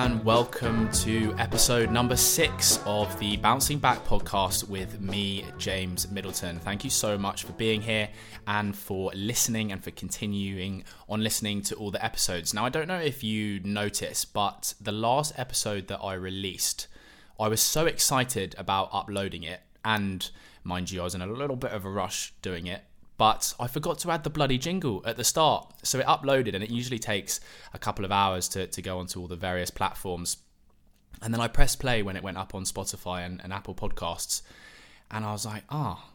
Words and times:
and 0.00 0.24
welcome 0.24 0.90
to 0.92 1.34
episode 1.36 1.90
number 1.90 2.16
six 2.16 2.80
of 2.86 3.18
the 3.18 3.36
Bouncing 3.36 3.78
Back 3.78 4.02
podcast 4.06 4.66
with 4.66 4.98
me, 4.98 5.44
James 5.58 6.10
Middleton. 6.10 6.58
Thank 6.58 6.84
you 6.84 6.88
so 6.88 7.18
much 7.18 7.44
for 7.44 7.52
being 7.52 7.82
here 7.82 8.08
and 8.46 8.74
for 8.74 9.12
listening 9.14 9.72
and 9.72 9.84
for 9.84 9.90
continuing 9.90 10.84
on 11.06 11.22
listening 11.22 11.60
to 11.64 11.74
all 11.74 11.90
the 11.90 12.02
episodes. 12.02 12.54
Now, 12.54 12.64
I 12.64 12.70
don't 12.70 12.88
know 12.88 12.98
if 12.98 13.22
you 13.22 13.60
noticed, 13.60 14.32
but 14.32 14.72
the 14.80 14.90
last 14.90 15.34
episode 15.36 15.88
that 15.88 15.98
I 15.98 16.14
released, 16.14 16.88
I 17.38 17.48
was 17.48 17.60
so 17.60 17.84
excited 17.84 18.54
about 18.56 18.88
uploading 18.94 19.42
it, 19.42 19.60
and 19.84 20.30
mind 20.64 20.90
you, 20.90 21.02
I 21.02 21.04
was 21.04 21.14
in 21.14 21.20
a 21.20 21.26
little 21.26 21.56
bit 21.56 21.72
of 21.72 21.84
a 21.84 21.90
rush 21.90 22.32
doing 22.40 22.66
it 22.66 22.84
but 23.20 23.52
I 23.60 23.66
forgot 23.66 23.98
to 23.98 24.10
add 24.10 24.24
the 24.24 24.30
bloody 24.30 24.56
jingle 24.56 25.02
at 25.04 25.18
the 25.18 25.24
start. 25.24 25.74
So 25.82 25.98
it 25.98 26.06
uploaded, 26.06 26.54
and 26.54 26.64
it 26.64 26.70
usually 26.70 26.98
takes 26.98 27.38
a 27.74 27.78
couple 27.78 28.06
of 28.06 28.10
hours 28.10 28.48
to, 28.48 28.66
to 28.68 28.80
go 28.80 28.98
onto 28.98 29.20
all 29.20 29.26
the 29.26 29.36
various 29.36 29.70
platforms. 29.70 30.38
And 31.20 31.34
then 31.34 31.38
I 31.38 31.46
pressed 31.46 31.80
play 31.80 32.02
when 32.02 32.16
it 32.16 32.22
went 32.22 32.38
up 32.38 32.54
on 32.54 32.64
Spotify 32.64 33.26
and, 33.26 33.38
and 33.44 33.52
Apple 33.52 33.74
Podcasts. 33.74 34.40
And 35.10 35.26
I 35.26 35.32
was 35.32 35.44
like, 35.44 35.64
ah, 35.68 36.02
oh, 36.02 36.10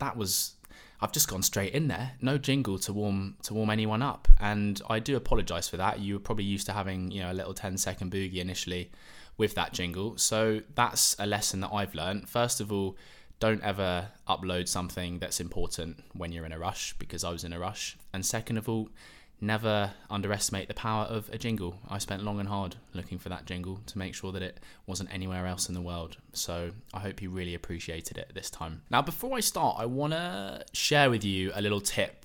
that 0.00 0.18
was. 0.18 0.52
I've 1.00 1.12
just 1.12 1.28
gone 1.28 1.42
straight 1.42 1.72
in 1.72 1.88
there. 1.88 2.12
No 2.20 2.36
jingle 2.36 2.78
to 2.80 2.92
warm 2.92 3.36
to 3.44 3.54
warm 3.54 3.70
anyone 3.70 4.02
up. 4.02 4.28
And 4.38 4.82
I 4.90 4.98
do 4.98 5.16
apologise 5.16 5.66
for 5.66 5.78
that. 5.78 6.00
You 6.00 6.12
were 6.12 6.20
probably 6.20 6.44
used 6.44 6.66
to 6.66 6.74
having, 6.74 7.10
you 7.10 7.22
know, 7.22 7.32
a 7.32 7.38
little 7.40 7.54
10 7.54 7.78
second 7.78 8.12
boogie 8.12 8.36
initially 8.36 8.90
with 9.38 9.54
that 9.54 9.72
jingle. 9.72 10.18
So 10.18 10.60
that's 10.74 11.16
a 11.18 11.24
lesson 11.24 11.60
that 11.60 11.72
I've 11.72 11.94
learned. 11.94 12.28
First 12.28 12.60
of 12.60 12.70
all, 12.70 12.98
don't 13.44 13.62
ever 13.62 14.08
upload 14.26 14.66
something 14.66 15.18
that's 15.18 15.38
important 15.38 16.02
when 16.14 16.32
you're 16.32 16.46
in 16.46 16.52
a 16.52 16.58
rush 16.58 16.94
because 16.98 17.24
I 17.24 17.30
was 17.30 17.44
in 17.44 17.52
a 17.52 17.58
rush. 17.58 17.94
And 18.14 18.24
second 18.24 18.56
of 18.56 18.70
all, 18.70 18.88
never 19.38 19.90
underestimate 20.08 20.66
the 20.66 20.72
power 20.72 21.04
of 21.04 21.28
a 21.28 21.36
jingle. 21.36 21.78
I 21.90 21.98
spent 21.98 22.24
long 22.24 22.40
and 22.40 22.48
hard 22.48 22.76
looking 22.94 23.18
for 23.18 23.28
that 23.28 23.44
jingle 23.44 23.80
to 23.84 23.98
make 23.98 24.14
sure 24.14 24.32
that 24.32 24.40
it 24.40 24.60
wasn't 24.86 25.12
anywhere 25.12 25.46
else 25.46 25.68
in 25.68 25.74
the 25.74 25.82
world. 25.82 26.16
So 26.32 26.70
I 26.94 27.00
hope 27.00 27.20
you 27.20 27.28
really 27.28 27.54
appreciated 27.54 28.16
it 28.16 28.32
this 28.34 28.48
time. 28.48 28.80
Now, 28.88 29.02
before 29.02 29.36
I 29.36 29.40
start, 29.40 29.76
I 29.78 29.84
want 29.84 30.14
to 30.14 30.64
share 30.72 31.10
with 31.10 31.22
you 31.22 31.52
a 31.54 31.60
little 31.60 31.82
tip. 31.82 32.24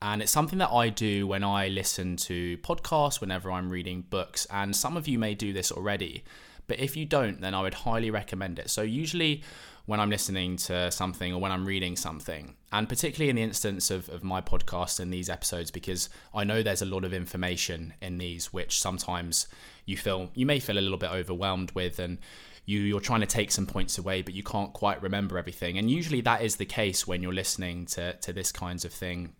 And 0.00 0.22
it's 0.22 0.32
something 0.32 0.60
that 0.60 0.70
I 0.70 0.88
do 0.88 1.26
when 1.26 1.44
I 1.44 1.68
listen 1.68 2.16
to 2.16 2.56
podcasts, 2.58 3.20
whenever 3.20 3.50
I'm 3.50 3.68
reading 3.68 4.06
books. 4.08 4.46
And 4.50 4.74
some 4.74 4.96
of 4.96 5.06
you 5.06 5.18
may 5.18 5.34
do 5.34 5.52
this 5.52 5.70
already. 5.70 6.24
But 6.66 6.78
if 6.78 6.96
you 6.96 7.04
don't, 7.04 7.42
then 7.42 7.52
I 7.52 7.60
would 7.60 7.74
highly 7.74 8.10
recommend 8.10 8.58
it. 8.58 8.70
So, 8.70 8.80
usually, 8.80 9.42
when 9.90 9.98
I'm 9.98 10.08
listening 10.08 10.56
to 10.56 10.88
something 10.92 11.34
or 11.34 11.40
when 11.40 11.50
I'm 11.50 11.66
reading 11.66 11.96
something. 11.96 12.54
And 12.70 12.88
particularly 12.88 13.28
in 13.28 13.34
the 13.34 13.42
instance 13.42 13.90
of, 13.90 14.08
of 14.08 14.22
my 14.22 14.40
podcast 14.40 15.00
and 15.00 15.12
these 15.12 15.28
episodes, 15.28 15.72
because 15.72 16.08
I 16.32 16.44
know 16.44 16.62
there's 16.62 16.80
a 16.80 16.86
lot 16.86 17.04
of 17.04 17.12
information 17.12 17.94
in 18.00 18.18
these 18.18 18.52
which 18.52 18.80
sometimes 18.80 19.48
you 19.86 19.96
feel 19.96 20.30
you 20.32 20.46
may 20.46 20.60
feel 20.60 20.78
a 20.78 20.80
little 20.80 20.96
bit 20.96 21.10
overwhelmed 21.10 21.72
with 21.72 21.98
and 21.98 22.18
you, 22.66 22.78
you're 22.78 23.00
trying 23.00 23.22
to 23.22 23.26
take 23.26 23.50
some 23.50 23.66
points 23.66 23.98
away, 23.98 24.22
but 24.22 24.32
you 24.32 24.44
can't 24.44 24.72
quite 24.72 25.02
remember 25.02 25.36
everything. 25.36 25.76
And 25.76 25.90
usually 25.90 26.20
that 26.20 26.42
is 26.42 26.54
the 26.54 26.66
case 26.66 27.08
when 27.08 27.20
you're 27.20 27.34
listening 27.34 27.86
to, 27.86 28.12
to 28.12 28.32
this 28.32 28.52
kinds 28.52 28.84
of 28.84 28.92
thing 28.92 29.32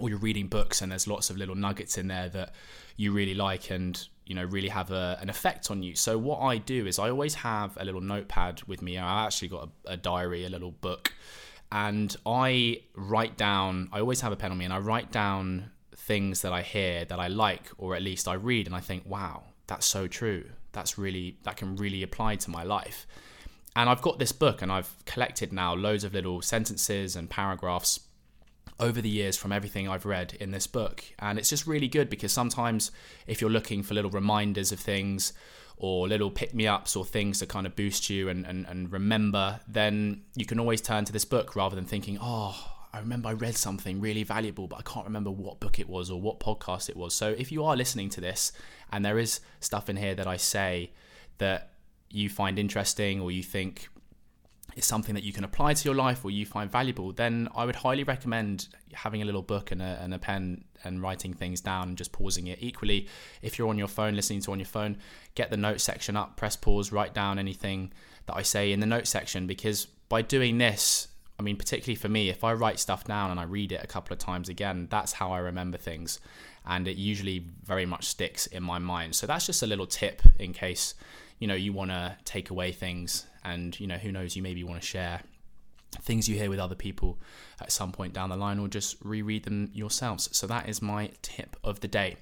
or 0.00 0.08
you're 0.08 0.18
reading 0.18 0.48
books 0.48 0.82
and 0.82 0.90
there's 0.90 1.06
lots 1.06 1.30
of 1.30 1.36
little 1.36 1.54
nuggets 1.54 1.96
in 1.96 2.08
there 2.08 2.28
that 2.30 2.52
you 2.96 3.12
really 3.12 3.34
like 3.34 3.70
and 3.70 4.08
you 4.26 4.34
know 4.34 4.44
really 4.44 4.68
have 4.68 4.90
a, 4.90 5.18
an 5.20 5.28
effect 5.28 5.70
on 5.70 5.82
you. 5.82 5.94
So 5.94 6.18
what 6.18 6.40
i 6.40 6.58
do 6.58 6.86
is 6.86 6.98
i 6.98 7.08
always 7.08 7.34
have 7.34 7.76
a 7.80 7.84
little 7.84 8.00
notepad 8.00 8.62
with 8.66 8.82
me. 8.82 8.98
I 8.98 9.24
actually 9.24 9.48
got 9.48 9.68
a, 9.86 9.92
a 9.92 9.96
diary 9.96 10.44
a 10.44 10.48
little 10.48 10.72
book 10.72 11.12
and 11.72 12.16
i 12.24 12.80
write 12.94 13.36
down 13.36 13.88
i 13.92 13.98
always 13.98 14.20
have 14.20 14.30
a 14.30 14.36
pen 14.36 14.52
on 14.52 14.58
me 14.58 14.64
and 14.64 14.72
i 14.72 14.78
write 14.78 15.10
down 15.10 15.68
things 15.96 16.42
that 16.42 16.52
i 16.52 16.62
hear 16.62 17.04
that 17.04 17.18
i 17.18 17.26
like 17.26 17.72
or 17.76 17.96
at 17.96 18.02
least 18.02 18.28
i 18.28 18.34
read 18.34 18.68
and 18.68 18.76
i 18.76 18.78
think 18.78 19.02
wow 19.04 19.42
that's 19.66 19.86
so 19.86 20.06
true. 20.06 20.44
That's 20.72 20.98
really 20.98 21.38
that 21.44 21.56
can 21.56 21.76
really 21.76 22.02
apply 22.02 22.36
to 22.36 22.50
my 22.50 22.62
life. 22.62 23.06
And 23.74 23.90
i've 23.90 24.00
got 24.00 24.18
this 24.18 24.32
book 24.32 24.62
and 24.62 24.72
i've 24.72 24.96
collected 25.04 25.52
now 25.52 25.74
loads 25.74 26.02
of 26.02 26.14
little 26.14 26.40
sentences 26.40 27.14
and 27.14 27.28
paragraphs 27.28 28.00
over 28.78 29.00
the 29.00 29.08
years 29.08 29.36
from 29.36 29.52
everything 29.52 29.88
I've 29.88 30.04
read 30.04 30.36
in 30.38 30.50
this 30.50 30.66
book. 30.66 31.04
And 31.18 31.38
it's 31.38 31.48
just 31.48 31.66
really 31.66 31.88
good 31.88 32.10
because 32.10 32.32
sometimes 32.32 32.90
if 33.26 33.40
you're 33.40 33.50
looking 33.50 33.82
for 33.82 33.94
little 33.94 34.10
reminders 34.10 34.72
of 34.72 34.78
things 34.78 35.32
or 35.78 36.08
little 36.08 36.30
pick 36.30 36.54
me 36.54 36.66
ups 36.66 36.96
or 36.96 37.04
things 37.04 37.38
to 37.38 37.46
kind 37.46 37.66
of 37.66 37.76
boost 37.76 38.08
you 38.10 38.28
and, 38.28 38.46
and, 38.46 38.66
and 38.66 38.92
remember, 38.92 39.60
then 39.68 40.22
you 40.34 40.46
can 40.46 40.58
always 40.58 40.80
turn 40.80 41.04
to 41.04 41.12
this 41.12 41.24
book 41.24 41.56
rather 41.56 41.76
than 41.76 41.84
thinking, 41.84 42.18
oh, 42.20 42.72
I 42.92 43.00
remember 43.00 43.28
I 43.28 43.32
read 43.32 43.56
something 43.56 44.00
really 44.00 44.22
valuable, 44.22 44.66
but 44.68 44.78
I 44.78 44.82
can't 44.82 45.04
remember 45.04 45.30
what 45.30 45.60
book 45.60 45.78
it 45.78 45.88
was 45.88 46.10
or 46.10 46.20
what 46.20 46.40
podcast 46.40 46.88
it 46.88 46.96
was. 46.96 47.14
So 47.14 47.34
if 47.36 47.52
you 47.52 47.64
are 47.64 47.76
listening 47.76 48.08
to 48.10 48.20
this 48.20 48.52
and 48.90 49.04
there 49.04 49.18
is 49.18 49.40
stuff 49.60 49.90
in 49.90 49.96
here 49.96 50.14
that 50.14 50.26
I 50.26 50.38
say 50.38 50.92
that 51.38 51.72
you 52.10 52.30
find 52.30 52.58
interesting 52.58 53.20
or 53.20 53.30
you 53.30 53.42
think 53.42 53.88
is 54.76 54.84
something 54.84 55.14
that 55.14 55.24
you 55.24 55.32
can 55.32 55.42
apply 55.42 55.72
to 55.72 55.84
your 55.86 55.94
life 55.94 56.22
or 56.22 56.30
you 56.30 56.44
find 56.44 56.70
valuable, 56.70 57.10
then 57.10 57.48
I 57.56 57.64
would 57.64 57.76
highly 57.76 58.04
recommend 58.04 58.68
having 58.92 59.22
a 59.22 59.24
little 59.24 59.42
book 59.42 59.72
and 59.72 59.80
a, 59.80 59.98
and 60.02 60.12
a 60.12 60.18
pen 60.18 60.64
and 60.84 61.00
writing 61.00 61.32
things 61.32 61.62
down 61.62 61.88
and 61.88 61.98
just 61.98 62.12
pausing 62.12 62.46
it. 62.46 62.58
Equally, 62.60 63.08
if 63.40 63.58
you're 63.58 63.70
on 63.70 63.78
your 63.78 63.88
phone, 63.88 64.14
listening 64.14 64.42
to 64.42 64.52
on 64.52 64.58
your 64.58 64.66
phone, 64.66 64.98
get 65.34 65.50
the 65.50 65.56
note 65.56 65.80
section 65.80 66.14
up, 66.14 66.36
press 66.36 66.56
pause, 66.56 66.92
write 66.92 67.14
down 67.14 67.38
anything 67.38 67.90
that 68.26 68.36
I 68.36 68.42
say 68.42 68.70
in 68.70 68.80
the 68.80 68.86
note 68.86 69.06
section 69.06 69.46
because 69.46 69.86
by 70.10 70.20
doing 70.20 70.58
this, 70.58 71.08
I 71.38 71.42
mean, 71.42 71.56
particularly 71.56 71.96
for 71.96 72.10
me, 72.10 72.28
if 72.28 72.44
I 72.44 72.52
write 72.52 72.78
stuff 72.78 73.04
down 73.04 73.30
and 73.30 73.40
I 73.40 73.44
read 73.44 73.72
it 73.72 73.82
a 73.82 73.86
couple 73.86 74.12
of 74.12 74.18
times 74.18 74.50
again, 74.50 74.88
that's 74.90 75.12
how 75.12 75.32
I 75.32 75.38
remember 75.38 75.78
things. 75.78 76.20
And 76.66 76.86
it 76.86 76.96
usually 76.96 77.46
very 77.64 77.86
much 77.86 78.04
sticks 78.04 78.46
in 78.46 78.62
my 78.62 78.78
mind. 78.78 79.14
So 79.14 79.26
that's 79.26 79.46
just 79.46 79.62
a 79.62 79.66
little 79.66 79.86
tip 79.86 80.20
in 80.38 80.52
case, 80.52 80.94
you 81.38 81.46
know, 81.46 81.54
you 81.54 81.72
want 81.72 81.92
to 81.92 82.16
take 82.24 82.50
away 82.50 82.72
things 82.72 83.26
and 83.46 83.78
you 83.80 83.86
know 83.86 83.96
who 83.96 84.12
knows 84.12 84.36
you 84.36 84.42
maybe 84.42 84.62
want 84.62 84.80
to 84.80 84.86
share 84.86 85.20
things 86.02 86.28
you 86.28 86.36
hear 86.36 86.50
with 86.50 86.58
other 86.58 86.74
people 86.74 87.18
at 87.60 87.72
some 87.72 87.92
point 87.92 88.12
down 88.12 88.28
the 88.28 88.36
line 88.36 88.58
or 88.58 88.68
just 88.68 88.96
reread 89.02 89.44
them 89.44 89.70
yourselves 89.72 90.28
so 90.32 90.46
that 90.46 90.68
is 90.68 90.82
my 90.82 91.10
tip 91.22 91.56
of 91.64 91.80
the 91.80 91.88
day 91.88 92.16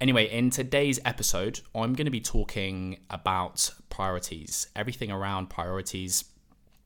anyway 0.00 0.28
in 0.28 0.50
today's 0.50 1.00
episode 1.04 1.60
i'm 1.74 1.94
going 1.94 2.04
to 2.04 2.10
be 2.10 2.20
talking 2.20 2.98
about 3.08 3.72
priorities 3.88 4.66
everything 4.76 5.10
around 5.10 5.48
priorities 5.48 6.24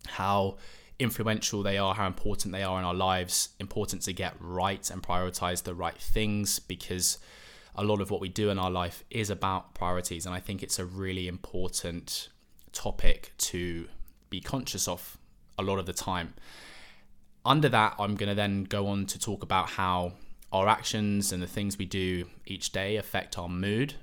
how 0.07 0.57
influential 0.99 1.63
they 1.63 1.79
are, 1.79 1.95
how 1.95 2.07
important 2.07 2.53
they 2.53 2.63
are 2.63 2.79
in 2.79 2.85
our 2.85 2.95
lives, 2.95 3.51
important 3.59 4.03
to 4.03 4.13
get 4.13 4.35
right 4.39 4.91
and 4.91 5.03
prioritize 5.03 5.63
the 5.63 5.75
right 5.75 5.99
things 5.99 6.59
because 6.59 7.19
a 7.75 7.85
lot 7.85 8.01
of 8.01 8.11
what 8.11 8.21
we 8.21 8.29
do 8.29 8.51
in 8.51 8.59
our 8.59 8.71
life 8.71 9.05
is 9.11 9.31
about 9.31 9.75
priorities. 9.75 10.27
And 10.27 10.35
I 10.35 10.41
think 10.41 10.63
it's 10.63 10.79
a 10.79 10.85
really 10.85 11.27
important 11.27 12.29
topic 12.75 13.33
to 13.39 13.89
be 14.31 14.41
conscious 14.41 14.87
of 14.89 15.17
a 15.59 15.63
lot 15.63 15.79
of 15.79 15.87
the 15.87 15.93
time. 15.93 16.35
Under 17.45 17.69
that, 17.69 17.95
I'm 17.99 18.17
going 18.17 18.29
to 18.29 18.35
then 18.35 18.65
go 18.65 18.89
on 18.89 19.07
to 19.07 19.19
talk 19.19 19.43
about 19.43 19.71
how 19.71 20.13
our 20.53 20.69
actions 20.69 21.33
and 21.33 21.43
the 21.43 21.47
things 21.47 21.77
we 21.79 21.85
do 21.85 22.27
each 22.47 22.73
day 22.73 22.97
affect 22.97 23.39
our 23.39 23.49
mood. 23.49 23.95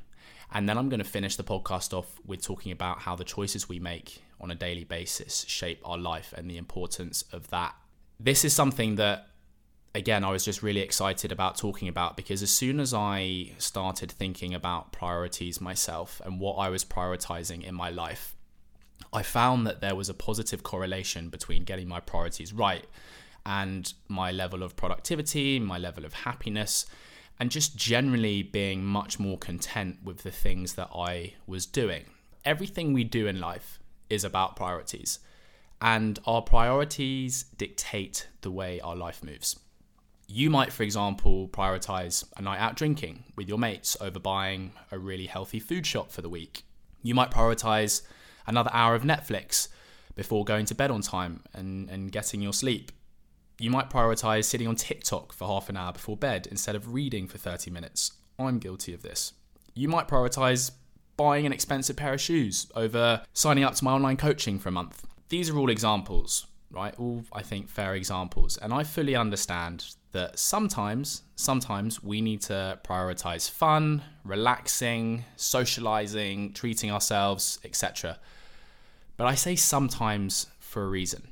And 0.53 0.67
then 0.67 0.77
I'm 0.77 0.89
going 0.89 0.99
to 0.99 1.05
finish 1.05 1.37
the 1.37 1.43
podcast 1.43 1.93
off 1.97 2.19
with 2.25 2.43
talking 2.43 2.71
about 2.71 2.99
how 2.99 3.15
the 3.15 3.23
choices 3.23 3.69
we 3.69 3.79
make 3.79 4.21
on 4.39 4.51
a 4.51 4.55
daily 4.55 4.83
basis 4.83 5.45
shape 5.47 5.81
our 5.85 5.97
life 5.97 6.33
and 6.35 6.49
the 6.49 6.57
importance 6.57 7.23
of 7.31 7.49
that. 7.51 7.73
This 8.19 8.43
is 8.43 8.53
something 8.53 8.95
that, 8.95 9.27
again, 9.95 10.25
I 10.25 10.31
was 10.31 10.43
just 10.43 10.61
really 10.61 10.81
excited 10.81 11.31
about 11.31 11.57
talking 11.57 11.87
about 11.87 12.17
because 12.17 12.43
as 12.43 12.51
soon 12.51 12.79
as 12.79 12.93
I 12.93 13.53
started 13.57 14.11
thinking 14.11 14.53
about 14.53 14.91
priorities 14.91 15.61
myself 15.61 16.21
and 16.25 16.39
what 16.39 16.55
I 16.55 16.69
was 16.69 16.83
prioritizing 16.83 17.63
in 17.63 17.73
my 17.73 17.89
life, 17.89 18.35
I 19.13 19.23
found 19.23 19.67
that 19.67 19.81
there 19.81 19.95
was 19.95 20.09
a 20.09 20.13
positive 20.13 20.63
correlation 20.63 21.29
between 21.29 21.63
getting 21.63 21.87
my 21.87 21.99
priorities 21.99 22.53
right 22.53 22.85
and 23.45 23.93
my 24.07 24.31
level 24.31 24.63
of 24.63 24.75
productivity, 24.75 25.59
my 25.59 25.77
level 25.77 26.05
of 26.05 26.13
happiness, 26.13 26.85
and 27.39 27.49
just 27.49 27.75
generally 27.75 28.43
being 28.43 28.83
much 28.85 29.19
more 29.19 29.37
content 29.37 29.97
with 30.03 30.19
the 30.19 30.31
things 30.31 30.75
that 30.75 30.89
I 30.95 31.33
was 31.47 31.65
doing. 31.65 32.05
Everything 32.45 32.93
we 32.93 33.03
do 33.03 33.27
in 33.27 33.39
life 33.39 33.79
is 34.09 34.23
about 34.23 34.55
priorities, 34.55 35.19
and 35.81 36.19
our 36.25 36.41
priorities 36.41 37.43
dictate 37.57 38.27
the 38.41 38.51
way 38.51 38.79
our 38.79 38.95
life 38.95 39.23
moves. 39.23 39.59
You 40.27 40.49
might, 40.49 40.71
for 40.71 40.83
example, 40.83 41.49
prioritize 41.49 42.23
a 42.37 42.41
night 42.41 42.59
out 42.59 42.75
drinking 42.75 43.25
with 43.35 43.49
your 43.49 43.57
mates 43.57 43.97
over 43.99 44.19
buying 44.19 44.71
a 44.91 44.97
really 44.97 45.25
healthy 45.25 45.59
food 45.59 45.85
shop 45.85 46.11
for 46.11 46.21
the 46.21 46.29
week. 46.29 46.63
You 47.03 47.15
might 47.15 47.31
prioritize 47.31 48.03
another 48.47 48.69
hour 48.73 48.95
of 48.95 49.03
Netflix 49.03 49.67
before 50.15 50.43
going 50.43 50.65
to 50.65 50.75
bed 50.75 50.91
on 50.91 51.01
time 51.01 51.43
and, 51.53 51.89
and 51.89 52.11
getting 52.11 52.41
your 52.41 52.53
sleep. 52.53 52.91
You 53.59 53.69
might 53.69 53.89
prioritize 53.89 54.45
sitting 54.45 54.67
on 54.67 54.75
TikTok 54.75 55.33
for 55.33 55.47
half 55.47 55.69
an 55.69 55.77
hour 55.77 55.93
before 55.93 56.17
bed 56.17 56.47
instead 56.49 56.75
of 56.75 56.93
reading 56.93 57.27
for 57.27 57.37
30 57.37 57.71
minutes. 57.71 58.13
I'm 58.39 58.59
guilty 58.59 58.93
of 58.93 59.03
this. 59.03 59.33
You 59.75 59.87
might 59.87 60.07
prioritize 60.07 60.71
buying 61.15 61.45
an 61.45 61.53
expensive 61.53 61.95
pair 61.95 62.13
of 62.13 62.21
shoes 62.21 62.71
over 62.75 63.21
signing 63.33 63.63
up 63.63 63.75
to 63.75 63.83
my 63.83 63.91
online 63.91 64.17
coaching 64.17 64.57
for 64.57 64.69
a 64.69 64.71
month. 64.71 65.05
These 65.29 65.49
are 65.49 65.57
all 65.57 65.69
examples. 65.69 66.47
Right? 66.71 66.93
All, 66.97 67.23
I 67.33 67.41
think, 67.41 67.69
fair 67.69 67.95
examples. 67.95 68.57
And 68.57 68.73
I 68.73 68.83
fully 68.83 69.15
understand 69.15 69.95
that 70.11 70.39
sometimes, 70.39 71.23
sometimes 71.35 72.03
we 72.03 72.21
need 72.21 72.41
to 72.41 72.79
prioritize 72.83 73.49
fun, 73.49 74.01
relaxing, 74.23 75.25
socializing, 75.35 76.53
treating 76.53 76.91
ourselves, 76.91 77.59
etc. 77.63 78.19
But 79.17 79.27
I 79.27 79.35
say 79.35 79.55
sometimes 79.55 80.47
for 80.59 80.83
a 80.83 80.87
reason. 80.87 81.29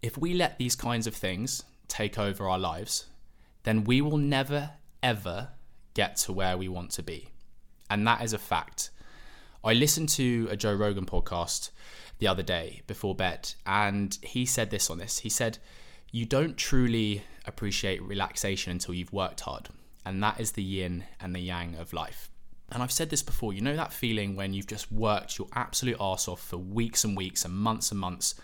If 0.00 0.18
we 0.18 0.34
let 0.34 0.58
these 0.58 0.76
kinds 0.76 1.06
of 1.06 1.14
things 1.14 1.62
take 1.88 2.18
over 2.18 2.48
our 2.48 2.58
lives, 2.58 3.06
then 3.64 3.84
we 3.84 4.00
will 4.00 4.18
never, 4.18 4.70
ever 5.02 5.48
get 5.94 6.16
to 6.16 6.32
where 6.32 6.56
we 6.56 6.68
want 6.68 6.90
to 6.92 7.02
be. 7.02 7.28
And 7.90 8.06
that 8.06 8.22
is 8.22 8.32
a 8.32 8.38
fact. 8.38 8.90
I 9.64 9.74
listened 9.74 10.08
to 10.10 10.48
a 10.50 10.56
Joe 10.56 10.74
Rogan 10.74 11.06
podcast 11.06 11.70
the 12.22 12.28
other 12.28 12.42
day 12.44 12.82
before 12.86 13.16
bed, 13.16 13.52
and 13.66 14.16
he 14.22 14.46
said 14.46 14.70
this 14.70 14.88
on 14.88 14.98
this. 14.98 15.18
He 15.18 15.28
said, 15.28 15.58
You 16.12 16.24
don't 16.24 16.56
truly 16.56 17.24
appreciate 17.46 18.00
relaxation 18.00 18.70
until 18.70 18.94
you've 18.94 19.12
worked 19.12 19.40
hard. 19.40 19.70
And 20.06 20.22
that 20.22 20.38
is 20.38 20.52
the 20.52 20.62
yin 20.62 21.02
and 21.20 21.34
the 21.34 21.40
yang 21.40 21.74
of 21.74 21.92
life. 21.92 22.30
And 22.70 22.80
I've 22.80 22.92
said 22.92 23.10
this 23.10 23.24
before, 23.24 23.52
you 23.52 23.60
know 23.60 23.74
that 23.74 23.92
feeling 23.92 24.36
when 24.36 24.54
you've 24.54 24.68
just 24.68 24.92
worked 24.92 25.36
your 25.36 25.48
absolute 25.54 25.96
arse 25.98 26.28
off 26.28 26.40
for 26.40 26.58
weeks 26.58 27.02
and 27.02 27.16
weeks 27.16 27.44
and 27.44 27.52
months 27.52 27.90
and 27.90 27.98
months, 27.98 28.36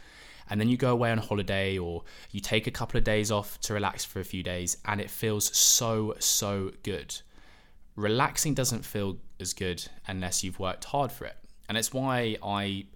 and 0.50 0.60
then 0.60 0.68
you 0.68 0.76
go 0.76 0.90
away 0.90 1.12
on 1.12 1.18
holiday 1.18 1.78
or 1.78 2.02
you 2.32 2.40
take 2.40 2.66
a 2.66 2.72
couple 2.72 2.98
of 2.98 3.04
days 3.04 3.30
off 3.30 3.60
to 3.60 3.74
relax 3.74 4.04
for 4.04 4.18
a 4.18 4.24
few 4.24 4.42
days, 4.42 4.76
and 4.86 5.00
it 5.00 5.08
feels 5.08 5.56
so, 5.56 6.16
so 6.18 6.72
good. 6.82 7.14
Relaxing 7.94 8.54
doesn't 8.54 8.84
feel 8.84 9.18
as 9.38 9.52
good 9.52 9.86
unless 10.08 10.42
you've 10.42 10.58
worked 10.58 10.86
hard 10.86 11.12
for 11.12 11.26
it. 11.26 11.36
And 11.68 11.78
it's 11.78 11.92
why 11.92 12.38
I 12.42 12.86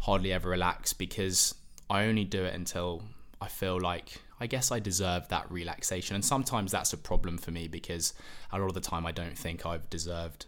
hardly 0.00 0.32
ever 0.32 0.48
relax 0.48 0.92
because 0.92 1.54
I 1.88 2.04
only 2.04 2.24
do 2.24 2.44
it 2.44 2.54
until 2.54 3.02
I 3.40 3.48
feel 3.48 3.80
like 3.80 4.20
I 4.40 4.46
guess 4.46 4.72
I 4.72 4.80
deserve 4.80 5.28
that 5.28 5.50
relaxation. 5.50 6.14
And 6.14 6.24
sometimes 6.24 6.72
that's 6.72 6.92
a 6.92 6.96
problem 6.96 7.36
for 7.36 7.50
me 7.50 7.68
because 7.68 8.14
a 8.50 8.58
lot 8.58 8.66
of 8.66 8.74
the 8.74 8.80
time 8.80 9.06
I 9.06 9.12
don't 9.12 9.36
think 9.36 9.66
I've 9.66 9.88
deserved 9.90 10.46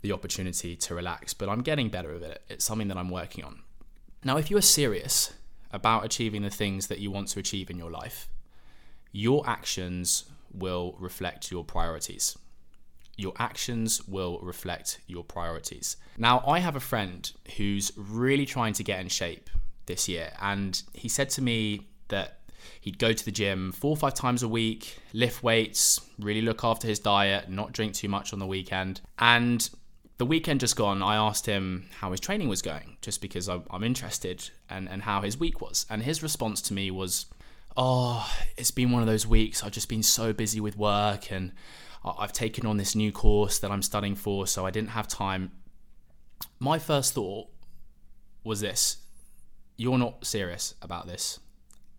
the 0.00 0.12
opportunity 0.12 0.76
to 0.76 0.94
relax, 0.94 1.34
but 1.34 1.48
I'm 1.48 1.62
getting 1.62 1.90
better 1.90 2.14
at 2.14 2.22
it. 2.22 2.42
It's 2.48 2.64
something 2.64 2.88
that 2.88 2.96
I'm 2.96 3.10
working 3.10 3.44
on. 3.44 3.60
Now, 4.24 4.38
if 4.38 4.50
you 4.50 4.56
are 4.56 4.62
serious 4.62 5.34
about 5.70 6.04
achieving 6.04 6.42
the 6.42 6.50
things 6.50 6.86
that 6.86 6.98
you 6.98 7.10
want 7.10 7.28
to 7.28 7.38
achieve 7.38 7.68
in 7.68 7.76
your 7.76 7.90
life, 7.90 8.28
your 9.12 9.48
actions 9.48 10.24
will 10.52 10.96
reflect 10.98 11.50
your 11.50 11.64
priorities. 11.64 12.38
Your 13.16 13.32
actions 13.38 14.06
will 14.06 14.38
reflect 14.40 15.00
your 15.06 15.24
priorities. 15.24 15.96
Now, 16.18 16.42
I 16.46 16.58
have 16.58 16.76
a 16.76 16.80
friend 16.80 17.30
who's 17.56 17.92
really 17.96 18.46
trying 18.46 18.74
to 18.74 18.84
get 18.84 19.00
in 19.00 19.08
shape 19.08 19.50
this 19.86 20.08
year, 20.08 20.32
and 20.40 20.82
he 20.92 21.08
said 21.08 21.30
to 21.30 21.42
me 21.42 21.88
that 22.08 22.40
he'd 22.80 22.98
go 22.98 23.12
to 23.12 23.24
the 23.24 23.30
gym 23.30 23.72
four 23.72 23.90
or 23.90 23.96
five 23.96 24.14
times 24.14 24.42
a 24.42 24.48
week, 24.48 24.98
lift 25.12 25.42
weights, 25.42 26.00
really 26.18 26.42
look 26.42 26.64
after 26.64 26.86
his 26.86 26.98
diet, 26.98 27.48
not 27.48 27.72
drink 27.72 27.94
too 27.94 28.08
much 28.08 28.32
on 28.32 28.38
the 28.38 28.46
weekend. 28.46 29.00
And 29.18 29.68
the 30.18 30.26
weekend 30.26 30.60
just 30.60 30.76
gone, 30.76 31.02
I 31.02 31.16
asked 31.16 31.46
him 31.46 31.86
how 31.98 32.10
his 32.10 32.20
training 32.20 32.48
was 32.48 32.62
going, 32.62 32.96
just 33.02 33.20
because 33.20 33.48
I'm 33.48 33.82
interested 33.82 34.50
and, 34.70 34.88
and 34.88 35.02
how 35.02 35.22
his 35.22 35.38
week 35.38 35.60
was. 35.60 35.84
And 35.90 36.02
his 36.02 36.22
response 36.22 36.60
to 36.62 36.74
me 36.74 36.90
was, 36.90 37.26
Oh, 37.76 38.26
it's 38.56 38.70
been 38.70 38.90
one 38.90 39.02
of 39.02 39.08
those 39.08 39.26
weeks. 39.26 39.62
I've 39.62 39.72
just 39.72 39.90
been 39.90 40.02
so 40.02 40.32
busy 40.32 40.60
with 40.60 40.78
work 40.78 41.30
and 41.30 41.52
I've 42.18 42.32
taken 42.32 42.66
on 42.66 42.76
this 42.76 42.94
new 42.94 43.12
course 43.12 43.58
that 43.58 43.70
I'm 43.70 43.82
studying 43.82 44.14
for, 44.14 44.46
so 44.46 44.64
I 44.64 44.70
didn't 44.70 44.90
have 44.90 45.08
time. 45.08 45.50
My 46.58 46.78
first 46.78 47.14
thought 47.14 47.48
was 48.44 48.60
this 48.60 48.98
you're 49.76 49.98
not 49.98 50.24
serious 50.24 50.74
about 50.80 51.06
this 51.06 51.38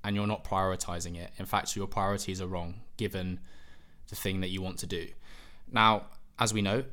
and 0.04 0.16
you're 0.16 0.28
not 0.28 0.44
prioritizing 0.44 1.16
it. 1.16 1.32
In 1.38 1.46
fact, 1.46 1.76
your 1.76 1.88
priorities 1.88 2.42
are 2.42 2.48
wrong 2.48 2.82
given 2.98 3.40
the 4.10 4.16
thing 4.16 4.42
that 4.42 4.50
you 4.50 4.62
want 4.62 4.80
to 4.80 4.88
do. 4.88 5.08
Now, 5.72 6.08
as 6.40 6.54
we 6.54 6.62
know, 6.62 6.86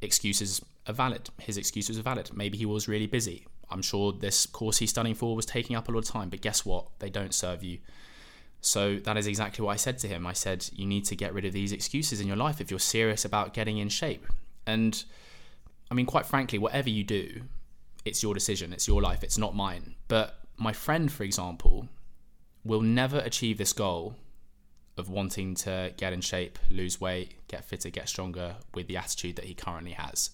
excuses 0.00 0.64
are 0.86 0.94
valid. 0.94 1.28
His 1.38 1.56
excuses 1.56 1.98
are 1.98 2.02
valid. 2.02 2.30
Maybe 2.34 2.56
he 2.56 2.66
was 2.66 2.88
really 2.88 3.06
busy. 3.06 3.46
I'm 3.70 3.82
sure 3.82 4.12
this 4.12 4.46
course 4.46 4.78
he's 4.78 4.90
studying 4.90 5.14
for 5.14 5.34
was 5.34 5.46
taking 5.46 5.76
up 5.76 5.88
a 5.88 5.92
lot 5.92 6.00
of 6.00 6.04
time, 6.04 6.28
but 6.28 6.40
guess 6.40 6.64
what? 6.64 6.86
They 6.98 7.10
don't 7.10 7.34
serve 7.34 7.62
you. 7.62 7.78
So 8.62 8.96
that 8.96 9.16
is 9.16 9.26
exactly 9.26 9.64
what 9.64 9.72
I 9.72 9.76
said 9.76 9.98
to 9.98 10.08
him. 10.08 10.26
I 10.26 10.32
said, 10.32 10.70
You 10.72 10.86
need 10.86 11.04
to 11.06 11.16
get 11.16 11.34
rid 11.34 11.44
of 11.44 11.52
these 11.52 11.72
excuses 11.72 12.20
in 12.20 12.28
your 12.28 12.36
life 12.36 12.60
if 12.60 12.70
you're 12.70 12.80
serious 12.80 13.24
about 13.24 13.52
getting 13.52 13.78
in 13.78 13.88
shape. 13.88 14.24
And 14.66 15.04
I 15.90 15.94
mean, 15.94 16.06
quite 16.06 16.26
frankly, 16.26 16.58
whatever 16.58 16.88
you 16.88 17.02
do, 17.02 17.42
it's 18.04 18.22
your 18.22 18.34
decision, 18.34 18.72
it's 18.72 18.86
your 18.86 19.02
life, 19.02 19.24
it's 19.24 19.36
not 19.36 19.56
mine. 19.56 19.96
But 20.06 20.38
my 20.56 20.72
friend, 20.72 21.10
for 21.10 21.24
example, 21.24 21.88
will 22.64 22.80
never 22.80 23.18
achieve 23.18 23.58
this 23.58 23.72
goal 23.72 24.14
of 24.96 25.10
wanting 25.10 25.56
to 25.56 25.92
get 25.96 26.12
in 26.12 26.20
shape, 26.20 26.58
lose 26.70 27.00
weight, 27.00 27.34
get 27.48 27.64
fitter, 27.64 27.90
get 27.90 28.08
stronger 28.08 28.56
with 28.74 28.86
the 28.86 28.96
attitude 28.96 29.36
that 29.36 29.46
he 29.46 29.54
currently 29.54 29.92
has. 29.92 30.30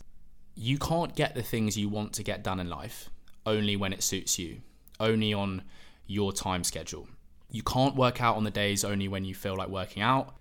You 0.55 0.77
can't 0.79 1.15
get 1.15 1.35
the 1.35 1.43
things 1.43 1.79
you 1.79 1.89
want 1.89 2.13
to 2.15 2.23
get 2.23 2.45
done 2.45 2.61
in 2.61 2.69
life 2.69 3.09
only 3.47 3.77
when 3.77 3.95
it 3.95 4.03
suits 4.03 4.39
you, 4.39 4.59
only 5.01 5.33
on 5.33 5.63
your 6.07 6.33
time 6.33 6.63
schedule. 6.63 7.09
You 7.51 7.63
can't 7.63 7.97
work 7.97 8.21
out 8.21 8.37
on 8.37 8.45
the 8.45 8.51
days 8.51 8.85
only 8.85 9.09
when 9.09 9.25
you 9.25 9.35
feel 9.35 9.57
like 9.57 9.69
working 9.69 10.03
out. 10.03 10.35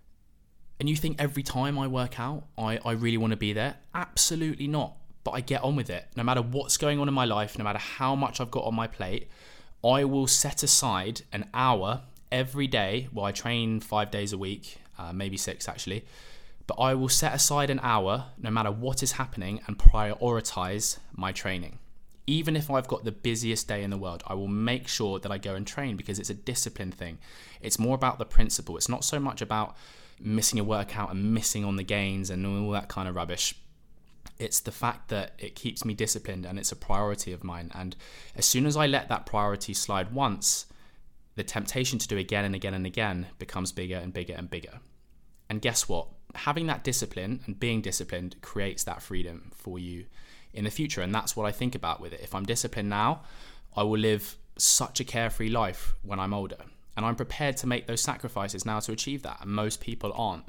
And 0.80 0.90
you 0.90 0.96
think 0.96 1.20
every 1.20 1.44
time 1.44 1.80
I 1.80 1.88
work 1.88 2.20
out, 2.20 2.44
I, 2.58 2.80
I 2.86 2.92
really 2.92 3.18
want 3.18 3.32
to 3.32 3.38
be 3.38 3.54
there? 3.54 3.78
Absolutely 3.96 4.68
not. 4.68 4.98
But 5.24 5.32
I 5.32 5.42
get 5.42 5.64
on 5.64 5.76
with 5.76 5.90
it. 5.90 6.06
No 6.16 6.24
matter 6.24 6.42
what's 6.42 6.78
going 6.78 7.00
on 7.00 7.08
in 7.08 7.14
my 7.14 7.26
life, 7.26 7.58
no 7.58 7.64
matter 7.64 7.80
how 7.80 8.16
much 8.16 8.40
I've 8.40 8.52
got 8.52 8.66
on 8.66 8.76
my 8.76 8.88
plate, 8.88 9.30
I 9.84 10.04
will 10.04 10.28
set 10.28 10.64
aside 10.64 11.22
an 11.32 11.50
hour 11.54 12.02
every 12.32 12.68
day. 12.68 13.08
Well, 13.14 13.26
I 13.26 13.32
train 13.32 13.80
five 13.80 14.12
days 14.12 14.34
a 14.34 14.38
week, 14.38 14.78
uh, 15.00 15.14
maybe 15.14 15.38
six 15.38 15.68
actually. 15.68 16.06
But 16.68 16.76
I 16.76 16.94
will 16.94 17.10
set 17.10 17.34
aside 17.34 17.70
an 17.70 17.80
hour 17.82 18.26
no 18.38 18.52
matter 18.52 18.72
what 18.72 19.02
is 19.02 19.14
happening 19.14 19.62
and 19.68 19.78
prioritize 19.78 21.00
my 21.16 21.32
training. 21.32 21.80
Even 22.28 22.56
if 22.56 22.70
I've 22.70 22.88
got 22.88 23.06
the 23.06 23.12
busiest 23.12 23.68
day 23.68 23.84
in 23.84 23.90
the 23.90 23.98
world, 23.98 24.22
I 24.28 24.34
will 24.34 24.50
make 24.50 24.88
sure 24.88 25.18
that 25.18 25.32
I 25.32 25.38
go 25.38 25.56
and 25.56 25.66
train 25.66 25.96
because 25.96 26.20
it's 26.20 26.30
a 26.30 26.34
discipline 26.34 26.92
thing. 26.92 27.20
It's 27.62 27.80
more 27.80 27.96
about 27.96 28.20
the 28.20 28.26
principle. 28.26 28.76
It's 28.76 28.90
not 28.90 29.06
so 29.06 29.20
much 29.20 29.42
about 29.42 29.78
missing 30.20 30.60
a 30.60 30.64
workout 30.64 31.12
and 31.12 31.34
missing 31.34 31.64
on 31.64 31.78
the 31.78 31.84
gains 31.84 32.30
and 32.30 32.46
all 32.46 32.72
that 32.72 32.90
kind 32.90 33.08
of 33.08 33.16
rubbish 33.16 33.56
it's 34.40 34.60
the 34.60 34.72
fact 34.72 35.10
that 35.10 35.34
it 35.40 35.56
keeps 35.56 35.84
me 35.84 35.94
disciplined 35.94 36.46
and 36.46 36.60
it's 36.60 36.72
a 36.72 36.76
priority 36.76 37.32
of 37.32 37.44
mine. 37.44 37.72
And 37.74 37.96
as 38.36 38.46
soon 38.46 38.66
as 38.66 38.78
I 38.78 38.88
let 38.88 39.10
that 39.10 39.26
priority 39.26 39.74
slide 39.74 40.14
once, 40.14 40.66
the 41.36 41.44
temptation 41.44 42.00
to 42.00 42.08
do 42.08 42.18
again 42.18 42.46
and 42.46 42.56
again 42.56 42.74
and 42.74 42.86
again 42.86 43.28
becomes 43.40 43.72
bigger 43.72 43.98
and 43.98 44.14
bigger 44.14 44.34
and 44.34 44.50
bigger. 44.50 44.80
And 45.50 45.62
guess 45.62 45.88
what? 45.88 46.08
Having 46.36 46.68
that 46.68 46.84
discipline 46.84 47.42
and 47.46 47.60
being 47.60 47.82
disciplined 47.82 48.36
creates 48.42 48.84
that 48.84 49.02
freedom 49.02 49.52
for 49.56 49.80
you 49.80 50.06
in 50.58 50.66
the 50.66 50.72
future. 50.72 51.02
And 51.02 51.14
that's 51.14 51.36
what 51.36 51.46
I 51.46 51.52
think 51.52 51.76
about 51.76 52.02
with 52.02 52.14
it. 52.14 52.20
If 52.22 52.36
I'm 52.36 52.46
disciplined 52.46 52.90
now, 52.90 53.22
I 53.76 53.84
will 53.84 54.00
live 54.00 54.36
such 54.58 55.00
a 55.00 55.04
carefree 55.04 55.50
life 55.50 55.94
when 56.04 56.20
I'm 56.20 56.34
older. 56.34 56.58
And 56.96 57.06
I'm 57.06 57.16
prepared 57.16 57.58
to 57.58 57.68
make 57.68 57.86
those 57.86 58.02
sacrifices 58.02 58.66
now 58.66 58.80
to 58.80 58.92
achieve 58.92 59.22
that. 59.24 59.38
And 59.42 59.52
most 59.52 59.80
people 59.80 60.12
aren't 60.16 60.46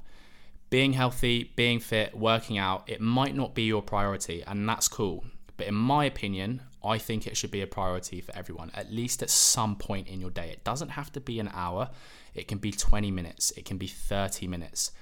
being 0.70 0.92
healthy, 0.92 1.52
being 1.56 1.80
fit, 1.80 2.16
working 2.16 2.58
out, 2.58 2.84
it 2.86 3.00
might 3.00 3.34
not 3.34 3.54
be 3.54 3.62
your 3.62 3.82
priority, 3.82 4.42
and 4.46 4.68
that's 4.68 4.88
cool. 4.88 5.24
But 5.56 5.66
in 5.66 5.74
my 5.74 6.04
opinion, 6.04 6.62
I 6.84 6.98
think 6.98 7.26
it 7.26 7.36
should 7.36 7.50
be 7.50 7.62
a 7.62 7.66
priority 7.66 8.20
for 8.20 8.36
everyone, 8.36 8.70
at 8.74 8.92
least 8.92 9.22
at 9.22 9.30
some 9.30 9.76
point 9.76 10.08
in 10.08 10.20
your 10.20 10.30
day. 10.30 10.50
It 10.50 10.64
doesn't 10.64 10.90
have 10.90 11.10
to 11.12 11.20
be 11.20 11.40
an 11.40 11.50
hour, 11.54 11.90
it 12.34 12.48
can 12.48 12.58
be 12.58 12.70
20 12.70 13.10
minutes, 13.10 13.50
it 13.52 13.64
can 13.64 13.78
be 13.78 13.86
30 13.86 14.46
minutes. 14.46 14.92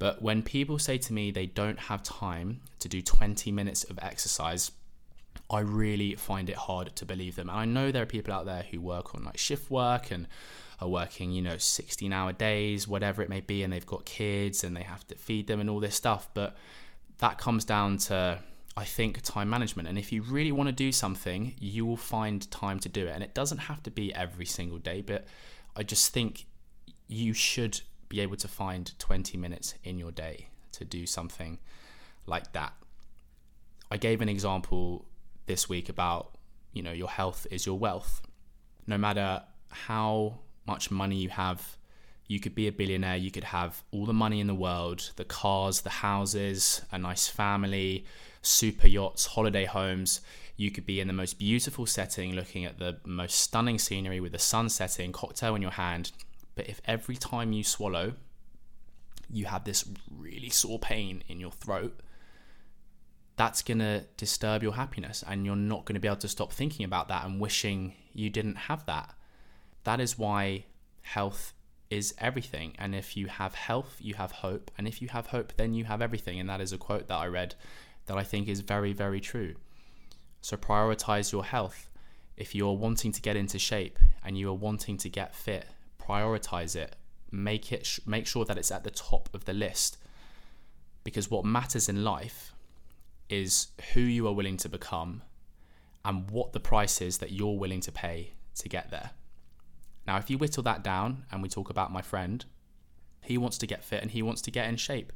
But 0.00 0.22
when 0.22 0.42
people 0.42 0.78
say 0.80 0.98
to 0.98 1.12
me 1.12 1.30
they 1.30 1.46
don't 1.46 1.78
have 1.78 2.02
time 2.02 2.62
to 2.80 2.88
do 2.88 3.02
20 3.02 3.52
minutes 3.52 3.84
of 3.84 3.98
exercise, 4.02 4.72
I 5.50 5.60
really 5.60 6.14
find 6.14 6.48
it 6.48 6.56
hard 6.56 6.96
to 6.96 7.04
believe 7.04 7.36
them. 7.36 7.50
And 7.50 7.58
I 7.58 7.66
know 7.66 7.92
there 7.92 8.02
are 8.02 8.06
people 8.06 8.32
out 8.32 8.46
there 8.46 8.64
who 8.70 8.80
work 8.80 9.14
on 9.14 9.24
like 9.24 9.36
shift 9.36 9.70
work 9.70 10.10
and 10.10 10.26
are 10.80 10.88
working, 10.88 11.32
you 11.32 11.42
know, 11.42 11.58
16 11.58 12.12
hour 12.14 12.32
days, 12.32 12.88
whatever 12.88 13.22
it 13.22 13.28
may 13.28 13.40
be, 13.40 13.62
and 13.62 13.70
they've 13.70 13.86
got 13.86 14.06
kids 14.06 14.64
and 14.64 14.74
they 14.74 14.82
have 14.82 15.06
to 15.08 15.14
feed 15.16 15.46
them 15.46 15.60
and 15.60 15.68
all 15.68 15.80
this 15.80 15.94
stuff. 15.94 16.30
But 16.32 16.56
that 17.18 17.36
comes 17.36 17.66
down 17.66 17.98
to, 17.98 18.38
I 18.78 18.84
think, 18.86 19.20
time 19.20 19.50
management. 19.50 19.86
And 19.86 19.98
if 19.98 20.12
you 20.12 20.22
really 20.22 20.52
want 20.52 20.68
to 20.68 20.72
do 20.72 20.92
something, 20.92 21.54
you 21.60 21.84
will 21.84 21.98
find 21.98 22.50
time 22.50 22.78
to 22.80 22.88
do 22.88 23.06
it. 23.06 23.14
And 23.14 23.22
it 23.22 23.34
doesn't 23.34 23.58
have 23.58 23.82
to 23.82 23.90
be 23.90 24.14
every 24.14 24.46
single 24.46 24.78
day, 24.78 25.02
but 25.02 25.26
I 25.76 25.82
just 25.82 26.14
think 26.14 26.46
you 27.06 27.34
should 27.34 27.82
be 28.10 28.20
able 28.20 28.36
to 28.36 28.48
find 28.48 28.92
20 28.98 29.38
minutes 29.38 29.74
in 29.82 29.98
your 29.98 30.10
day 30.10 30.48
to 30.72 30.84
do 30.84 31.06
something 31.06 31.58
like 32.26 32.52
that. 32.52 32.74
I 33.90 33.96
gave 33.96 34.20
an 34.20 34.28
example 34.28 35.06
this 35.46 35.68
week 35.68 35.88
about, 35.88 36.34
you 36.74 36.82
know, 36.82 36.92
your 36.92 37.08
health 37.08 37.46
is 37.50 37.64
your 37.64 37.78
wealth. 37.78 38.20
No 38.86 38.98
matter 38.98 39.42
how 39.70 40.40
much 40.66 40.90
money 40.90 41.16
you 41.16 41.28
have. 41.30 41.76
You 42.26 42.38
could 42.38 42.54
be 42.54 42.68
a 42.68 42.72
billionaire, 42.72 43.16
you 43.16 43.30
could 43.30 43.44
have 43.44 43.82
all 43.90 44.06
the 44.06 44.12
money 44.12 44.40
in 44.40 44.46
the 44.46 44.54
world 44.54 45.10
the 45.16 45.24
cars, 45.24 45.80
the 45.80 45.90
houses, 45.90 46.82
a 46.92 46.98
nice 46.98 47.26
family, 47.28 48.04
super 48.42 48.86
yachts, 48.86 49.26
holiday 49.26 49.64
homes. 49.64 50.20
You 50.56 50.70
could 50.70 50.86
be 50.86 51.00
in 51.00 51.08
the 51.08 51.14
most 51.14 51.38
beautiful 51.38 51.86
setting, 51.86 52.34
looking 52.34 52.64
at 52.64 52.78
the 52.78 52.98
most 53.04 53.40
stunning 53.40 53.78
scenery 53.78 54.20
with 54.20 54.32
the 54.32 54.38
sun 54.38 54.68
setting, 54.68 55.10
cocktail 55.10 55.54
in 55.56 55.62
your 55.62 55.72
hand. 55.72 56.12
But 56.54 56.68
if 56.68 56.80
every 56.84 57.16
time 57.16 57.52
you 57.52 57.64
swallow, 57.64 58.14
you 59.32 59.46
have 59.46 59.64
this 59.64 59.84
really 60.10 60.50
sore 60.50 60.78
pain 60.78 61.22
in 61.28 61.40
your 61.40 61.52
throat, 61.52 62.00
that's 63.36 63.62
going 63.62 63.78
to 63.78 64.04
disturb 64.16 64.62
your 64.62 64.74
happiness 64.74 65.24
and 65.26 65.46
you're 65.46 65.56
not 65.56 65.86
going 65.86 65.94
to 65.94 66.00
be 66.00 66.08
able 66.08 66.16
to 66.18 66.28
stop 66.28 66.52
thinking 66.52 66.84
about 66.84 67.08
that 67.08 67.24
and 67.24 67.40
wishing 67.40 67.94
you 68.12 68.28
didn't 68.28 68.56
have 68.56 68.84
that. 68.86 69.14
That 69.84 70.00
is 70.00 70.18
why 70.18 70.64
health 71.02 71.54
is 71.88 72.14
everything. 72.18 72.74
And 72.78 72.94
if 72.94 73.16
you 73.16 73.28
have 73.28 73.54
health, 73.54 73.96
you 74.00 74.14
have 74.14 74.30
hope. 74.30 74.70
And 74.76 74.86
if 74.86 75.00
you 75.00 75.08
have 75.08 75.28
hope, 75.28 75.54
then 75.56 75.74
you 75.74 75.84
have 75.84 76.02
everything. 76.02 76.38
And 76.38 76.48
that 76.50 76.60
is 76.60 76.72
a 76.72 76.78
quote 76.78 77.08
that 77.08 77.16
I 77.16 77.26
read 77.26 77.54
that 78.06 78.18
I 78.18 78.24
think 78.24 78.48
is 78.48 78.60
very, 78.60 78.92
very 78.92 79.20
true. 79.20 79.54
So 80.40 80.56
prioritize 80.56 81.32
your 81.32 81.44
health. 81.44 81.88
If 82.36 82.54
you're 82.54 82.76
wanting 82.76 83.12
to 83.12 83.20
get 83.20 83.36
into 83.36 83.58
shape 83.58 83.98
and 84.24 84.36
you 84.36 84.48
are 84.50 84.54
wanting 84.54 84.96
to 84.98 85.08
get 85.08 85.34
fit, 85.34 85.66
prioritize 86.00 86.74
it. 86.76 86.96
Make 87.30 87.72
it 87.72 87.98
make 88.06 88.26
sure 88.26 88.44
that 88.44 88.58
it's 88.58 88.70
at 88.70 88.84
the 88.84 88.90
top 88.90 89.28
of 89.32 89.44
the 89.44 89.52
list. 89.52 89.98
Because 91.04 91.30
what 91.30 91.44
matters 91.44 91.88
in 91.88 92.04
life 92.04 92.52
is 93.28 93.68
who 93.94 94.00
you 94.00 94.26
are 94.26 94.32
willing 94.32 94.56
to 94.58 94.68
become 94.68 95.22
and 96.04 96.30
what 96.30 96.52
the 96.52 96.60
price 96.60 97.00
is 97.00 97.18
that 97.18 97.32
you're 97.32 97.58
willing 97.58 97.80
to 97.80 97.92
pay 97.92 98.32
to 98.56 98.68
get 98.68 98.90
there. 98.90 99.10
Now, 100.06 100.16
if 100.16 100.30
you 100.30 100.38
whittle 100.38 100.62
that 100.64 100.82
down 100.82 101.24
and 101.30 101.42
we 101.42 101.48
talk 101.48 101.70
about 101.70 101.92
my 101.92 102.02
friend, 102.02 102.44
he 103.22 103.38
wants 103.38 103.58
to 103.58 103.66
get 103.66 103.84
fit 103.84 104.02
and 104.02 104.10
he 104.10 104.22
wants 104.22 104.42
to 104.42 104.50
get 104.50 104.68
in 104.68 104.76
shape. 104.76 105.12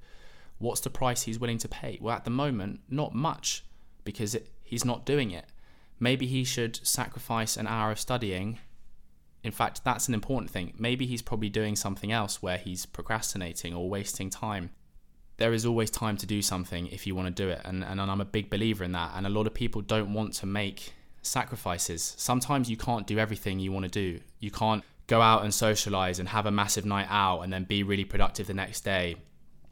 What's 0.59 0.81
the 0.81 0.91
price 0.91 1.23
he's 1.23 1.39
willing 1.39 1.59
to 1.59 1.69
pay? 1.69 1.99
Well, 2.01 2.15
at 2.15 2.25
the 2.25 2.31
moment, 2.31 2.81
not 2.89 3.15
much 3.15 3.65
because 4.05 4.35
it, 4.35 4.51
he's 4.63 4.85
not 4.85 5.05
doing 5.05 5.31
it. 5.31 5.47
Maybe 5.99 6.27
he 6.27 6.45
should 6.45 6.77
sacrifice 6.87 7.57
an 7.57 7.67
hour 7.67 7.91
of 7.91 7.99
studying. 7.99 8.59
In 9.45 9.53
fact, 9.53 9.85
that's 9.85 10.09
an 10.09 10.15
important 10.15 10.51
thing. 10.51 10.73
Maybe 10.77 11.07
he's 11.07 11.23
probably 11.23 11.51
doing 11.51 11.77
something 11.77 12.11
else 12.11 12.43
where 12.43 12.59
he's 12.59 12.87
procrastinating 12.87 13.75
or 13.75 13.89
wasting 13.89 14.31
time 14.31 14.71
there 15.37 15.53
is 15.53 15.67
always 15.67 15.91
time 15.91 16.17
to 16.17 16.27
do 16.27 16.41
something 16.41 16.87
if 16.89 17.07
you 17.07 17.15
want 17.15 17.35
to 17.35 17.43
do 17.43 17.49
it. 17.49 17.61
And, 17.65 17.83
and 17.83 18.01
I'm 18.01 18.21
a 18.21 18.25
big 18.25 18.51
believer 18.51 18.85
in 18.85 18.93
that. 18.93 19.13
And 19.17 19.27
a 19.27 19.31
lot 19.31 19.47
of 19.47 19.55
people 19.55 19.83
don't 19.83 20.13
want 20.13 20.35
to 20.35 20.47
make 20.47 20.93
sacrifices. 21.23 22.15
Sometimes 22.17 22.71
you 22.71 22.77
can't 22.77 23.07
do 23.07 23.19
everything 23.19 23.59
you 23.59 23.73
want 23.73 23.85
to 23.85 23.91
do. 23.91 24.21
You 24.39 24.51
can't 24.51 24.85
go 25.07 25.21
out 25.21 25.43
and 25.43 25.53
socialize 25.53 26.19
and 26.19 26.29
have 26.29 26.47
a 26.47 26.51
massive 26.51 26.85
night 26.85 27.09
out 27.11 27.41
and 27.41 27.53
then 27.53 27.65
be 27.65 27.83
really 27.83 28.05
productive 28.05 28.47
the 28.47 28.55
next 28.55 28.83
day 28.83 29.17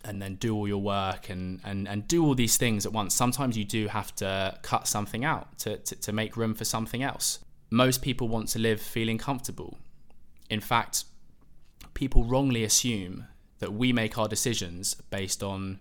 and 0.05 0.21
then 0.21 0.35
do 0.35 0.55
all 0.55 0.67
your 0.67 0.83
work 0.83 1.31
and, 1.31 1.61
and, 1.64 1.87
and 1.87 2.09
do 2.09 2.25
all 2.25 2.35
these 2.35 2.57
things 2.57 2.85
at 2.85 2.93
once. 2.93 3.14
Sometimes 3.14 3.57
you 3.57 3.64
do 3.64 3.87
have 3.87 4.14
to 4.17 4.59
cut 4.62 4.88
something 4.88 5.25
out 5.25 5.57
to, 5.59 5.79
to, 5.79 5.95
to 5.95 6.12
make 6.12 6.37
room 6.37 6.55
for 6.55 6.64
something 6.64 7.05
else. 7.05 7.38
Most 7.73 8.02
people 8.02 8.29
want 8.29 8.49
to 8.49 8.59
live 8.59 8.83
feeling 8.83 9.17
comfortable. 9.17 9.79
In 10.50 10.61
fact, 10.61 11.05
people 11.95 12.23
wrongly 12.23 12.64
assume 12.64 13.29
that 13.61 13.73
we 13.73 13.95
make 13.95 14.19
our 14.19 14.29
decisions 14.29 14.93
based 15.09 15.43
on 15.43 15.79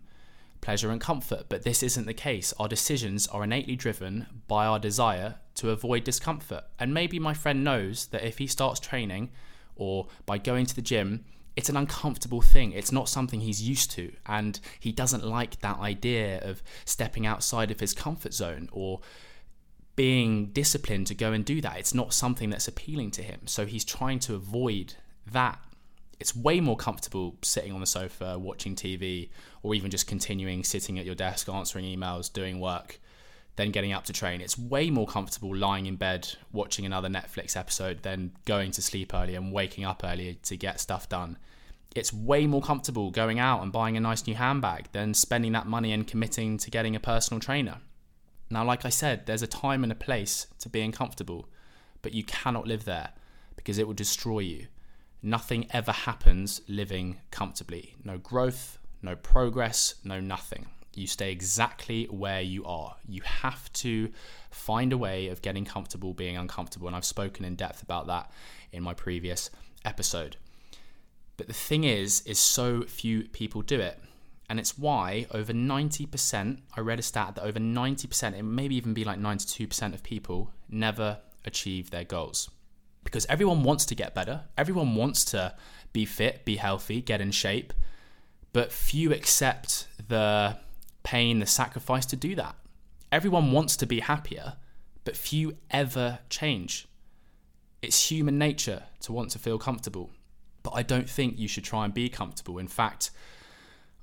pleasure 0.62 0.90
and 0.90 1.02
comfort, 1.02 1.48
but 1.50 1.64
this 1.64 1.84
isn't 1.84 2.06
the 2.06 2.14
case. 2.14 2.54
Our 2.58 2.70
decisions 2.70 3.28
are 3.28 3.44
innately 3.44 3.76
driven 3.76 4.28
by 4.48 4.68
our 4.68 4.80
desire 4.80 5.36
to 5.56 5.72
avoid 5.72 6.06
discomfort. 6.06 6.64
And 6.80 6.94
maybe 6.94 7.20
my 7.20 7.34
friend 7.34 7.62
knows 7.62 8.06
that 8.06 8.24
if 8.24 8.38
he 8.38 8.48
starts 8.48 8.80
training 8.80 9.30
or 9.76 10.08
by 10.26 10.38
going 10.38 10.68
to 10.68 10.76
the 10.76 10.82
gym, 10.82 11.26
it's 11.58 11.68
an 11.68 11.76
uncomfortable 11.76 12.42
thing. 12.42 12.72
It's 12.72 12.94
not 12.94 13.10
something 13.10 13.42
he's 13.42 13.62
used 13.62 13.92
to. 13.92 14.14
And 14.28 14.62
he 14.80 14.94
doesn't 14.94 15.26
like 15.26 15.60
that 15.60 15.80
idea 15.80 16.40
of 16.42 16.64
stepping 16.86 17.26
outside 17.26 17.70
of 17.70 17.82
his 17.82 17.94
comfort 17.94 18.34
zone 18.34 18.70
or 18.72 19.02
being 20.02 20.48
disciplined 20.48 21.06
to 21.06 21.14
go 21.14 21.32
and 21.32 21.46
do 21.46 21.62
that. 21.62 21.78
It's 21.78 21.94
not 21.94 22.12
something 22.12 22.50
that's 22.50 22.68
appealing 22.68 23.12
to 23.12 23.22
him. 23.22 23.42
So 23.46 23.68
he's 23.68 23.86
trying 23.86 24.18
to 24.22 24.34
avoid 24.34 24.96
that 25.32 25.60
it's 26.20 26.36
way 26.36 26.60
more 26.60 26.76
comfortable 26.76 27.36
sitting 27.44 27.72
on 27.72 27.82
the 27.82 27.86
sofa 27.86 28.40
watching 28.40 28.76
TV 28.76 29.30
or 29.62 29.76
even 29.76 29.92
just 29.92 30.08
continuing 30.08 30.64
sitting 30.64 30.98
at 30.98 31.06
your 31.06 31.14
desk 31.14 31.48
answering 31.50 31.86
emails, 31.86 32.34
doing 32.34 32.60
work, 32.60 33.00
than 33.58 33.70
getting 33.70 33.94
up 33.94 34.06
to 34.06 34.14
train. 34.14 34.42
It's 34.42 34.58
way 34.58 34.90
more 34.90 35.06
comfortable 35.06 35.56
lying 35.56 35.86
in 35.86 35.98
bed 35.98 36.28
watching 36.52 36.84
another 36.84 37.08
Netflix 37.08 37.56
episode 37.56 38.02
than 38.02 38.32
going 38.46 38.72
to 38.72 38.82
sleep 38.82 39.14
early 39.14 39.36
and 39.36 39.54
waking 39.54 39.84
up 39.84 40.02
early 40.04 40.40
to 40.46 40.58
get 40.58 40.80
stuff 40.80 41.10
done. 41.10 41.38
It's 41.96 42.12
way 42.12 42.48
more 42.48 42.64
comfortable 42.64 43.12
going 43.12 43.38
out 43.38 43.62
and 43.62 43.72
buying 43.72 43.98
a 43.98 44.00
nice 44.00 44.26
new 44.26 44.34
handbag 44.34 44.88
than 44.94 45.14
spending 45.14 45.52
that 45.52 45.68
money 45.68 45.92
and 45.94 46.08
committing 46.08 46.58
to 46.58 46.72
getting 46.72 46.96
a 46.96 47.00
personal 47.00 47.40
trainer. 47.40 47.82
Now, 48.52 48.66
like 48.66 48.86
I 48.86 48.90
said, 48.90 49.26
there's 49.26 49.42
a 49.42 49.48
time 49.48 49.84
and 49.84 49.92
a 49.92 49.96
place 49.96 50.48
to 50.60 50.70
being 50.70 50.92
comfortable, 50.92 51.48
but 52.02 52.14
you 52.14 52.24
cannot 52.24 52.68
live 52.68 52.84
there 52.84 53.12
because 53.56 53.78
it 53.78 53.88
will 53.88 53.94
destroy 53.94 54.40
you. 54.40 54.68
Nothing 55.24 55.68
ever 55.72 55.92
happens 55.92 56.62
living 56.68 57.20
comfortably. 57.32 57.96
No 58.04 58.18
growth, 58.18 58.78
no 59.02 59.16
progress, 59.16 59.96
no 60.04 60.20
nothing. 60.20 60.68
You 60.94 61.08
stay 61.08 61.32
exactly 61.32 62.06
where 62.06 62.42
you 62.42 62.66
are. 62.66 62.98
You 63.08 63.22
have 63.22 63.72
to 63.74 64.12
find 64.50 64.92
a 64.92 64.98
way 64.98 65.30
of 65.30 65.42
getting 65.42 65.64
comfortable 65.64 66.14
being 66.14 66.36
uncomfortable. 66.36 66.88
And 66.88 66.96
I've 66.96 67.06
spoken 67.06 67.46
in 67.46 67.56
depth 67.56 67.82
about 67.82 68.08
that 68.08 68.32
in 68.74 68.84
my 68.84 68.94
previous 68.94 69.50
episode. 69.86 70.36
But 71.38 71.48
the 71.48 71.54
thing 71.54 71.86
is, 71.86 72.22
is 72.26 72.40
so 72.40 72.82
few 72.84 73.24
people 73.24 73.62
do 73.62 73.80
it. 73.80 74.00
And 74.52 74.60
it's 74.60 74.78
why 74.78 75.28
over 75.32 75.54
90%, 75.54 76.60
I 76.76 76.82
read 76.82 77.00
a 77.00 77.02
stat 77.02 77.36
that 77.36 77.44
over 77.46 77.58
90%, 77.58 78.38
it 78.38 78.44
maybe 78.44 78.76
even 78.76 78.94
be 78.94 79.06
like 79.06 79.18
92% 79.18 79.94
of 79.94 80.04
people 80.04 80.52
never 80.70 81.20
achieve 81.46 81.90
their 81.90 82.04
goals 82.04 82.50
because 83.06 83.26
everyone 83.28 83.64
wants 83.64 83.86
to 83.86 83.96
get 83.96 84.14
better. 84.14 84.42
Everyone 84.58 84.94
wants 84.96 85.24
to 85.24 85.56
be 85.94 86.04
fit, 86.04 86.44
be 86.44 86.58
healthy, 86.58 87.00
get 87.00 87.22
in 87.22 87.32
shape, 87.32 87.72
but 88.52 88.74
few 88.74 89.14
accept 89.14 89.88
the 90.10 90.58
pain, 91.04 91.40
the 91.40 91.46
sacrifice 91.46 92.06
to 92.08 92.18
do 92.18 92.36
that. 92.36 92.58
Everyone 93.10 93.54
wants 93.54 93.78
to 93.78 93.86
be 93.86 94.02
happier, 94.02 94.56
but 95.06 95.16
few 95.16 95.56
ever 95.70 96.20
change. 96.30 96.90
It's 97.82 98.12
human 98.12 98.38
nature 98.38 98.84
to 99.00 99.14
want 99.14 99.30
to 99.30 99.40
feel 99.40 99.58
comfortable, 99.58 100.12
but 100.62 100.72
I 100.72 100.84
don't 100.84 101.10
think 101.10 101.40
you 101.40 101.48
should 101.48 101.64
try 101.64 101.86
and 101.86 101.94
be 101.94 102.10
comfortable. 102.10 102.58
In 102.58 102.68
fact, 102.68 103.12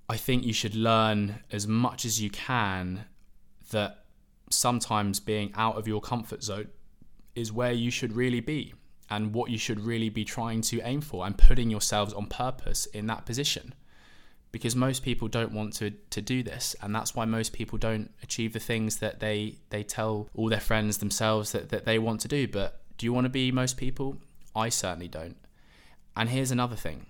I 0.08 0.16
think 0.16 0.44
you 0.44 0.52
should 0.52 0.74
learn 0.74 1.40
as 1.52 1.66
much 1.66 2.04
as 2.04 2.20
you 2.20 2.30
can 2.30 3.04
that 3.70 4.04
sometimes 4.50 5.20
being 5.20 5.52
out 5.54 5.76
of 5.76 5.86
your 5.86 6.00
comfort 6.00 6.42
zone 6.42 6.68
is 7.34 7.52
where 7.52 7.72
you 7.72 7.90
should 7.90 8.14
really 8.14 8.40
be 8.40 8.74
and 9.10 9.34
what 9.34 9.50
you 9.50 9.58
should 9.58 9.80
really 9.80 10.08
be 10.08 10.24
trying 10.24 10.62
to 10.62 10.80
aim 10.82 11.00
for 11.00 11.26
and 11.26 11.36
putting 11.36 11.70
yourselves 11.70 12.12
on 12.12 12.26
purpose 12.26 12.86
in 12.86 13.06
that 13.06 13.26
position. 13.26 13.74
Because 14.50 14.74
most 14.74 15.02
people 15.02 15.28
don't 15.28 15.52
want 15.52 15.74
to 15.74 15.90
to 15.90 16.22
do 16.22 16.42
this 16.42 16.74
and 16.82 16.94
that's 16.94 17.14
why 17.14 17.26
most 17.26 17.52
people 17.52 17.76
don't 17.76 18.10
achieve 18.22 18.54
the 18.54 18.60
things 18.60 18.96
that 18.96 19.20
they 19.20 19.56
they 19.68 19.82
tell 19.82 20.28
all 20.34 20.48
their 20.48 20.60
friends 20.60 20.98
themselves 20.98 21.52
that, 21.52 21.68
that 21.68 21.84
they 21.84 21.98
want 21.98 22.22
to 22.22 22.28
do. 22.28 22.48
But 22.48 22.80
do 22.96 23.04
you 23.04 23.12
want 23.12 23.26
to 23.26 23.30
be 23.30 23.52
most 23.52 23.76
people? 23.76 24.16
I 24.56 24.70
certainly 24.70 25.08
don't. 25.08 25.36
And 26.16 26.30
here's 26.30 26.50
another 26.50 26.76
thing 26.76 27.04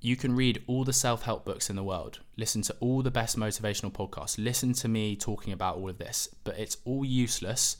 you 0.00 0.16
can 0.16 0.34
read 0.34 0.62
all 0.66 0.84
the 0.84 0.92
self-help 0.92 1.44
books 1.44 1.68
in 1.68 1.76
the 1.76 1.82
world 1.82 2.20
listen 2.36 2.62
to 2.62 2.74
all 2.80 3.02
the 3.02 3.10
best 3.10 3.38
motivational 3.38 3.92
podcasts 3.92 4.42
listen 4.42 4.72
to 4.72 4.88
me 4.88 5.14
talking 5.14 5.52
about 5.52 5.76
all 5.76 5.88
of 5.88 5.98
this 5.98 6.28
but 6.44 6.58
it's 6.58 6.78
all 6.84 7.04
useless 7.04 7.76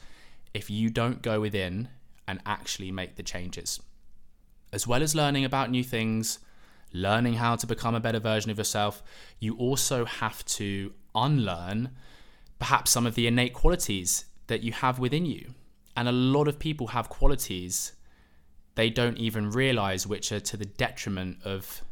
if 0.52 0.68
you 0.68 0.90
don't 0.90 1.22
go 1.22 1.40
within 1.40 1.88
and 2.26 2.40
actually 2.46 2.92
make 2.92 3.16
the 3.16 3.22
changes. 3.22 3.80
As 4.72 4.86
well 4.86 5.02
as 5.02 5.14
learning 5.14 5.44
about 5.44 5.70
new 5.70 5.82
things, 5.82 6.38
learning 6.92 7.34
how 7.34 7.56
to 7.56 7.66
become 7.66 7.94
a 7.94 8.00
better 8.00 8.20
version 8.20 8.50
of 8.50 8.58
yourself, 8.58 9.02
you 9.40 9.56
also 9.56 10.04
have 10.04 10.44
to 10.44 10.92
unlearn 11.14 11.90
perhaps 12.58 12.90
some 12.90 13.06
of 13.06 13.16
the 13.16 13.26
innate 13.26 13.52
qualities 13.52 14.26
that 14.46 14.62
you 14.62 14.72
have 14.72 14.98
within 14.98 15.26
you. 15.26 15.54
And 15.96 16.08
a 16.08 16.12
lot 16.12 16.46
of 16.46 16.58
people 16.58 16.88
have 16.88 17.08
qualities 17.08 17.92
they 18.76 18.88
don't 18.88 19.18
even 19.18 19.50
realize 19.50 20.06
which 20.06 20.30
are 20.30 20.40
to 20.40 20.56
the 20.56 20.64
detriment 20.64 21.38
of 21.44 21.82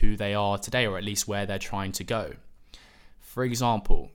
who 0.00 0.16
they 0.16 0.34
are 0.34 0.58
today, 0.58 0.86
or 0.86 0.98
at 0.98 1.04
least 1.04 1.28
where 1.28 1.46
they're 1.46 1.58
trying 1.58 1.92
to 1.92 2.04
go. 2.04 2.32
For 3.20 3.44
example, 3.44 4.10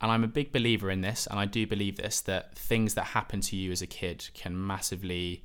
and 0.00 0.10
I'm 0.10 0.24
a 0.24 0.28
big 0.28 0.52
believer 0.52 0.90
in 0.90 1.00
this, 1.00 1.26
and 1.30 1.38
I 1.38 1.46
do 1.46 1.66
believe 1.66 1.96
this 1.96 2.20
that 2.22 2.56
things 2.56 2.94
that 2.94 3.04
happen 3.04 3.40
to 3.42 3.56
you 3.56 3.72
as 3.72 3.82
a 3.82 3.86
kid 3.86 4.28
can 4.34 4.66
massively 4.66 5.42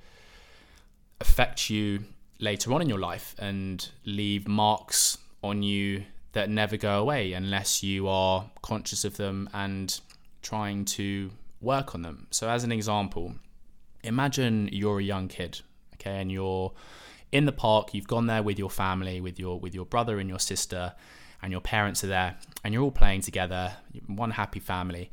affect 1.22 1.70
you 1.70 2.04
later 2.40 2.74
on 2.74 2.82
in 2.82 2.90
your 2.90 3.00
life 3.00 3.36
and 3.38 3.90
leave 4.06 4.48
marks 4.48 5.18
on 5.44 5.64
you 5.64 6.04
that 6.34 6.50
never 6.50 6.78
go 6.78 7.00
away 7.00 7.34
unless 7.34 7.84
you 7.84 8.08
are 8.08 8.50
conscious 8.62 9.04
of 9.04 9.18
them 9.18 9.50
and 9.54 10.00
trying 10.42 10.86
to 10.86 11.32
work 11.62 11.96
on 11.96 12.02
them. 12.02 12.28
So, 12.32 12.50
as 12.50 12.64
an 12.64 12.72
example, 12.72 13.36
imagine 14.04 14.70
you're 14.72 15.00
a 15.00 15.04
young 15.04 15.28
kid, 15.28 15.62
okay, 15.96 16.22
and 16.22 16.32
you're 16.32 16.72
in 17.32 17.46
the 17.46 17.52
park, 17.52 17.94
you've 17.94 18.08
gone 18.08 18.28
there 18.28 18.44
with 18.44 18.58
your 18.58 18.70
family, 18.70 19.22
with 19.22 19.40
your 19.40 19.60
with 19.60 19.76
your 19.76 19.86
brother 19.86 20.20
and 20.20 20.30
your 20.30 20.40
sister, 20.40 20.94
and 21.42 21.52
your 21.52 21.62
parents 21.62 22.04
are 22.04 22.08
there 22.08 22.38
and 22.64 22.74
you're 22.74 22.84
all 22.84 22.92
playing 22.92 23.22
together, 23.22 23.74
one 24.08 24.32
happy 24.32 24.60
family. 24.60 25.10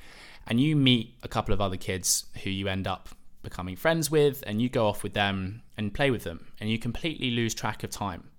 and 0.46 0.60
you 0.60 0.76
meet 0.76 1.14
a 1.22 1.28
couple 1.28 1.52
of 1.52 1.60
other 1.60 1.76
kids 1.76 2.26
who 2.44 2.50
you 2.50 2.68
end 2.68 2.86
up 2.86 3.08
becoming 3.42 3.76
friends 3.76 4.10
with, 4.10 4.42
and 4.46 4.60
you 4.60 4.68
go 4.68 4.86
off 4.86 5.02
with 5.02 5.14
them 5.14 5.62
and 5.76 5.94
play 5.94 6.10
with 6.10 6.24
them, 6.24 6.46
and 6.60 6.70
you 6.70 6.78
completely 6.78 7.30
lose 7.30 7.54
track 7.54 7.84
of 7.84 7.90
time. 7.90 8.30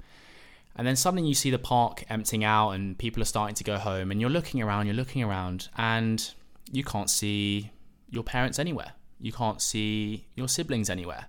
And 0.76 0.86
then 0.86 0.96
suddenly 0.96 1.28
you 1.28 1.34
see 1.34 1.50
the 1.50 1.60
park 1.60 2.04
emptying 2.10 2.44
out, 2.44 2.72
and 2.72 2.98
people 2.98 3.22
are 3.22 3.26
starting 3.26 3.56
to 3.56 3.64
go 3.64 3.78
home, 3.78 4.12
and 4.12 4.22
you're 4.22 4.30
looking 4.30 4.62
around, 4.62 4.86
you're 4.86 4.96
looking 4.96 5.24
around, 5.24 5.70
and 5.78 6.34
you 6.72 6.84
can't 6.84 7.10
see 7.10 7.72
your 8.10 8.24
parents 8.24 8.60
anywhere. 8.60 8.94
You 9.20 9.32
can't 9.32 9.62
see 9.62 10.28
your 10.36 10.48
siblings 10.48 10.90
anywhere. 10.90 11.26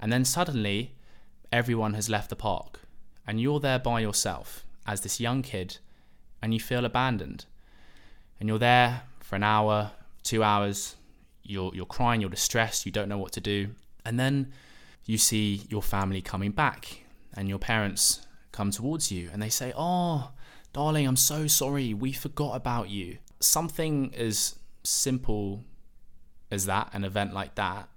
And 0.00 0.12
then 0.12 0.24
suddenly, 0.24 0.94
everyone 1.52 1.94
has 1.94 2.08
left 2.08 2.30
the 2.30 2.36
park, 2.36 2.80
and 3.26 3.40
you're 3.40 3.60
there 3.60 3.78
by 3.78 4.00
yourself 4.00 4.64
as 4.86 5.00
this 5.00 5.20
young 5.20 5.42
kid, 5.42 5.78
and 6.42 6.54
you 6.54 6.60
feel 6.60 6.84
abandoned. 6.84 7.44
And 8.38 8.48
you're 8.48 8.58
there 8.58 9.02
for 9.20 9.36
an 9.36 9.42
hour, 9.42 9.92
two 10.22 10.42
hours, 10.42 10.96
you're, 11.42 11.74
you're 11.74 11.86
crying, 11.86 12.20
you're 12.20 12.30
distressed, 12.30 12.86
you 12.86 12.92
don't 12.92 13.08
know 13.08 13.18
what 13.18 13.32
to 13.32 13.40
do. 13.40 13.70
And 14.04 14.18
then 14.18 14.52
you 15.04 15.18
see 15.18 15.66
your 15.68 15.82
family 15.82 16.22
coming 16.22 16.52
back, 16.52 17.04
and 17.34 17.48
your 17.48 17.58
parents 17.58 18.26
come 18.52 18.70
towards 18.70 19.12
you, 19.12 19.30
and 19.32 19.42
they 19.42 19.48
say, 19.48 19.72
Oh, 19.76 20.30
darling, 20.72 21.06
I'm 21.06 21.16
so 21.16 21.46
sorry, 21.46 21.94
we 21.94 22.12
forgot 22.12 22.56
about 22.56 22.90
you. 22.90 23.18
Something 23.40 24.14
as 24.16 24.56
simple 24.82 25.64
as 26.50 26.66
that, 26.66 26.90
an 26.92 27.04
event 27.04 27.32
like 27.32 27.54
that, 27.56 27.88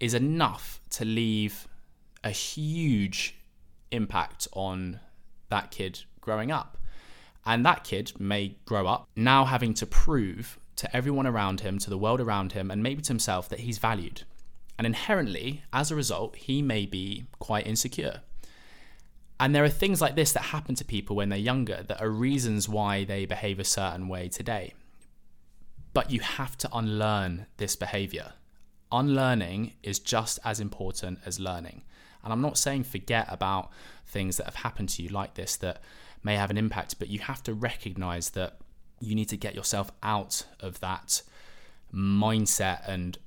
is 0.00 0.14
enough 0.14 0.80
to 0.90 1.04
leave 1.04 1.68
a 2.24 2.30
huge 2.30 3.36
impact 3.92 4.48
on 4.52 4.98
that 5.50 5.70
kid 5.70 6.00
growing 6.20 6.50
up. 6.50 6.78
And 7.46 7.64
that 7.64 7.84
kid 7.84 8.12
may 8.18 8.56
grow 8.64 8.86
up 8.86 9.06
now 9.14 9.44
having 9.44 9.74
to 9.74 9.86
prove 9.86 10.58
to 10.76 10.96
everyone 10.96 11.26
around 11.26 11.60
him, 11.60 11.78
to 11.78 11.90
the 11.90 11.98
world 11.98 12.20
around 12.20 12.52
him, 12.52 12.70
and 12.70 12.82
maybe 12.82 13.02
to 13.02 13.08
himself 13.08 13.48
that 13.50 13.60
he's 13.60 13.78
valued. 13.78 14.22
And 14.78 14.86
inherently, 14.86 15.62
as 15.72 15.90
a 15.90 15.96
result, 15.96 16.34
he 16.34 16.62
may 16.62 16.86
be 16.86 17.26
quite 17.38 17.66
insecure. 17.66 18.22
And 19.38 19.54
there 19.54 19.62
are 19.62 19.68
things 19.68 20.00
like 20.00 20.16
this 20.16 20.32
that 20.32 20.44
happen 20.44 20.74
to 20.76 20.84
people 20.84 21.16
when 21.16 21.28
they're 21.28 21.38
younger 21.38 21.84
that 21.86 22.00
are 22.00 22.08
reasons 22.08 22.68
why 22.68 23.04
they 23.04 23.26
behave 23.26 23.58
a 23.60 23.64
certain 23.64 24.08
way 24.08 24.28
today. 24.28 24.74
But 25.92 26.10
you 26.10 26.20
have 26.20 26.56
to 26.58 26.70
unlearn 26.72 27.46
this 27.58 27.76
behavior. 27.76 28.32
Unlearning 28.90 29.74
is 29.82 29.98
just 29.98 30.38
as 30.44 30.60
important 30.60 31.18
as 31.26 31.38
learning. 31.38 31.82
And 32.24 32.32
I'm 32.32 32.40
not 32.40 32.58
saying 32.58 32.84
forget 32.84 33.26
about 33.28 33.70
things 34.06 34.36
that 34.38 34.46
have 34.46 34.56
happened 34.56 34.88
to 34.90 35.02
you 35.02 35.08
like 35.08 35.34
this 35.34 35.56
that 35.56 35.82
may 36.22 36.36
have 36.36 36.50
an 36.50 36.56
impact, 36.56 36.98
but 36.98 37.08
you 37.08 37.20
have 37.20 37.42
to 37.44 37.54
recognize 37.54 38.30
that 38.30 38.58
you 39.00 39.14
need 39.14 39.28
to 39.28 39.36
get 39.36 39.54
yourself 39.54 39.92
out 40.02 40.46
of 40.60 40.80
that 40.80 41.22
mindset 41.92 42.88
and, 42.88 43.18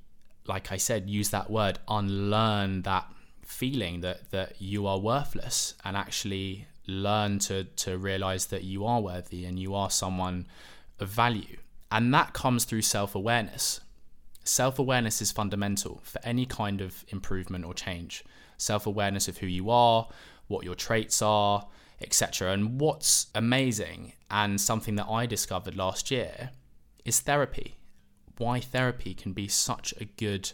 like 0.46 0.72
I 0.72 0.76
said, 0.76 1.08
use 1.08 1.30
that 1.30 1.50
word, 1.50 1.78
unlearn 1.88 2.82
that 2.82 3.06
feeling 3.42 4.00
that, 4.00 4.30
that 4.30 4.60
you 4.60 4.86
are 4.86 4.98
worthless 4.98 5.74
and 5.84 5.96
actually 5.96 6.66
learn 6.86 7.38
to, 7.38 7.64
to 7.64 7.96
realize 7.98 8.46
that 8.46 8.64
you 8.64 8.84
are 8.84 9.00
worthy 9.00 9.44
and 9.44 9.58
you 9.58 9.74
are 9.74 9.90
someone 9.90 10.46
of 10.98 11.08
value. 11.08 11.58
And 11.90 12.12
that 12.14 12.32
comes 12.32 12.64
through 12.64 12.82
self 12.82 13.14
awareness. 13.14 13.80
Self 14.44 14.78
awareness 14.78 15.22
is 15.22 15.30
fundamental 15.30 16.00
for 16.02 16.20
any 16.24 16.46
kind 16.46 16.80
of 16.80 17.04
improvement 17.08 17.64
or 17.64 17.74
change. 17.74 18.24
Self 18.58 18.86
awareness 18.86 19.28
of 19.28 19.38
who 19.38 19.46
you 19.46 19.70
are, 19.70 20.08
what 20.46 20.64
your 20.64 20.74
traits 20.74 21.22
are, 21.22 21.66
etc. 22.00 22.52
And 22.52 22.80
what's 22.80 23.28
amazing 23.34 24.12
and 24.30 24.60
something 24.60 24.96
that 24.96 25.08
I 25.08 25.26
discovered 25.26 25.76
last 25.76 26.10
year 26.10 26.50
is 27.04 27.20
therapy. 27.20 27.76
Why 28.36 28.60
therapy 28.60 29.14
can 29.14 29.32
be 29.32 29.48
such 29.48 29.94
a 30.00 30.04
good 30.04 30.52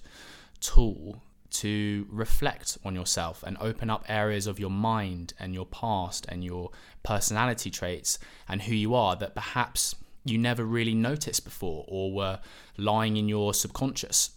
tool 0.61 1.23
to 1.51 2.07
reflect 2.11 2.79
on 2.85 2.95
yourself 2.95 3.45
and 3.47 3.57
open 3.61 3.89
up 3.89 4.05
areas 4.09 4.47
of 4.47 4.59
your 4.59 4.71
mind 4.71 5.35
and 5.39 5.55
your 5.55 5.67
past 5.67 6.27
and 6.29 6.43
your 6.43 6.71
personality 7.03 7.71
traits 7.71 8.19
and 8.49 8.63
who 8.63 8.75
you 8.75 8.95
are 8.95 9.15
that 9.17 9.35
perhaps 9.35 9.95
you 10.25 10.39
never 10.39 10.65
really 10.65 10.95
noticed 10.95 11.45
before 11.45 11.85
or 11.87 12.13
were 12.13 12.41
lying 12.77 13.17
in 13.17 13.29
your 13.29 13.55
subconscious. 13.55 14.31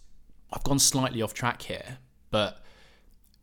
I've 0.52 0.62
gone 0.62 0.78
slightly 0.78 1.22
off 1.22 1.34
track 1.34 1.62
here, 1.62 1.98
but 2.30 2.62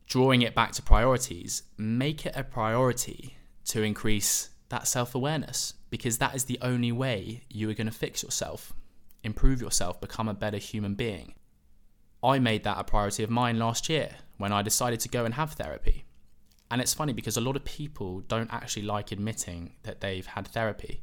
drawing 0.08 0.42
it 0.42 0.56
back 0.56 0.72
to 0.74 0.82
priorities, 0.82 1.64
make 1.78 2.26
it 2.26 2.34
a 2.36 2.44
priority 2.44 3.38
to 3.66 3.82
increase 3.82 4.50
that 4.70 4.88
self 4.88 5.16
awareness 5.16 5.74
because 5.90 6.18
that 6.18 6.36
is 6.36 6.46
the 6.46 6.60
only 6.62 6.92
way 6.92 7.42
you 7.50 7.70
are 7.70 7.74
going 7.74 7.88
to 7.88 7.94
fix 7.94 8.24
yourself, 8.24 8.74
improve 9.24 9.62
yourself, 9.62 10.02
become 10.02 10.28
a 10.28 10.34
better 10.34 10.58
human 10.58 10.96
being. 10.96 11.34
I 12.24 12.40
made 12.40 12.64
that 12.64 12.80
a 12.80 12.84
priority 12.84 13.24
of 13.24 13.30
mine 13.30 13.60
last 13.60 13.90
year 13.90 14.10
when 14.38 14.52
I 14.52 14.62
decided 14.62 15.00
to 15.02 15.10
go 15.10 15.26
and 15.26 15.36
have 15.36 15.54
therapy. 15.54 16.06
And 16.72 16.82
it's 16.82 16.94
funny 16.94 17.14
because 17.14 17.38
a 17.38 17.42
lot 17.42 17.56
of 17.56 17.64
people 17.64 18.22
don't 18.22 18.52
actually 18.52 18.82
like 18.84 19.12
admitting 19.12 19.74
that 19.84 20.02
they've 20.02 20.26
had 20.26 20.48
therapy. 20.48 21.02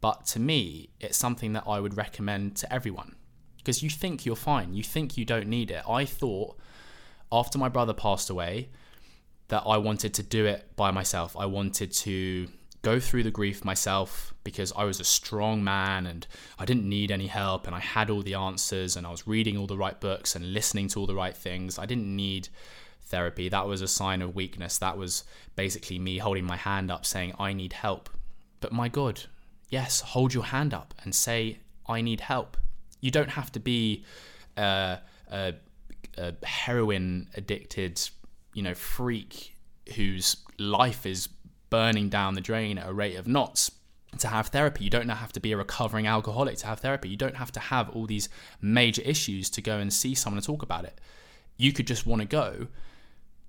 But 0.00 0.26
to 0.26 0.40
me, 0.40 0.90
it's 1.00 1.16
something 1.16 1.52
that 1.52 1.64
I 1.66 1.80
would 1.80 1.96
recommend 1.96 2.56
to 2.56 2.72
everyone 2.72 3.16
because 3.58 3.82
you 3.82 3.90
think 3.90 4.26
you're 4.26 4.36
fine. 4.36 4.74
You 4.74 4.82
think 4.82 5.16
you 5.16 5.24
don't 5.24 5.46
need 5.46 5.70
it. 5.70 5.82
I 5.88 6.04
thought 6.04 6.58
after 7.30 7.58
my 7.58 7.68
brother 7.68 7.92
passed 7.92 8.30
away 8.30 8.68
that 9.48 9.62
I 9.66 9.76
wanted 9.76 10.14
to 10.14 10.22
do 10.22 10.46
it 10.46 10.74
by 10.76 10.90
myself. 10.90 11.36
I 11.38 11.46
wanted 11.46 11.92
to 11.92 12.48
go 12.82 13.00
through 13.00 13.22
the 13.22 13.30
grief 13.30 13.64
myself 13.64 14.34
because 14.44 14.72
I 14.76 14.84
was 14.84 15.00
a 15.00 15.04
strong 15.04 15.64
man 15.64 16.06
and 16.06 16.26
I 16.58 16.64
didn't 16.64 16.88
need 16.88 17.10
any 17.10 17.26
help 17.26 17.66
and 17.66 17.74
I 17.74 17.80
had 17.80 18.10
all 18.10 18.22
the 18.22 18.34
answers 18.34 18.94
and 18.94 19.06
I 19.06 19.10
was 19.10 19.26
reading 19.26 19.56
all 19.56 19.66
the 19.66 19.76
right 19.76 19.98
books 19.98 20.36
and 20.36 20.52
listening 20.52 20.88
to 20.88 21.00
all 21.00 21.06
the 21.06 21.14
right 21.14 21.36
things. 21.36 21.78
I 21.78 21.86
didn't 21.86 22.14
need 22.14 22.48
therapy. 23.06 23.48
That 23.48 23.66
was 23.66 23.80
a 23.80 23.88
sign 23.88 24.22
of 24.22 24.34
weakness. 24.34 24.78
That 24.78 24.98
was 24.98 25.24
basically 25.56 25.98
me 25.98 26.18
holding 26.18 26.44
my 26.44 26.56
hand 26.56 26.90
up 26.90 27.06
saying, 27.06 27.32
I 27.38 27.52
need 27.52 27.72
help. 27.72 28.10
But 28.60 28.72
my 28.72 28.88
God, 28.88 29.22
yes, 29.70 30.00
hold 30.00 30.34
your 30.34 30.44
hand 30.44 30.74
up 30.74 30.94
and 31.02 31.14
say, 31.14 31.58
I 31.86 32.00
need 32.00 32.20
help. 32.20 32.56
You 33.00 33.10
don't 33.10 33.30
have 33.30 33.50
to 33.52 33.60
be 33.60 34.04
a, 34.56 34.98
a 36.16 36.34
heroin 36.44 37.28
addicted, 37.34 38.00
you 38.52 38.62
know, 38.62 38.74
freak 38.74 39.54
whose 39.96 40.36
life 40.58 41.06
is 41.06 41.28
burning 41.70 42.08
down 42.08 42.34
the 42.34 42.40
drain 42.40 42.78
at 42.78 42.88
a 42.88 42.92
rate 42.92 43.16
of 43.16 43.26
knots 43.26 43.70
to 44.18 44.28
have 44.28 44.48
therapy. 44.48 44.84
You 44.84 44.90
don't 44.90 45.08
have 45.08 45.32
to 45.32 45.40
be 45.40 45.52
a 45.52 45.56
recovering 45.56 46.06
alcoholic 46.06 46.56
to 46.58 46.66
have 46.66 46.80
therapy. 46.80 47.08
You 47.08 47.16
don't 47.16 47.36
have 47.36 47.52
to 47.52 47.60
have 47.60 47.90
all 47.90 48.06
these 48.06 48.28
major 48.60 49.02
issues 49.02 49.50
to 49.50 49.62
go 49.62 49.78
and 49.78 49.92
see 49.92 50.14
someone 50.14 50.40
to 50.40 50.46
talk 50.46 50.62
about 50.62 50.84
it. 50.84 51.00
You 51.56 51.72
could 51.72 51.86
just 51.86 52.06
want 52.06 52.22
to 52.22 52.28
go 52.28 52.68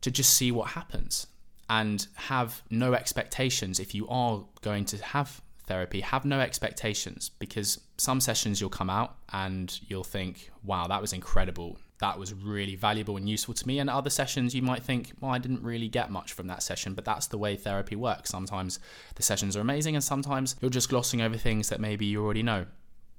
to 0.01 0.11
just 0.11 0.33
see 0.33 0.51
what 0.51 0.69
happens 0.69 1.27
and 1.69 2.07
have 2.15 2.61
no 2.69 2.93
expectations 2.93 3.79
if 3.79 3.95
you 3.95 4.07
are 4.07 4.45
going 4.61 4.85
to 4.85 4.97
have 4.97 5.41
therapy. 5.65 6.01
Have 6.01 6.25
no 6.25 6.39
expectations 6.39 7.29
because 7.29 7.79
some 7.97 8.19
sessions 8.19 8.61
you'll 8.61 8.69
come 8.69 8.89
out 8.89 9.17
and 9.33 9.79
you'll 9.87 10.03
think, 10.03 10.51
wow, 10.63 10.87
that 10.87 11.01
was 11.01 11.13
incredible 11.13 11.77
that 11.99 12.19
was 12.19 12.33
really 12.33 12.75
valuable 12.75 13.17
and 13.17 13.29
useful 13.29 13.53
to 13.53 13.67
me. 13.67 13.79
And 13.79 13.89
other 13.89 14.09
sessions, 14.09 14.53
you 14.53 14.61
might 14.61 14.83
think, 14.83 15.13
well, 15.21 15.31
I 15.31 15.37
didn't 15.37 15.63
really 15.63 15.87
get 15.87 16.11
much 16.11 16.33
from 16.33 16.47
that 16.47 16.61
session, 16.61 16.93
but 16.93 17.05
that's 17.05 17.27
the 17.27 17.37
way 17.37 17.55
therapy 17.55 17.95
works. 17.95 18.29
Sometimes 18.29 18.79
the 19.15 19.23
sessions 19.23 19.55
are 19.55 19.61
amazing, 19.61 19.95
and 19.95 20.03
sometimes 20.03 20.55
you're 20.61 20.69
just 20.69 20.89
glossing 20.89 21.21
over 21.21 21.37
things 21.37 21.69
that 21.69 21.79
maybe 21.79 22.05
you 22.05 22.23
already 22.23 22.43
know. 22.43 22.65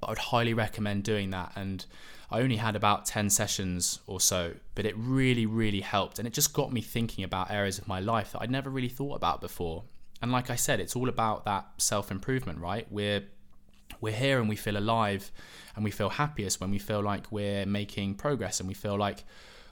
But 0.00 0.08
I 0.08 0.10
would 0.10 0.18
highly 0.18 0.52
recommend 0.52 1.04
doing 1.04 1.30
that. 1.30 1.52
And 1.56 1.86
I 2.30 2.40
only 2.40 2.56
had 2.56 2.76
about 2.76 3.06
10 3.06 3.30
sessions 3.30 4.00
or 4.06 4.20
so, 4.20 4.52
but 4.74 4.84
it 4.84 4.94
really, 4.96 5.46
really 5.46 5.80
helped. 5.80 6.18
And 6.18 6.28
it 6.28 6.34
just 6.34 6.52
got 6.52 6.72
me 6.72 6.82
thinking 6.82 7.24
about 7.24 7.50
areas 7.50 7.78
of 7.78 7.88
my 7.88 8.00
life 8.00 8.32
that 8.32 8.42
I'd 8.42 8.50
never 8.50 8.68
really 8.68 8.88
thought 8.88 9.14
about 9.14 9.40
before. 9.40 9.84
And 10.20 10.32
like 10.32 10.50
I 10.50 10.56
said, 10.56 10.80
it's 10.80 10.96
all 10.96 11.08
about 11.08 11.44
that 11.44 11.66
self 11.78 12.10
improvement, 12.10 12.58
right? 12.58 12.86
We're 12.90 13.22
we're 14.00 14.12
here 14.12 14.38
and 14.38 14.48
we 14.48 14.56
feel 14.56 14.76
alive 14.76 15.30
and 15.74 15.84
we 15.84 15.90
feel 15.90 16.08
happiest 16.08 16.60
when 16.60 16.70
we 16.70 16.78
feel 16.78 17.02
like 17.02 17.30
we're 17.30 17.66
making 17.66 18.14
progress 18.14 18.60
and 18.60 18.68
we 18.68 18.74
feel 18.74 18.96
like 18.96 19.24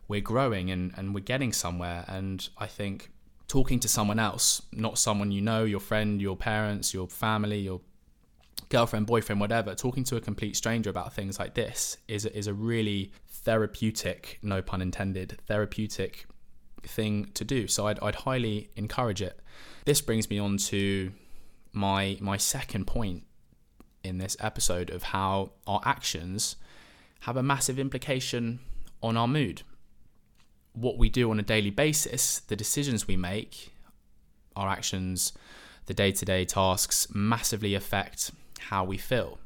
we're 0.08 0.20
growing 0.20 0.70
and, 0.70 0.92
and 0.96 1.14
we're 1.14 1.20
getting 1.20 1.52
somewhere. 1.52 2.04
And 2.08 2.46
I 2.58 2.66
think 2.66 3.10
talking 3.48 3.80
to 3.80 3.88
someone 3.88 4.18
else, 4.18 4.62
not 4.72 4.98
someone 4.98 5.30
you 5.30 5.40
know, 5.40 5.64
your 5.64 5.80
friend, 5.80 6.20
your 6.20 6.36
parents, 6.36 6.92
your 6.92 7.08
family, 7.08 7.60
your 7.60 7.80
girlfriend, 8.68 9.06
boyfriend, 9.06 9.40
whatever, 9.40 9.74
talking 9.74 10.04
to 10.04 10.16
a 10.16 10.20
complete 10.20 10.56
stranger 10.56 10.90
about 10.90 11.12
things 11.12 11.38
like 11.38 11.54
this 11.54 11.96
is 12.08 12.26
is 12.26 12.46
a 12.46 12.54
really 12.54 13.12
therapeutic, 13.28 14.38
no 14.42 14.62
pun 14.62 14.82
intended, 14.82 15.38
therapeutic 15.46 16.26
thing 16.82 17.30
to 17.34 17.44
do. 17.44 17.66
So 17.66 17.86
I'd, 17.86 17.98
I'd 18.00 18.14
highly 18.16 18.70
encourage 18.76 19.22
it. 19.22 19.40
This 19.84 20.00
brings 20.00 20.28
me 20.28 20.38
on 20.38 20.56
to 20.58 21.12
my 21.72 22.16
my 22.20 22.36
second 22.36 22.86
point 22.86 23.24
in 24.04 24.18
this 24.18 24.36
episode 24.38 24.90
of 24.90 25.02
how 25.04 25.52
our 25.66 25.80
actions 25.84 26.56
have 27.20 27.36
a 27.36 27.42
massive 27.42 27.78
implication 27.78 28.60
on 29.02 29.16
our 29.16 29.26
mood. 29.26 29.62
What 30.74 30.98
we 30.98 31.08
do 31.08 31.30
on 31.30 31.40
a 31.40 31.42
daily 31.42 31.70
basis, 31.70 32.40
the 32.40 32.56
decisions 32.56 33.06
we 33.08 33.16
make, 33.16 33.72
our 34.54 34.68
actions, 34.68 35.32
the 35.86 35.94
day 35.94 36.12
to 36.12 36.24
day 36.24 36.44
tasks 36.44 37.08
massively 37.14 37.74
affect 37.74 38.30
how 38.58 38.84
we 38.84 38.98
feel. 38.98 39.38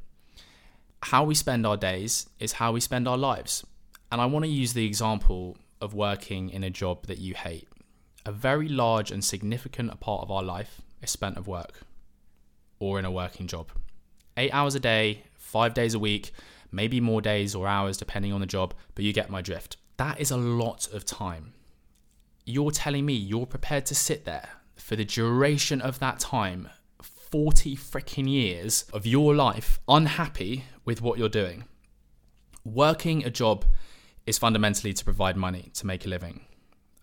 how 1.03 1.23
we 1.23 1.35
spend 1.35 1.65
our 1.65 1.77
days 1.77 2.27
is 2.39 2.53
how 2.53 2.71
we 2.71 2.79
spend 2.79 3.07
our 3.07 3.17
lives. 3.17 3.65
And 4.11 4.19
I 4.19 4.25
want 4.25 4.45
to 4.45 4.51
use 4.51 4.73
the 4.73 4.85
example 4.85 5.57
of 5.81 5.93
working 5.93 6.49
in 6.49 6.63
a 6.63 6.69
job 6.69 7.07
that 7.07 7.19
you 7.19 7.35
hate. 7.35 7.67
A 8.25 8.31
very 8.31 8.67
large 8.67 9.11
and 9.11 9.23
significant 9.23 9.97
part 9.99 10.23
of 10.23 10.31
our 10.31 10.43
life 10.43 10.81
is 11.01 11.09
spent 11.09 11.37
of 11.37 11.47
work 11.47 11.81
or 12.79 12.99
in 12.99 13.05
a 13.05 13.11
working 13.11 13.47
job. 13.47 13.71
Eight 14.39 14.53
hours 14.53 14.73
a 14.73 14.79
day, 14.79 15.23
five 15.35 15.73
days 15.73 15.93
a 15.93 15.99
week, 15.99 16.31
maybe 16.71 17.01
more 17.01 17.21
days 17.21 17.53
or 17.53 17.67
hours 17.67 17.97
depending 17.97 18.31
on 18.31 18.39
the 18.39 18.47
job, 18.47 18.73
but 18.95 19.03
you 19.03 19.11
get 19.11 19.29
my 19.29 19.41
drift. 19.41 19.75
That 19.97 20.17
is 20.21 20.31
a 20.31 20.37
lot 20.37 20.87
of 20.93 21.03
time. 21.03 21.51
You're 22.45 22.71
telling 22.71 23.05
me 23.05 23.13
you're 23.13 23.45
prepared 23.45 23.85
to 23.87 23.95
sit 23.95 24.23
there 24.23 24.47
for 24.77 24.95
the 24.95 25.03
duration 25.03 25.81
of 25.81 25.99
that 25.99 26.19
time, 26.19 26.69
40 27.01 27.75
freaking 27.75 28.29
years 28.29 28.85
of 28.93 29.05
your 29.05 29.35
life, 29.35 29.81
unhappy 29.89 30.63
with 30.85 31.01
what 31.01 31.19
you're 31.19 31.27
doing. 31.27 31.65
Working 32.63 33.25
a 33.25 33.29
job 33.29 33.65
is 34.25 34.37
fundamentally 34.37 34.93
to 34.93 35.03
provide 35.03 35.35
money 35.35 35.69
to 35.73 35.85
make 35.85 36.05
a 36.05 36.09
living. 36.09 36.45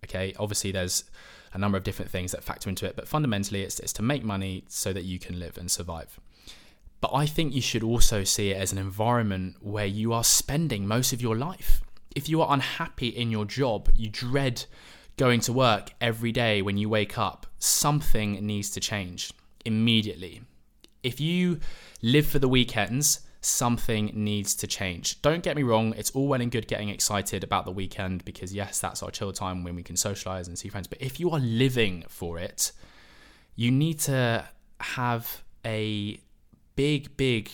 Okay, 0.06 0.32
obviously, 0.38 0.72
there's 0.72 1.04
a 1.52 1.58
number 1.58 1.76
of 1.76 1.84
different 1.84 2.10
things 2.10 2.32
that 2.32 2.42
factor 2.42 2.70
into 2.70 2.86
it, 2.86 2.96
but 2.96 3.06
fundamentally, 3.06 3.60
it's, 3.60 3.78
it's 3.78 3.92
to 3.92 4.02
make 4.02 4.24
money 4.24 4.64
so 4.68 4.94
that 4.94 5.04
you 5.04 5.18
can 5.18 5.38
live 5.38 5.58
and 5.58 5.70
survive. 5.70 6.18
But 7.06 7.18
I 7.18 7.26
think 7.26 7.54
you 7.54 7.60
should 7.60 7.84
also 7.84 8.24
see 8.24 8.50
it 8.50 8.56
as 8.56 8.72
an 8.72 8.78
environment 8.78 9.58
where 9.60 9.86
you 9.86 10.12
are 10.12 10.24
spending 10.24 10.88
most 10.88 11.12
of 11.12 11.22
your 11.22 11.36
life. 11.36 11.80
If 12.16 12.28
you 12.28 12.42
are 12.42 12.52
unhappy 12.52 13.06
in 13.06 13.30
your 13.30 13.44
job, 13.44 13.88
you 13.94 14.08
dread 14.08 14.64
going 15.16 15.38
to 15.42 15.52
work 15.52 15.92
every 16.00 16.32
day 16.32 16.62
when 16.62 16.76
you 16.76 16.88
wake 16.88 17.16
up, 17.16 17.46
something 17.60 18.44
needs 18.44 18.70
to 18.70 18.80
change 18.80 19.32
immediately. 19.64 20.42
If 21.04 21.20
you 21.20 21.60
live 22.02 22.26
for 22.26 22.40
the 22.40 22.48
weekends, 22.48 23.20
something 23.40 24.10
needs 24.12 24.56
to 24.56 24.66
change. 24.66 25.22
Don't 25.22 25.44
get 25.44 25.54
me 25.54 25.62
wrong, 25.62 25.94
it's 25.96 26.10
all 26.10 26.26
well 26.26 26.40
and 26.40 26.50
good 26.50 26.66
getting 26.66 26.88
excited 26.88 27.44
about 27.44 27.66
the 27.66 27.70
weekend 27.70 28.24
because, 28.24 28.52
yes, 28.52 28.80
that's 28.80 29.04
our 29.04 29.12
chill 29.12 29.32
time 29.32 29.62
when 29.62 29.76
we 29.76 29.84
can 29.84 29.96
socialize 29.96 30.48
and 30.48 30.58
see 30.58 30.68
friends. 30.68 30.88
But 30.88 31.00
if 31.00 31.20
you 31.20 31.30
are 31.30 31.38
living 31.38 32.02
for 32.08 32.40
it, 32.40 32.72
you 33.54 33.70
need 33.70 34.00
to 34.00 34.44
have 34.80 35.44
a 35.64 36.18
big, 36.76 37.16
big 37.16 37.50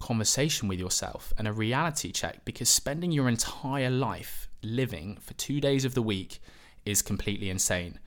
conversation 0.00 0.66
with 0.66 0.80
yourself 0.80 1.32
and 1.38 1.46
a 1.46 1.52
reality 1.52 2.10
check 2.10 2.44
because 2.44 2.68
spending 2.68 3.12
your 3.12 3.28
entire 3.28 3.90
life 3.90 4.48
living 4.62 5.16
for 5.20 5.34
two 5.34 5.60
days 5.60 5.84
of 5.84 5.94
the 5.94 6.02
week 6.02 6.40
is 6.84 7.02
completely 7.02 7.50
insane. 7.50 7.98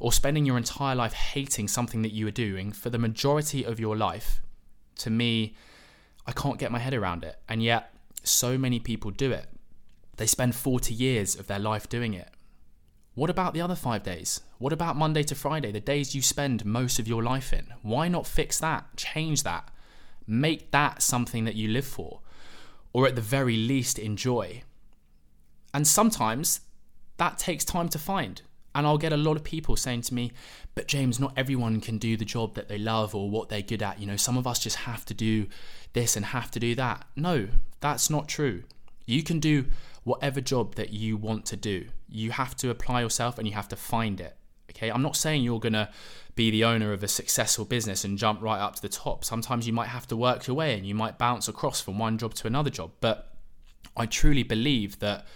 Or 0.00 0.12
spending 0.12 0.44
your 0.44 0.56
entire 0.56 0.96
life 0.96 1.12
hating 1.12 1.68
something 1.68 2.02
that 2.02 2.12
you 2.12 2.26
are 2.26 2.32
doing 2.32 2.72
for 2.72 2.90
the 2.90 2.98
majority 2.98 3.64
of 3.64 3.78
your 3.78 3.96
life, 3.96 4.40
to 4.96 5.10
me, 5.10 5.54
I 6.26 6.32
can't 6.32 6.58
get 6.58 6.72
my 6.72 6.80
head 6.80 6.94
around 6.94 7.22
it. 7.22 7.36
And 7.48 7.62
yet, 7.62 7.94
so 8.24 8.58
many 8.58 8.80
people 8.80 9.10
do 9.10 9.30
it. 9.30 9.46
They 10.16 10.26
spend 10.26 10.54
40 10.54 10.92
years 10.92 11.36
of 11.36 11.46
their 11.46 11.58
life 11.58 11.88
doing 11.88 12.14
it. 12.14 12.28
What 13.14 13.30
about 13.30 13.54
the 13.54 13.60
other 13.60 13.76
five 13.76 14.02
days? 14.02 14.40
What 14.58 14.72
about 14.72 14.96
Monday 14.96 15.22
to 15.24 15.34
Friday, 15.34 15.70
the 15.70 15.80
days 15.80 16.14
you 16.14 16.22
spend 16.22 16.64
most 16.64 16.98
of 16.98 17.06
your 17.06 17.22
life 17.22 17.52
in? 17.52 17.66
Why 17.82 18.08
not 18.08 18.26
fix 18.26 18.58
that? 18.58 18.96
Change 18.96 19.44
that. 19.44 19.70
Make 20.26 20.70
that 20.70 21.02
something 21.02 21.44
that 21.44 21.54
you 21.54 21.68
live 21.68 21.86
for, 21.86 22.20
or 22.92 23.06
at 23.06 23.14
the 23.14 23.20
very 23.20 23.56
least, 23.56 23.98
enjoy. 23.98 24.62
And 25.72 25.86
sometimes 25.86 26.60
that 27.16 27.38
takes 27.38 27.64
time 27.64 27.88
to 27.90 27.98
find. 27.98 28.42
And 28.76 28.86
I'll 28.86 28.98
get 28.98 29.12
a 29.12 29.16
lot 29.16 29.36
of 29.36 29.44
people 29.44 29.76
saying 29.76 30.02
to 30.02 30.14
me, 30.14 30.32
but 30.74 30.88
James, 30.88 31.20
not 31.20 31.32
everyone 31.36 31.80
can 31.80 31.98
do 31.98 32.16
the 32.16 32.24
job 32.24 32.54
that 32.54 32.68
they 32.68 32.78
love 32.78 33.14
or 33.14 33.30
what 33.30 33.48
they're 33.48 33.62
good 33.62 33.82
at. 33.82 34.00
You 34.00 34.06
know, 34.06 34.16
some 34.16 34.36
of 34.36 34.48
us 34.48 34.58
just 34.58 34.78
have 34.78 35.04
to 35.06 35.14
do 35.14 35.46
this 35.92 36.16
and 36.16 36.26
have 36.26 36.50
to 36.52 36.58
do 36.58 36.74
that. 36.74 37.06
No, 37.14 37.48
that's 37.80 38.10
not 38.10 38.28
true. 38.28 38.64
You 39.06 39.22
can 39.22 39.38
do 39.38 39.66
whatever 40.02 40.40
job 40.40 40.74
that 40.74 40.92
you 40.92 41.16
want 41.16 41.46
to 41.46 41.56
do. 41.56 41.86
You 42.08 42.32
have 42.32 42.56
to 42.56 42.70
apply 42.70 43.02
yourself 43.02 43.38
and 43.38 43.46
you 43.46 43.54
have 43.54 43.68
to 43.68 43.76
find 43.76 44.20
it. 44.20 44.36
Okay, 44.74 44.90
I'm 44.90 45.02
not 45.02 45.16
saying 45.16 45.42
you're 45.42 45.60
to 45.60 45.88
be 46.34 46.50
the 46.50 46.64
owner 46.64 46.92
of 46.92 47.02
a 47.02 47.08
successful 47.08 47.64
business 47.64 48.04
and 48.04 48.18
jump 48.18 48.42
right 48.42 48.58
up 48.58 48.74
to 48.76 48.82
the 48.82 48.88
top. 48.88 49.24
Sometimes 49.24 49.66
you 49.66 49.72
might 49.72 49.88
have 49.88 50.06
to 50.08 50.16
work 50.16 50.46
your 50.46 50.56
way 50.56 50.76
and 50.76 50.84
you 50.84 50.94
might 50.94 51.16
bounce 51.16 51.46
across 51.46 51.80
from 51.80 51.98
one 51.98 52.18
job 52.18 52.34
to 52.34 52.46
another 52.46 52.70
job. 52.70 52.90
But 53.00 53.32
I 53.96 54.06
truly 54.06 54.42
believe 54.42 54.98
that 54.98 55.26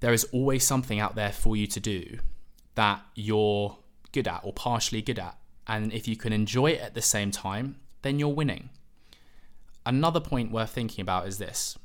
there 0.00 0.12
is 0.12 0.24
always 0.32 0.64
something 0.64 1.00
out 1.00 1.16
there 1.16 1.32
for 1.32 1.56
you 1.56 1.66
to 1.66 1.80
do 1.80 2.18
that 2.76 3.02
you're 3.14 3.76
good 4.12 4.28
at 4.28 4.40
or 4.44 4.52
partially 4.52 5.02
good 5.02 5.18
at. 5.18 5.36
And 5.66 5.92
if 5.92 6.06
you 6.06 6.16
can 6.16 6.32
enjoy 6.32 6.72
it 6.72 6.80
at 6.80 6.94
the 6.94 7.02
same 7.02 7.32
time, 7.32 7.76
then 8.02 8.20
you're 8.20 8.28
winning. 8.28 8.70
Another 9.84 10.20
point 10.20 10.52
worth 10.52 10.70
thinking 10.70 11.02
about 11.02 11.26
is 11.26 11.38
this 11.38 11.76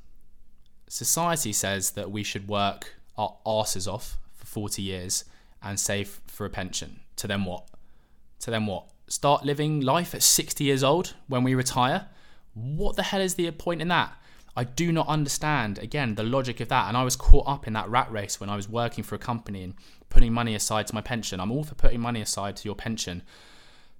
society 0.88 1.54
says 1.54 1.92
that 1.92 2.12
we 2.12 2.22
should 2.22 2.48
work 2.48 2.96
our 3.18 3.38
asses 3.46 3.88
off 3.88 4.18
for 4.36 4.46
40 4.46 4.82
years 4.82 5.24
and 5.62 5.80
save 5.80 6.22
for 6.28 6.46
a 6.46 6.50
pension. 6.50 7.00
To 7.18 7.28
then 7.28 7.46
what? 7.46 7.68
To 8.42 8.52
then 8.52 8.66
what? 8.66 8.86
Start 9.08 9.46
living 9.46 9.82
life 9.82 10.16
at 10.16 10.24
60 10.24 10.64
years 10.64 10.84
old 10.84 11.16
when 11.28 11.44
we 11.44 11.54
retire? 11.54 12.08
What 12.54 12.96
the 12.96 13.04
hell 13.04 13.22
is 13.22 13.36
the 13.36 13.50
point 13.52 13.82
in 13.82 13.90
that? 13.90 14.14
I 14.56 14.66
do 14.66 14.92
not 14.92 15.08
understand, 15.08 15.80
again, 15.80 16.16
the 16.16 16.24
logic 16.24 16.60
of 16.60 16.68
that. 16.70 16.88
And 16.88 16.98
I 16.98 17.04
was 17.04 17.16
caught 17.16 17.48
up 17.48 17.68
in 17.68 17.74
that 17.74 17.90
rat 17.90 18.12
race 18.12 18.40
when 18.40 18.50
I 18.50 18.56
was 18.56 18.68
working 18.68 19.04
for 19.04 19.16
a 19.16 19.20
company 19.20 19.64
and 19.64 19.76
putting 20.10 20.34
money 20.34 20.56
aside 20.56 20.88
to 20.88 20.96
my 20.96 21.02
pension. 21.02 21.40
I'm 21.40 21.52
all 21.52 21.64
for 21.64 21.76
putting 21.76 22.02
money 22.02 22.22
aside 22.22 22.58
to 22.58 22.66
your 22.68 22.76
pension. 22.76 23.24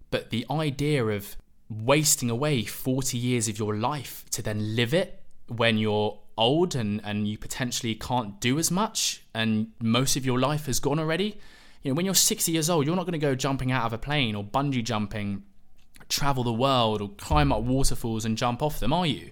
But 0.10 0.30
the 0.30 0.46
idea 0.52 1.06
of 1.06 1.38
wasting 1.70 2.30
away 2.30 2.66
40 2.66 3.18
years 3.18 3.48
of 3.48 3.58
your 3.58 3.76
life 3.76 4.26
to 4.32 4.42
then 4.42 4.76
live 4.76 4.94
it 4.94 5.22
when 5.48 5.78
you're 5.78 6.20
old 6.38 6.76
and, 6.76 7.02
and 7.04 7.28
you 7.28 7.38
potentially 7.38 7.96
can't 7.96 8.40
do 8.40 8.58
as 8.60 8.72
much 8.72 9.24
and 9.34 9.72
most 9.80 10.16
of 10.16 10.26
your 10.26 10.40
life 10.40 10.66
has 10.66 10.80
gone 10.80 11.00
already. 11.00 11.38
You 11.82 11.92
know, 11.92 11.96
when 11.96 12.06
you're 12.06 12.16
60 12.16 12.52
years 12.52 12.70
old, 12.70 12.86
you're 12.86 12.96
not 12.96 13.06
going 13.06 13.14
to 13.14 13.18
go 13.20 13.36
jumping 13.36 13.72
out 13.72 13.86
of 13.86 13.94
a 13.94 13.98
plane 13.98 14.36
or 14.36 14.44
bungee 14.44 14.84
jumping, 14.84 15.44
travel 16.10 16.44
the 16.44 16.54
world 16.54 17.02
or 17.02 17.10
climb 17.18 17.52
up 17.52 17.62
waterfalls 17.62 18.26
and 18.26 18.38
jump 18.38 18.62
off 18.62 18.80
them, 18.80 18.94
are 18.94 19.06
you? 19.06 19.32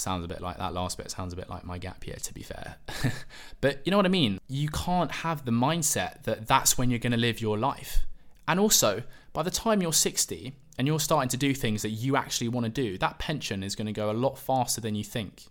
It 0.00 0.02
sounds 0.02 0.24
a 0.24 0.28
bit 0.28 0.40
like 0.40 0.56
that 0.56 0.72
last 0.72 0.96
bit 0.96 1.10
sounds 1.10 1.34
a 1.34 1.36
bit 1.36 1.50
like 1.50 1.62
my 1.62 1.76
gap 1.76 2.06
year 2.06 2.16
to 2.16 2.32
be 2.32 2.42
fair 2.42 2.76
but 3.60 3.82
you 3.84 3.90
know 3.90 3.98
what 3.98 4.06
i 4.06 4.08
mean 4.08 4.40
you 4.48 4.70
can't 4.70 5.12
have 5.12 5.44
the 5.44 5.50
mindset 5.50 6.22
that 6.22 6.46
that's 6.46 6.78
when 6.78 6.88
you're 6.88 6.98
going 6.98 7.12
to 7.12 7.18
live 7.18 7.38
your 7.38 7.58
life 7.58 8.06
and 8.48 8.58
also 8.58 9.02
by 9.34 9.42
the 9.42 9.50
time 9.50 9.82
you're 9.82 9.92
60 9.92 10.54
and 10.78 10.86
you're 10.86 11.00
starting 11.00 11.28
to 11.28 11.36
do 11.36 11.52
things 11.52 11.82
that 11.82 11.90
you 11.90 12.16
actually 12.16 12.48
want 12.48 12.64
to 12.64 12.70
do 12.70 12.96
that 12.96 13.18
pension 13.18 13.62
is 13.62 13.76
going 13.76 13.86
to 13.86 13.92
go 13.92 14.10
a 14.10 14.12
lot 14.12 14.38
faster 14.38 14.80
than 14.80 14.94
you 14.94 15.04
think 15.04 15.48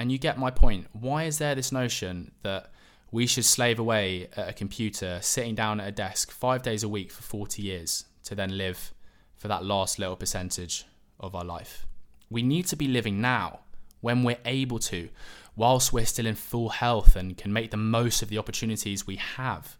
and 0.00 0.10
you 0.10 0.18
get 0.18 0.38
my 0.38 0.50
point 0.50 0.86
why 0.92 1.24
is 1.24 1.38
there 1.38 1.54
this 1.54 1.70
notion 1.70 2.32
that 2.42 2.72
we 3.12 3.26
should 3.26 3.44
slave 3.44 3.78
away 3.78 4.28
at 4.36 4.48
a 4.48 4.52
computer 4.52 5.18
sitting 5.22 5.54
down 5.54 5.78
at 5.80 5.88
a 5.88 5.92
desk 5.92 6.32
5 6.32 6.62
days 6.62 6.82
a 6.82 6.88
week 6.88 7.12
for 7.12 7.22
40 7.22 7.62
years 7.62 8.06
to 8.24 8.34
then 8.34 8.56
live 8.58 8.92
for 9.36 9.46
that 9.46 9.64
last 9.64 9.98
little 9.98 10.16
percentage 10.16 10.84
of 11.20 11.34
our 11.36 11.44
life 11.44 11.86
we 12.30 12.42
need 12.42 12.66
to 12.66 12.76
be 12.76 12.88
living 12.88 13.20
now 13.20 13.60
when 14.00 14.22
we're 14.22 14.38
able 14.44 14.78
to, 14.78 15.08
whilst 15.56 15.92
we're 15.92 16.06
still 16.06 16.26
in 16.26 16.34
full 16.34 16.70
health 16.70 17.16
and 17.16 17.36
can 17.36 17.52
make 17.52 17.70
the 17.70 17.76
most 17.76 18.22
of 18.22 18.28
the 18.28 18.38
opportunities 18.38 19.06
we 19.06 19.16
have. 19.16 19.76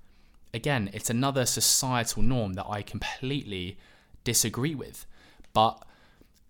Again, 0.53 0.91
it's 0.93 1.11
another 1.11 1.47
societal 1.47 2.23
norm 2.23 2.55
that 2.55 2.67
I 2.69 2.83
completely 2.83 3.79
disagree 4.25 4.75
with, 4.75 5.07
but 5.53 5.83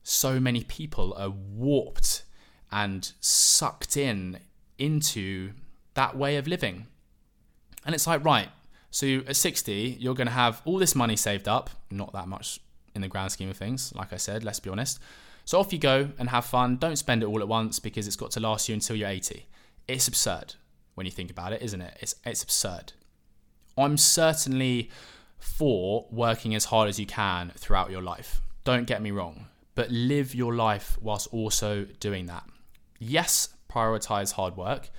so 0.02 0.40
many 0.40 0.64
people 0.64 1.14
are 1.16 1.30
warped 1.30 2.24
and 2.72 3.12
sucked 3.20 3.96
in 3.96 4.38
into 4.78 5.52
that 5.94 6.16
way 6.16 6.36
of 6.36 6.46
living. 6.46 6.86
And 7.84 7.94
it's 7.94 8.06
like, 8.06 8.24
right, 8.24 8.48
so 8.90 9.22
at 9.26 9.36
60, 9.36 9.96
you're 10.00 10.14
going 10.14 10.26
to 10.26 10.32
have 10.32 10.62
all 10.64 10.78
this 10.78 10.94
money 10.94 11.16
saved 11.16 11.48
up, 11.48 11.70
not 11.90 12.12
that 12.12 12.28
much 12.28 12.60
in 12.94 13.02
the 13.02 13.08
grand 13.08 13.32
scheme 13.32 13.48
of 13.48 13.56
things, 13.56 13.94
like 13.94 14.12
I 14.12 14.16
said, 14.16 14.42
let's 14.44 14.60
be 14.60 14.70
honest. 14.70 14.98
So 15.44 15.58
off 15.58 15.72
you 15.72 15.78
go 15.78 16.10
and 16.18 16.28
have 16.30 16.44
fun. 16.44 16.76
Don't 16.76 16.96
spend 16.96 17.22
it 17.22 17.26
all 17.26 17.40
at 17.40 17.48
once 17.48 17.78
because 17.78 18.06
it's 18.06 18.16
got 18.16 18.30
to 18.32 18.40
last 18.40 18.68
you 18.68 18.74
until 18.74 18.96
you're 18.96 19.08
80. 19.08 19.46
It's 19.88 20.08
absurd 20.08 20.54
when 20.94 21.06
you 21.06 21.12
think 21.12 21.30
about 21.30 21.52
it, 21.52 21.62
isn't 21.62 21.80
it? 21.80 21.96
It's, 22.00 22.14
it's 22.24 22.42
absurd. 22.42 22.92
I'm 23.76 23.96
certainly 23.96 24.90
for 25.38 26.06
working 26.10 26.54
as 26.54 26.66
hard 26.66 26.88
as 26.88 27.00
you 27.00 27.06
can 27.06 27.52
throughout 27.56 27.90
your 27.90 28.02
life. 28.02 28.40
Don't 28.64 28.86
get 28.86 29.00
me 29.00 29.10
wrong, 29.10 29.46
but 29.74 29.90
live 29.90 30.34
your 30.34 30.54
life 30.54 30.98
whilst 31.00 31.28
also 31.32 31.86
doing 31.98 32.26
that. 32.26 32.44
Yes, 33.00 33.48
prioritize 33.68 34.32
hard 34.32 34.56
work, 34.56 34.90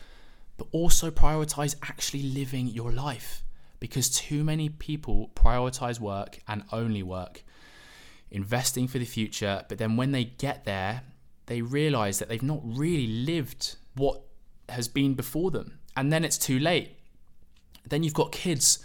but 0.57 0.67
also 0.71 1.11
prioritize 1.11 1.75
actually 1.83 2.23
living 2.23 2.67
your 2.67 2.91
life 2.91 3.43
because 3.79 4.09
too 4.09 4.43
many 4.43 4.69
people 4.69 5.31
prioritize 5.35 5.99
work 5.99 6.39
and 6.47 6.63
only 6.71 7.03
work 7.03 7.43
investing 8.31 8.87
for 8.87 8.99
the 8.99 9.05
future. 9.05 9.63
But 9.69 9.77
then 9.77 9.97
when 9.97 10.11
they 10.11 10.23
get 10.23 10.65
there, 10.65 11.03
they 11.45 11.61
realize 11.61 12.19
that 12.19 12.29
they've 12.29 12.41
not 12.41 12.61
really 12.63 13.07
lived 13.07 13.75
what 13.95 14.21
has 14.69 14.87
been 14.87 15.13
before 15.13 15.51
them. 15.51 15.79
And 15.95 16.11
then 16.11 16.23
it's 16.23 16.37
too 16.37 16.57
late. 16.59 16.97
Then 17.87 18.03
you've 18.03 18.13
got 18.13 18.31
kids 18.31 18.79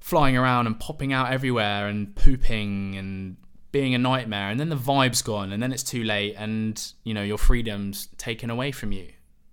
flying 0.00 0.36
around 0.36 0.66
and 0.66 0.78
popping 0.78 1.12
out 1.12 1.32
everywhere 1.32 1.88
and 1.88 2.14
pooping 2.14 2.96
and 2.96 3.36
being 3.78 3.94
a 3.94 3.98
nightmare 3.98 4.50
and 4.50 4.58
then 4.58 4.70
the 4.70 4.76
vibe's 4.76 5.22
gone 5.22 5.52
and 5.52 5.62
then 5.62 5.72
it's 5.72 5.84
too 5.84 6.02
late 6.02 6.34
and 6.36 6.92
you 7.04 7.14
know 7.14 7.22
your 7.22 7.38
freedom's 7.38 8.08
taken 8.18 8.50
away 8.50 8.72
from 8.72 8.90
you. 8.90 9.06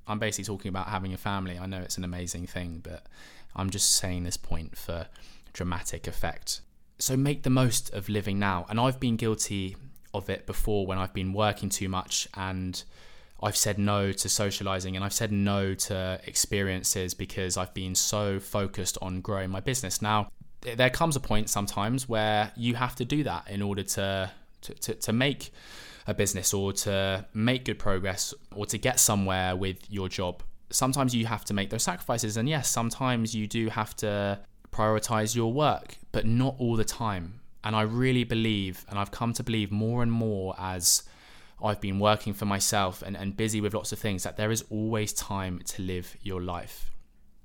I'm 0.07 0.17
basically 0.17 0.45
talking 0.45 0.69
about 0.69 0.87
having 0.87 1.13
a 1.13 1.17
family. 1.17 1.59
I 1.59 1.67
know 1.67 1.79
it's 1.79 1.99
an 1.99 2.03
amazing 2.03 2.47
thing 2.47 2.81
but 2.83 3.05
i'm 3.55 3.69
just 3.69 3.95
saying 3.97 4.23
this 4.23 4.35
point 4.35 4.75
for 4.75 5.05
dramatic 5.53 6.07
effect. 6.07 6.61
So 6.97 7.15
make 7.15 7.43
the 7.43 7.51
most 7.51 7.93
of 7.93 8.09
living 8.09 8.39
now 8.39 8.65
and 8.67 8.79
i've 8.79 8.99
been 8.99 9.15
guilty 9.15 9.77
of 10.11 10.27
it 10.27 10.47
before 10.47 10.87
when 10.87 10.97
i've 10.97 11.13
been 11.13 11.31
working 11.31 11.69
too 11.69 11.87
much 11.87 12.27
and 12.35 12.83
I've 13.43 13.57
said 13.57 13.77
no 13.77 14.11
to 14.11 14.29
socializing 14.29 14.95
and 14.95 15.03
I've 15.05 15.13
said 15.21 15.31
no 15.31 15.73
to 15.73 16.19
experiences 16.25 17.13
because 17.13 17.57
I've 17.57 17.73
been 17.73 17.93
so 17.93 18.39
focused 18.39 18.97
on 19.01 19.19
growing 19.19 19.49
my 19.51 19.59
business. 19.59 20.01
Now, 20.01 20.31
there 20.61 20.89
comes 20.89 21.15
a 21.15 21.19
point 21.19 21.49
sometimes 21.49 22.09
where 22.09 22.51
you 22.55 22.75
have 22.75 22.95
to 22.95 23.05
do 23.05 23.23
that 23.23 23.49
in 23.49 23.61
order 23.61 23.83
to, 23.83 24.31
to, 24.61 24.73
to, 24.73 24.93
to 24.95 25.13
make 25.13 25.51
a 26.07 26.13
business 26.13 26.53
or 26.53 26.73
to 26.73 27.25
make 27.33 27.65
good 27.65 27.79
progress 27.79 28.33
or 28.55 28.65
to 28.67 28.77
get 28.77 28.99
somewhere 28.99 29.55
with 29.55 29.77
your 29.89 30.09
job. 30.09 30.43
Sometimes 30.69 31.13
you 31.15 31.25
have 31.25 31.45
to 31.45 31.53
make 31.53 31.69
those 31.69 31.83
sacrifices. 31.83 32.37
And 32.37 32.49
yes, 32.49 32.69
sometimes 32.69 33.35
you 33.35 33.47
do 33.47 33.69
have 33.69 33.95
to 33.97 34.39
prioritize 34.71 35.35
your 35.35 35.51
work, 35.53 35.97
but 36.11 36.25
not 36.25 36.55
all 36.59 36.75
the 36.75 36.83
time. 36.83 37.39
And 37.63 37.75
I 37.75 37.81
really 37.81 38.23
believe, 38.23 38.85
and 38.89 38.99
I've 38.99 39.11
come 39.11 39.33
to 39.33 39.43
believe 39.43 39.71
more 39.71 40.03
and 40.03 40.11
more 40.11 40.55
as 40.59 41.03
I've 41.63 41.81
been 41.81 41.99
working 41.99 42.33
for 42.33 42.45
myself 42.45 43.01
and, 43.01 43.15
and 43.15 43.35
busy 43.35 43.61
with 43.61 43.73
lots 43.73 43.91
of 43.91 43.99
things, 43.99 44.23
that 44.23 44.37
there 44.37 44.51
is 44.51 44.63
always 44.69 45.13
time 45.13 45.61
to 45.65 45.81
live 45.81 46.15
your 46.21 46.41
life. 46.41 46.91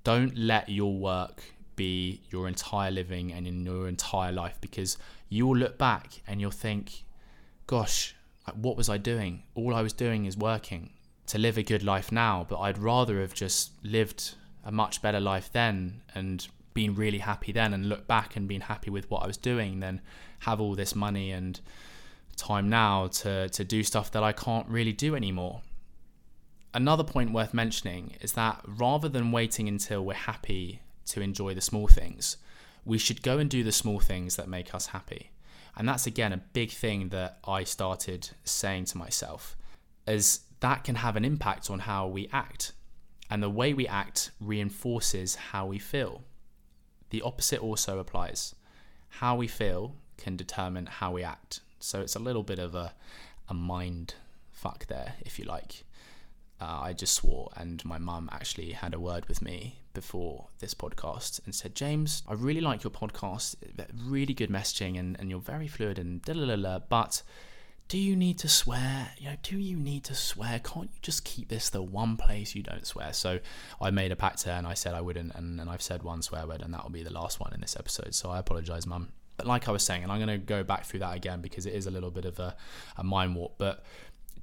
Don't 0.05 0.37
let 0.37 0.68
your 0.68 0.99
work 0.99 1.42
be 1.81 2.21
your 2.29 2.47
entire 2.47 2.90
living 2.90 3.33
and 3.33 3.47
in 3.47 3.64
your 3.64 3.88
entire 3.88 4.33
life 4.33 4.59
because 4.61 4.99
you 5.31 5.47
will 5.47 5.57
look 5.57 5.79
back 5.79 6.21
and 6.27 6.38
you'll 6.38 6.51
think, 6.51 7.05
gosh, 7.66 8.14
what 8.55 8.77
was 8.77 8.90
I 8.90 8.99
doing? 8.99 9.45
All 9.55 9.75
I 9.75 9.81
was 9.81 9.95
doing 9.95 10.27
is 10.27 10.37
working 10.37 10.90
to 11.29 11.38
live 11.38 11.57
a 11.57 11.62
good 11.62 11.83
life 11.83 12.12
now, 12.12 12.45
but 12.47 12.61
I'd 12.61 12.77
rather 12.77 13.19
have 13.23 13.33
just 13.33 13.71
lived 13.83 14.35
a 14.62 14.71
much 14.71 15.01
better 15.01 15.21
life 15.21 15.49
then 15.55 16.03
and 16.14 16.47
been 16.75 16.95
really 16.95 17.19
happy 17.19 17.51
then 17.51 17.73
and 17.73 17.88
look 17.88 18.07
back 18.07 18.37
and 18.37 18.47
been 18.47 18.61
happy 18.61 18.90
with 18.90 19.11
what 19.11 19.23
I 19.23 19.27
was 19.27 19.38
doing 19.38 19.81
than 19.81 20.03
have 20.40 20.61
all 20.61 20.75
this 20.75 20.95
money 20.95 21.31
and 21.31 21.59
time 22.37 22.69
now 22.69 23.07
to, 23.07 23.49
to 23.49 23.64
do 23.64 23.83
stuff 23.83 24.11
that 24.11 24.23
I 24.23 24.33
can't 24.33 24.69
really 24.69 24.93
do 24.93 25.16
anymore. 25.16 25.62
Another 26.75 27.05
point 27.05 27.33
worth 27.33 27.55
mentioning 27.55 28.16
is 28.21 28.33
that 28.33 28.61
rather 28.66 29.09
than 29.09 29.33
waiting 29.33 29.66
until 29.66 30.05
we're 30.05 30.27
happy 30.33 30.81
to 31.11 31.20
enjoy 31.20 31.55
the 31.55 31.61
small 31.61 31.87
things, 31.87 32.37
we 32.85 32.99
should 32.99 33.23
go 33.23 33.38
and 33.38 33.51
do 33.51 33.62
the 33.62 33.73
small 33.73 34.01
things 34.01 34.37
that 34.37 34.49
make 34.49 34.75
us 34.75 34.87
happy. 34.87 35.31
And 35.77 35.88
that's 35.88 36.07
again 36.07 36.33
a 36.33 36.38
big 36.38 36.70
thing 36.70 37.11
that 37.11 37.38
I 37.46 37.64
started 37.64 38.31
saying 38.44 38.87
to 38.87 38.99
myself, 38.99 39.57
as 40.07 40.40
that 40.61 40.85
can 40.85 40.96
have 40.96 41.16
an 41.16 41.25
impact 41.25 41.70
on 41.70 41.81
how 41.81 42.07
we 42.07 42.29
act. 42.33 42.73
And 43.31 43.42
the 43.42 43.51
way 43.51 43.73
we 43.73 43.87
act 43.87 44.31
reinforces 44.40 45.37
how 45.37 45.66
we 45.66 45.79
feel. 45.79 46.23
The 47.11 47.23
opposite 47.23 47.61
also 47.61 47.99
applies. 47.99 48.55
How 49.09 49.37
we 49.37 49.46
feel 49.46 49.94
can 50.16 50.37
determine 50.37 50.87
how 50.87 51.12
we 51.12 51.23
act. 51.23 51.61
So 51.79 52.01
it's 52.01 52.16
a 52.16 52.20
little 52.20 52.42
bit 52.42 52.59
of 52.59 52.75
a, 52.75 52.92
a 53.49 53.55
mind 53.55 54.14
fuck 54.51 54.87
there, 54.87 55.14
if 55.20 55.38
you 55.38 55.44
like. 55.44 55.85
Uh, 56.61 56.81
I 56.83 56.92
just 56.92 57.14
swore, 57.14 57.51
and 57.57 57.83
my 57.85 57.99
mum 57.99 58.29
actually 58.33 58.73
had 58.73 58.92
a 58.92 59.01
word 59.01 59.27
with 59.27 59.40
me 59.40 59.80
before 59.92 60.48
this 60.59 60.74
podcast 60.74 61.44
and 61.44 61.55
said, 61.55 61.74
James, 61.74 62.22
I 62.29 62.35
really 62.35 62.61
like 62.61 62.85
your 62.85 62.90
podcast, 62.90 63.57
really 64.05 64.35
good 64.35 64.50
messaging, 64.50 64.98
and, 64.98 65.18
and 65.18 65.31
you're 65.31 65.40
very 65.40 65.68
fluid 65.68 65.98
and 65.98 66.22
da 66.22 66.33
da 66.33 66.57
da 66.57 66.79
but 66.88 67.22
do 67.90 67.98
you 67.98 68.14
need 68.14 68.38
to 68.38 68.48
swear? 68.48 69.11
You 69.18 69.31
know, 69.31 69.37
do 69.42 69.59
you 69.59 69.76
need 69.76 70.05
to 70.05 70.14
swear? 70.14 70.61
Can't 70.61 70.88
you 70.94 71.00
just 71.03 71.24
keep 71.24 71.48
this 71.48 71.70
the 71.70 71.83
one 71.83 72.16
place 72.16 72.55
you 72.55 72.62
don't 72.62 72.87
swear? 72.87 73.12
So 73.12 73.40
I 73.81 73.90
made 73.90 74.12
a 74.12 74.16
pact 74.16 74.46
and 74.46 74.64
I 74.64 74.74
said 74.74 74.94
I 74.94 75.00
wouldn't, 75.00 75.35
and, 75.35 75.61
and 75.61 75.68
I've 75.68 75.83
said 75.83 76.05
one 76.05 76.22
swear 76.22 76.46
word, 76.46 76.62
and 76.62 76.72
that 76.72 76.85
will 76.85 76.92
be 76.92 77.03
the 77.03 77.12
last 77.12 77.40
one 77.40 77.53
in 77.53 77.61
this 77.61 77.74
episode. 77.76 78.14
So 78.14 78.31
I 78.31 78.38
apologize, 78.38 78.87
mum. 78.87 79.09
But 79.37 79.48
like 79.48 79.68
I 79.68 79.72
was 79.72 79.83
saying, 79.83 80.05
and 80.05 80.12
I'm 80.12 80.24
going 80.24 80.29
to 80.29 80.38
go 80.38 80.62
back 80.62 80.85
through 80.85 81.00
that 81.00 81.16
again 81.16 81.40
because 81.40 81.66
it 81.66 81.74
is 81.74 81.88
a 81.88 81.90
little 81.90 82.12
bit 82.12 82.24
of 82.24 82.38
a, 82.38 82.55
a 82.96 83.03
mind 83.03 83.35
warp, 83.35 83.55
but 83.59 83.83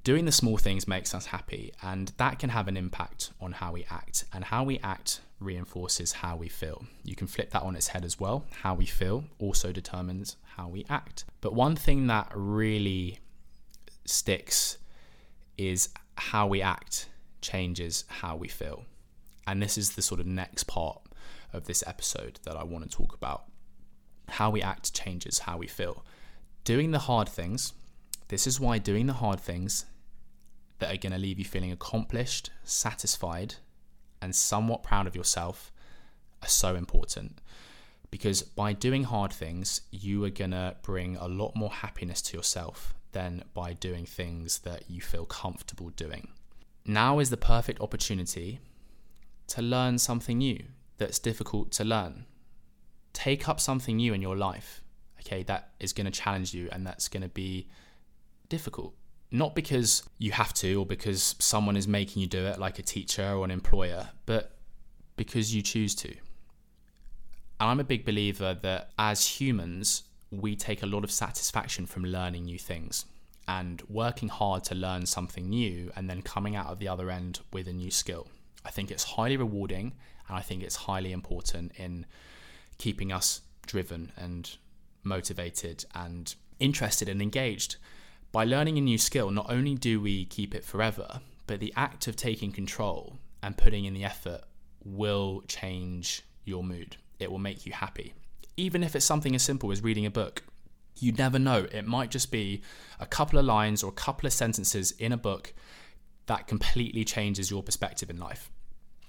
doing 0.04 0.26
the 0.26 0.32
small 0.32 0.58
things 0.58 0.86
makes 0.86 1.14
us 1.14 1.24
happy, 1.24 1.72
and 1.82 2.12
that 2.18 2.38
can 2.38 2.50
have 2.50 2.68
an 2.68 2.76
impact 2.76 3.30
on 3.40 3.52
how 3.52 3.72
we 3.72 3.86
act. 3.90 4.26
And 4.30 4.44
how 4.44 4.62
we 4.62 4.78
act 4.80 5.20
reinforces 5.40 6.12
how 6.12 6.36
we 6.36 6.48
feel. 6.48 6.84
You 7.04 7.14
can 7.14 7.26
flip 7.26 7.50
that 7.50 7.62
on 7.62 7.76
its 7.76 7.88
head 7.88 8.04
as 8.04 8.18
well. 8.18 8.44
How 8.62 8.74
we 8.74 8.86
feel 8.86 9.24
also 9.38 9.72
determines 9.72 10.36
how 10.56 10.68
we 10.68 10.84
act. 10.88 11.24
But 11.40 11.54
one 11.54 11.76
thing 11.76 12.06
that 12.08 12.30
really 12.34 13.20
sticks 14.04 14.78
is 15.56 15.90
how 16.16 16.46
we 16.46 16.62
act 16.62 17.08
changes 17.40 18.04
how 18.08 18.36
we 18.36 18.48
feel. 18.48 18.84
And 19.46 19.62
this 19.62 19.78
is 19.78 19.92
the 19.92 20.02
sort 20.02 20.20
of 20.20 20.26
next 20.26 20.64
part 20.64 21.00
of 21.52 21.64
this 21.64 21.84
episode 21.86 22.40
that 22.44 22.56
I 22.56 22.64
want 22.64 22.90
to 22.90 22.96
talk 22.96 23.14
about 23.14 23.44
how 24.28 24.50
we 24.50 24.60
act 24.60 24.92
changes 24.92 25.40
how 25.40 25.56
we 25.56 25.66
feel. 25.66 26.04
Doing 26.64 26.90
the 26.90 26.98
hard 26.98 27.28
things, 27.28 27.72
this 28.28 28.46
is 28.46 28.60
why 28.60 28.78
doing 28.78 29.06
the 29.06 29.14
hard 29.14 29.40
things 29.40 29.86
that 30.80 30.92
are 30.92 30.98
going 30.98 31.12
to 31.12 31.18
leave 31.18 31.38
you 31.38 31.44
feeling 31.44 31.72
accomplished, 31.72 32.50
satisfied, 32.62 33.54
and 34.20 34.34
somewhat 34.34 34.82
proud 34.82 35.06
of 35.06 35.16
yourself 35.16 35.72
are 36.42 36.48
so 36.48 36.74
important. 36.74 37.40
Because 38.10 38.42
by 38.42 38.72
doing 38.72 39.04
hard 39.04 39.32
things, 39.32 39.82
you 39.90 40.24
are 40.24 40.30
going 40.30 40.52
to 40.52 40.76
bring 40.82 41.16
a 41.16 41.28
lot 41.28 41.54
more 41.54 41.70
happiness 41.70 42.22
to 42.22 42.36
yourself 42.36 42.94
than 43.12 43.44
by 43.54 43.74
doing 43.74 44.06
things 44.06 44.60
that 44.60 44.90
you 44.90 45.00
feel 45.00 45.26
comfortable 45.26 45.90
doing. 45.90 46.28
Now 46.86 47.18
is 47.18 47.30
the 47.30 47.36
perfect 47.36 47.80
opportunity 47.80 48.60
to 49.48 49.62
learn 49.62 49.98
something 49.98 50.38
new 50.38 50.62
that's 50.96 51.18
difficult 51.18 51.70
to 51.72 51.84
learn 51.84 52.26
take 53.18 53.48
up 53.48 53.58
something 53.58 53.96
new 53.96 54.14
in 54.14 54.22
your 54.22 54.36
life, 54.36 54.80
okay, 55.20 55.42
that 55.42 55.70
is 55.80 55.92
going 55.92 56.04
to 56.04 56.10
challenge 56.10 56.54
you 56.54 56.68
and 56.70 56.86
that's 56.86 57.08
going 57.08 57.22
to 57.22 57.28
be 57.28 57.66
difficult. 58.48 58.94
Not 59.30 59.54
because 59.54 60.02
you 60.18 60.32
have 60.32 60.54
to 60.54 60.76
or 60.76 60.86
because 60.86 61.34
someone 61.38 61.76
is 61.76 61.86
making 61.86 62.22
you 62.22 62.28
do 62.28 62.46
it, 62.46 62.58
like 62.58 62.78
a 62.78 62.82
teacher 62.82 63.32
or 63.32 63.44
an 63.44 63.50
employer, 63.50 64.08
but 64.26 64.56
because 65.16 65.54
you 65.54 65.62
choose 65.62 65.94
to. 65.96 66.08
And 67.60 67.68
I'm 67.70 67.80
a 67.80 67.84
big 67.84 68.04
believer 68.04 68.56
that 68.62 68.90
as 68.98 69.26
humans, 69.26 70.04
we 70.30 70.56
take 70.56 70.82
a 70.82 70.86
lot 70.86 71.04
of 71.04 71.10
satisfaction 71.10 71.86
from 71.86 72.04
learning 72.04 72.44
new 72.44 72.58
things 72.58 73.04
and 73.46 73.82
working 73.88 74.28
hard 74.28 74.62
to 74.64 74.74
learn 74.74 75.06
something 75.06 75.48
new 75.48 75.90
and 75.96 76.08
then 76.08 76.22
coming 76.22 76.54
out 76.54 76.66
of 76.66 76.78
the 76.78 76.88
other 76.88 77.10
end 77.10 77.40
with 77.52 77.66
a 77.66 77.72
new 77.72 77.90
skill. 77.90 78.28
I 78.64 78.70
think 78.70 78.90
it's 78.90 79.04
highly 79.04 79.36
rewarding 79.36 79.94
and 80.28 80.36
I 80.36 80.42
think 80.42 80.62
it's 80.62 80.76
highly 80.76 81.12
important 81.12 81.72
in 81.76 82.06
keeping 82.76 83.10
us 83.10 83.40
driven 83.66 84.12
and 84.16 84.56
motivated 85.02 85.84
and 85.94 86.34
interested 86.60 87.08
and 87.08 87.22
engaged. 87.22 87.76
By 88.30 88.44
learning 88.44 88.76
a 88.76 88.82
new 88.82 88.98
skill, 88.98 89.30
not 89.30 89.50
only 89.50 89.74
do 89.74 90.00
we 90.00 90.26
keep 90.26 90.54
it 90.54 90.64
forever, 90.64 91.20
but 91.46 91.60
the 91.60 91.72
act 91.76 92.06
of 92.08 92.16
taking 92.16 92.52
control 92.52 93.16
and 93.42 93.56
putting 93.56 93.86
in 93.86 93.94
the 93.94 94.04
effort 94.04 94.42
will 94.84 95.42
change 95.48 96.22
your 96.44 96.62
mood. 96.62 96.96
It 97.18 97.30
will 97.30 97.38
make 97.38 97.64
you 97.64 97.72
happy. 97.72 98.12
Even 98.56 98.82
if 98.82 98.94
it's 98.94 99.06
something 99.06 99.34
as 99.34 99.42
simple 99.42 99.72
as 99.72 99.82
reading 99.82 100.04
a 100.04 100.10
book, 100.10 100.42
you 100.98 101.12
never 101.12 101.38
know. 101.38 101.66
It 101.72 101.86
might 101.86 102.10
just 102.10 102.30
be 102.30 102.60
a 103.00 103.06
couple 103.06 103.38
of 103.38 103.46
lines 103.46 103.82
or 103.82 103.88
a 103.88 103.94
couple 103.94 104.26
of 104.26 104.32
sentences 104.32 104.90
in 104.92 105.12
a 105.12 105.16
book 105.16 105.54
that 106.26 106.46
completely 106.46 107.04
changes 107.04 107.50
your 107.50 107.62
perspective 107.62 108.10
in 108.10 108.18
life. 108.18 108.50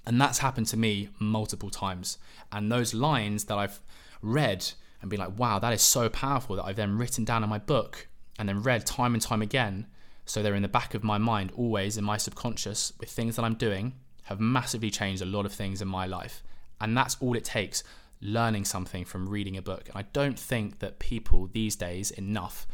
And 0.05 0.19
that's 0.19 0.37
happened 0.37 0.67
to 0.67 0.77
me 0.77 1.09
multiple 1.19 1.69
times. 1.69 2.19
And 2.51 2.71
those 2.71 2.93
lines 2.93 3.45
that 3.45 3.57
I've 3.57 3.81
read 4.21 4.71
and 5.01 5.09
been 5.09 5.19
like, 5.19 5.37
wow, 5.37 5.59
that 5.59 5.73
is 5.73 5.81
so 5.81 6.09
powerful 6.09 6.55
that 6.55 6.63
I've 6.63 6.77
then 6.77 6.97
written 6.97 7.25
down 7.25 7.43
in 7.43 7.49
my 7.49 7.59
book 7.59 8.07
and 8.39 8.49
then 8.49 8.63
read 8.63 8.85
time 8.87 9.13
and 9.13 9.21
time 9.21 9.43
again. 9.43 9.85
So 10.25 10.41
they're 10.41 10.55
in 10.55 10.63
the 10.63 10.67
back 10.67 10.95
of 10.95 11.03
my 11.03 11.19
mind, 11.19 11.51
always 11.55 11.97
in 11.97 12.03
my 12.03 12.17
subconscious, 12.17 12.93
with 12.99 13.09
things 13.09 13.35
that 13.35 13.43
I'm 13.43 13.55
doing, 13.55 13.93
have 14.23 14.39
massively 14.39 14.89
changed 14.89 15.21
a 15.21 15.25
lot 15.25 15.45
of 15.45 15.53
things 15.53 15.81
in 15.81 15.87
my 15.87 16.07
life. 16.07 16.41
And 16.81 16.97
that's 16.97 17.17
all 17.19 17.35
it 17.35 17.43
takes 17.43 17.83
learning 18.21 18.65
something 18.65 19.05
from 19.05 19.29
reading 19.29 19.57
a 19.57 19.61
book. 19.61 19.87
And 19.89 19.97
I 19.97 20.05
don't 20.13 20.39
think 20.39 20.79
that 20.79 20.97
people 20.97 21.47
these 21.51 21.75
days 21.75 22.09
enough 22.11 22.65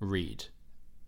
read 0.00 0.46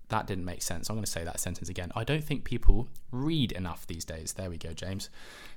that 0.08 0.26
didn't 0.26 0.44
make 0.44 0.62
sense. 0.62 0.88
I'm 0.88 0.96
going 0.96 1.04
to 1.04 1.10
say 1.10 1.24
that 1.24 1.40
sentence 1.40 1.68
again. 1.68 1.90
I 1.94 2.04
don't 2.04 2.22
think 2.22 2.44
people 2.44 2.88
read 3.10 3.52
enough 3.52 3.86
these 3.86 4.04
days. 4.04 4.34
There 4.34 4.48
we 4.48 4.56
go, 4.56 4.72
James. 4.72 5.10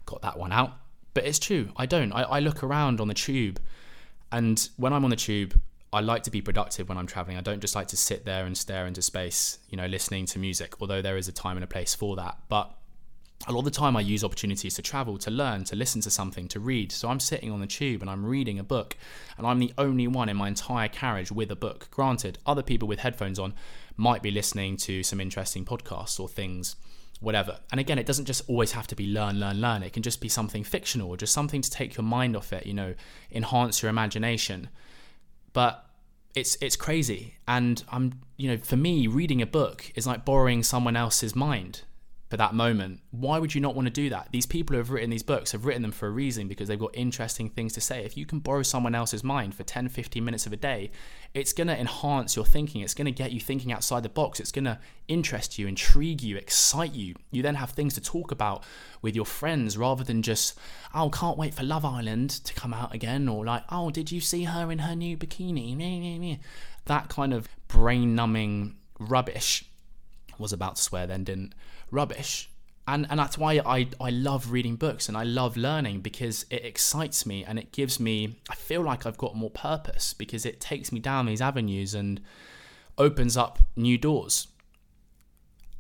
Got 0.05 0.21
that 0.23 0.38
one 0.38 0.51
out. 0.51 0.73
But 1.13 1.25
it's 1.25 1.39
true. 1.39 1.69
I 1.77 1.85
don't. 1.85 2.12
I, 2.12 2.23
I 2.23 2.39
look 2.39 2.63
around 2.63 2.99
on 2.99 3.07
the 3.07 3.13
tube, 3.13 3.59
and 4.31 4.69
when 4.77 4.93
I'm 4.93 5.03
on 5.03 5.09
the 5.09 5.15
tube, 5.15 5.59
I 5.91 6.02
like 6.02 6.23
to 6.23 6.32
be 6.32 6.41
productive 6.41 6.88
when 6.88 6.97
I'm 6.97 7.08
traveling. 7.08 7.38
I 7.38 7.41
don't 7.41 7.62
just 7.62 7.75
like 7.75 7.88
to 7.88 7.97
sit 7.97 8.23
there 8.25 8.45
and 8.45 8.58
stare 8.58 8.86
into 8.86 9.02
space, 9.02 9.60
you 9.69 9.78
know, 9.78 9.88
listening 9.88 10.25
to 10.28 10.39
music, 10.39 10.75
although 10.80 11.02
there 11.02 11.17
is 11.17 11.28
a 11.28 11.32
time 11.32 11.58
and 11.58 11.63
a 11.63 11.67
place 11.67 11.95
for 11.95 12.15
that. 12.17 12.38
But 12.47 12.75
a 13.47 13.52
lot 13.52 13.60
of 13.60 13.65
the 13.65 13.71
time 13.71 13.95
I 13.95 14.02
use 14.02 14.23
opportunities 14.23 14.75
to 14.75 14.82
travel, 14.82 15.17
to 15.19 15.32
learn, 15.32 15.63
to 15.65 15.75
listen 15.75 16.02
to 16.02 16.12
something, 16.12 16.47
to 16.49 16.60
read. 16.60 16.91
So 16.91 17.08
I'm 17.08 17.19
sitting 17.19 17.52
on 17.52 17.62
the 17.62 17.67
tube 17.67 18.02
and 18.02 18.10
I'm 18.10 18.25
reading 18.25 18.60
a 18.60 18.63
book, 18.63 18.97
and 19.38 19.47
I'm 19.47 19.60
the 19.60 19.73
only 19.78 20.08
one 20.08 20.30
in 20.30 20.38
my 20.38 20.47
entire 20.47 20.89
carriage 20.89 21.32
with 21.32 21.49
a 21.49 21.56
book. 21.56 21.88
Granted, 21.89 22.38
other 22.45 22.62
people 22.62 22.88
with 22.88 22.99
headphones 22.99 23.39
on 23.39 23.54
might 23.97 24.21
be 24.21 24.30
listening 24.30 24.78
to 24.78 25.04
some 25.04 25.19
interesting 25.19 25.65
podcasts 25.65 26.19
or 26.19 26.28
things, 26.28 26.75
whatever. 27.19 27.60
And 27.71 27.80
again, 27.80 27.97
it 27.97 28.06
doesn't 28.06 28.25
just 28.25 28.47
always 28.47 28.73
have 28.73 28.88
to 28.88 28.95
be 28.95 29.08
learn, 29.08 29.39
learn, 29.39 29.60
learn. 29.60 29.84
It 29.84 29.93
can 29.93 30.04
just 30.04 30.21
be 30.21 30.30
something 30.30 30.63
fictional 30.63 31.10
or 31.10 31.17
just 31.17 31.34
something 31.34 31.62
to 31.62 31.71
take 31.71 31.95
your 31.95 32.04
mind 32.04 32.36
off 32.36 32.54
it, 32.54 32.65
you 32.67 32.73
know, 32.73 32.93
enhance 33.32 33.82
your 33.82 33.89
imagination. 33.89 34.69
But 35.53 35.85
it's 36.35 36.57
it's 36.62 36.75
crazy. 36.75 37.35
And 37.47 37.83
i'm 37.91 38.21
you 38.38 38.49
know 38.49 38.57
for 38.57 38.77
me 38.77 39.07
reading 39.07 39.41
a 39.41 39.45
book 39.45 39.91
is 39.95 40.07
like 40.07 40.23
borrowing 40.25 40.63
someone 40.63 40.95
else's 40.95 41.35
mind 41.35 41.81
for 42.30 42.38
that 42.38 42.54
moment. 42.54 43.02
Why 43.10 43.39
would 43.39 43.56
you 43.56 43.62
not 43.62 43.76
want 43.76 43.88
to 43.88 43.92
do 43.94 44.10
that? 44.12 44.30
These 44.32 44.46
people 44.46 44.76
who 44.76 44.78
have 44.78 44.92
written 44.92 45.10
these 45.10 45.24
books 45.24 45.52
have 45.52 45.65
written 45.65 45.82
them 45.82 45.92
for 45.92 46.08
a 46.08 46.12
reason 46.12 46.48
because 46.48 46.68
they've 46.68 46.80
got 46.80 46.92
interesting 46.94 47.50
things 47.50 47.74
to 47.74 47.82
say. 47.82 48.06
If 48.06 48.15
you 48.15 48.28
can 48.28 48.38
borrow 48.38 48.62
someone 48.62 48.94
else's 48.94 49.24
mind 49.24 49.56
for 49.56 49.63
10, 49.63 49.89
15 49.89 50.24
minutes 50.24 50.46
of 50.46 50.54
a 50.54 50.58
day, 50.58 50.92
it's 51.34 51.54
going 51.54 51.68
to 51.68 51.78
enhance 51.78 52.36
your 52.36 52.46
thinking. 52.46 52.82
It's 52.82 52.94
going 52.94 53.06
to 53.06 53.12
get 53.12 53.32
you 53.32 53.39
thinking 53.39 53.72
outside 53.72 54.04
the 54.04 54.10
box. 54.10 54.39
It's 54.39 54.52
going 54.52 54.65
to 54.65 54.78
interest 55.08 55.58
you, 55.58 55.65
intrigue 55.65 56.22
you, 56.22 56.38
excite 56.38 56.94
you. 56.94 57.15
You 57.32 57.42
then 57.42 57.56
have 57.56 57.72
things 57.72 57.96
to 57.96 58.02
talk 58.02 58.32
about 58.32 58.63
with 59.02 59.15
your 59.15 59.26
friends 59.26 59.76
rather 59.76 60.04
than 60.04 60.22
just, 60.22 60.58
oh, 60.94 61.10
can't 61.10 61.38
wait 61.38 61.56
for 61.56 61.63
Love 61.63 61.84
Island 61.84 62.30
to 62.30 62.54
come 62.54 62.76
out 62.76 62.94
again, 62.94 63.28
or 63.28 63.44
like, 63.44 63.63
oh, 63.70 63.89
did 63.89 64.12
you 64.12 64.22
see 64.22 64.44
her 64.44 64.72
in 64.72 64.80
her 64.80 64.96
new 64.96 65.18
bikini? 65.18 66.39
That 66.86 67.10
kind 67.10 67.34
of 67.34 67.50
brain 67.68 68.13
numbing 68.13 68.76
rubbish 69.00 69.65
was 70.38 70.54
about 70.54 70.78
to 70.78 70.82
swear 70.82 71.06
then 71.06 71.24
didn't 71.24 71.54
rubbish 71.91 72.49
and 72.89 73.06
and 73.10 73.19
that's 73.19 73.38
why 73.38 73.62
I 73.65 73.88
I 74.02 74.10
love 74.10 74.52
reading 74.52 74.75
books 74.75 75.08
and 75.08 75.15
I 75.15 75.23
love 75.23 75.56
learning 75.56 76.02
because 76.02 76.45
it 76.49 76.65
excites 76.65 77.25
me 77.25 77.43
and 77.43 77.60
it 77.60 77.71
gives 77.71 77.99
me 77.99 78.38
I 78.49 78.56
feel 78.56 78.82
like 78.82 79.06
I've 79.06 79.17
got 79.17 79.36
more 79.36 79.52
purpose 79.52 80.13
because 80.13 80.45
it 80.45 80.60
takes 80.60 80.91
me 80.91 80.99
down 80.99 81.28
these 81.28 81.41
avenues 81.41 81.93
and 81.93 82.19
opens 82.97 83.38
up 83.38 83.60
new 83.75 83.97
doors. 83.97 84.47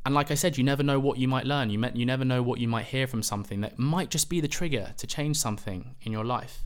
And 0.05 0.15
like 0.15 0.31
I 0.31 0.35
said, 0.35 0.57
you 0.57 0.63
never 0.63 0.83
know 0.83 0.99
what 0.99 1.17
you 1.17 1.27
might 1.27 1.45
learn. 1.45 1.69
You 1.71 1.83
you 1.95 2.05
never 2.05 2.23
know 2.23 2.43
what 2.43 2.59
you 2.59 2.67
might 2.67 2.85
hear 2.85 3.07
from 3.07 3.23
something 3.23 3.61
that 3.61 3.79
might 3.79 4.09
just 4.09 4.29
be 4.29 4.39
the 4.39 4.47
trigger 4.47 4.93
to 4.97 5.07
change 5.07 5.37
something 5.37 5.95
in 6.03 6.11
your 6.11 6.25
life. 6.25 6.63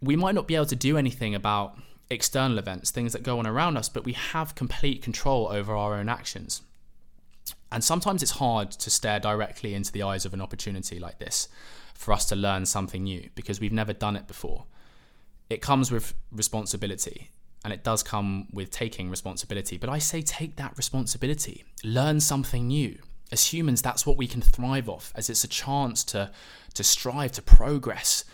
We 0.00 0.16
might 0.16 0.34
not 0.34 0.48
be 0.48 0.56
able 0.56 0.66
to 0.66 0.76
do 0.76 0.96
anything 0.96 1.34
about 1.34 1.78
external 2.10 2.58
events, 2.58 2.90
things 2.90 3.12
that 3.12 3.22
go 3.22 3.38
on 3.38 3.46
around 3.46 3.76
us, 3.76 3.88
but 3.88 4.04
we 4.04 4.14
have 4.14 4.54
complete 4.54 5.02
control 5.02 5.48
over 5.48 5.76
our 5.76 5.94
own 5.94 6.08
actions. 6.08 6.62
And 7.72 7.82
sometimes 7.82 8.22
it's 8.22 8.32
hard 8.32 8.70
to 8.70 8.90
stare 8.90 9.18
directly 9.18 9.74
into 9.74 9.90
the 9.90 10.02
eyes 10.02 10.26
of 10.26 10.34
an 10.34 10.42
opportunity 10.42 10.98
like 10.98 11.18
this 11.18 11.48
for 11.94 12.12
us 12.12 12.26
to 12.26 12.36
learn 12.36 12.66
something 12.66 13.04
new 13.04 13.30
because 13.34 13.60
we've 13.60 13.72
never 13.72 13.94
done 13.94 14.14
it 14.14 14.28
before. 14.28 14.66
It 15.48 15.62
comes 15.62 15.90
with 15.90 16.12
responsibility 16.30 17.30
and 17.64 17.72
it 17.72 17.82
does 17.82 18.02
come 18.02 18.48
with 18.52 18.70
taking 18.70 19.08
responsibility. 19.08 19.78
But 19.78 19.88
I 19.88 19.98
say 19.98 20.20
take 20.20 20.56
that 20.56 20.76
responsibility, 20.76 21.64
learn 21.82 22.20
something 22.20 22.66
new. 22.68 22.98
As 23.30 23.52
humans, 23.54 23.80
that's 23.80 24.04
what 24.04 24.18
we 24.18 24.26
can 24.26 24.42
thrive 24.42 24.90
off, 24.90 25.10
as 25.16 25.30
it's 25.30 25.44
a 25.44 25.48
chance 25.48 26.04
to, 26.04 26.30
to 26.74 26.84
strive, 26.84 27.32
to 27.32 27.42
progress, 27.42 28.24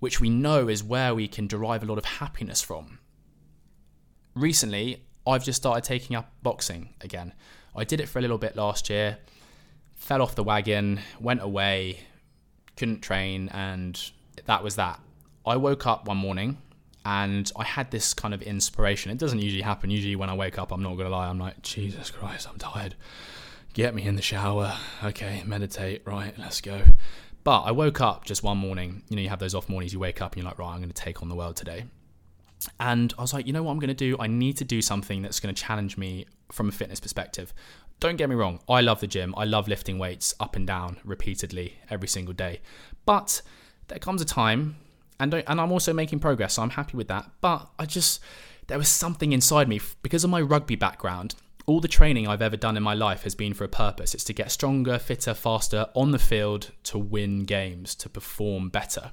which 0.00 0.20
we 0.20 0.28
know 0.28 0.66
is 0.66 0.82
where 0.82 1.14
we 1.14 1.28
can 1.28 1.46
derive 1.46 1.84
a 1.84 1.86
lot 1.86 1.98
of 1.98 2.04
happiness 2.04 2.60
from. 2.60 2.98
Recently, 4.34 5.04
I've 5.24 5.44
just 5.44 5.62
started 5.62 5.84
taking 5.84 6.16
up 6.16 6.32
boxing 6.42 6.94
again. 7.00 7.34
I 7.76 7.84
did 7.84 8.00
it 8.00 8.08
for 8.08 8.18
a 8.18 8.22
little 8.22 8.38
bit 8.38 8.56
last 8.56 8.90
year, 8.90 9.18
fell 9.94 10.22
off 10.22 10.34
the 10.34 10.44
wagon, 10.44 11.00
went 11.20 11.42
away, 11.42 12.00
couldn't 12.76 13.00
train, 13.00 13.48
and 13.50 13.98
that 14.46 14.62
was 14.62 14.76
that. 14.76 15.00
I 15.46 15.56
woke 15.56 15.86
up 15.86 16.06
one 16.06 16.18
morning 16.18 16.58
and 17.04 17.50
I 17.56 17.64
had 17.64 17.90
this 17.90 18.14
kind 18.14 18.34
of 18.34 18.42
inspiration. 18.42 19.10
It 19.10 19.18
doesn't 19.18 19.40
usually 19.40 19.62
happen. 19.62 19.90
Usually, 19.90 20.16
when 20.16 20.30
I 20.30 20.34
wake 20.34 20.58
up, 20.58 20.72
I'm 20.72 20.82
not 20.82 20.94
going 20.96 21.06
to 21.06 21.10
lie, 21.10 21.28
I'm 21.28 21.38
like, 21.38 21.62
Jesus 21.62 22.10
Christ, 22.10 22.48
I'm 22.48 22.58
tired. 22.58 22.94
Get 23.72 23.94
me 23.94 24.04
in 24.04 24.16
the 24.16 24.22
shower. 24.22 24.76
Okay, 25.02 25.42
meditate. 25.46 26.02
Right, 26.04 26.34
let's 26.38 26.60
go. 26.60 26.82
But 27.42 27.62
I 27.62 27.72
woke 27.72 28.00
up 28.00 28.24
just 28.24 28.42
one 28.42 28.58
morning. 28.58 29.02
You 29.08 29.16
know, 29.16 29.22
you 29.22 29.30
have 29.30 29.40
those 29.40 29.54
off 29.54 29.68
mornings, 29.68 29.92
you 29.92 29.98
wake 29.98 30.20
up 30.20 30.32
and 30.32 30.42
you're 30.42 30.48
like, 30.48 30.58
right, 30.58 30.72
I'm 30.72 30.78
going 30.78 30.90
to 30.90 30.94
take 30.94 31.22
on 31.22 31.28
the 31.28 31.34
world 31.34 31.56
today. 31.56 31.84
And 32.80 33.12
I 33.18 33.22
was 33.22 33.32
like, 33.32 33.46
you 33.46 33.52
know 33.52 33.62
what 33.62 33.72
I'm 33.72 33.78
going 33.78 33.88
to 33.88 33.94
do? 33.94 34.16
I 34.18 34.26
need 34.26 34.56
to 34.58 34.64
do 34.64 34.82
something 34.82 35.22
that's 35.22 35.40
going 35.40 35.54
to 35.54 35.62
challenge 35.62 35.96
me 35.96 36.26
from 36.50 36.68
a 36.68 36.72
fitness 36.72 37.00
perspective. 37.00 37.52
Don't 38.00 38.16
get 38.16 38.28
me 38.28 38.34
wrong, 38.34 38.60
I 38.68 38.80
love 38.80 39.00
the 39.00 39.06
gym. 39.06 39.34
I 39.36 39.44
love 39.44 39.68
lifting 39.68 39.98
weights 39.98 40.34
up 40.40 40.56
and 40.56 40.66
down 40.66 40.98
repeatedly 41.04 41.74
every 41.88 42.08
single 42.08 42.34
day. 42.34 42.60
But 43.06 43.42
there 43.88 43.98
comes 43.98 44.20
a 44.20 44.24
time, 44.24 44.76
and, 45.20 45.32
and 45.32 45.60
I'm 45.60 45.70
also 45.70 45.92
making 45.92 46.18
progress, 46.18 46.54
so 46.54 46.62
I'm 46.62 46.70
happy 46.70 46.96
with 46.96 47.08
that. 47.08 47.30
But 47.40 47.68
I 47.78 47.86
just, 47.86 48.20
there 48.66 48.78
was 48.78 48.88
something 48.88 49.32
inside 49.32 49.68
me 49.68 49.80
because 50.02 50.24
of 50.24 50.30
my 50.30 50.40
rugby 50.40 50.74
background. 50.74 51.36
All 51.66 51.80
the 51.80 51.86
training 51.86 52.26
I've 52.26 52.42
ever 52.42 52.56
done 52.56 52.76
in 52.76 52.82
my 52.82 52.94
life 52.94 53.22
has 53.22 53.36
been 53.36 53.54
for 53.54 53.62
a 53.62 53.68
purpose. 53.68 54.14
It's 54.14 54.24
to 54.24 54.32
get 54.32 54.50
stronger, 54.50 54.98
fitter, 54.98 55.32
faster 55.32 55.86
on 55.94 56.10
the 56.10 56.18
field, 56.18 56.72
to 56.84 56.98
win 56.98 57.44
games, 57.44 57.94
to 57.96 58.08
perform 58.08 58.68
better 58.68 59.12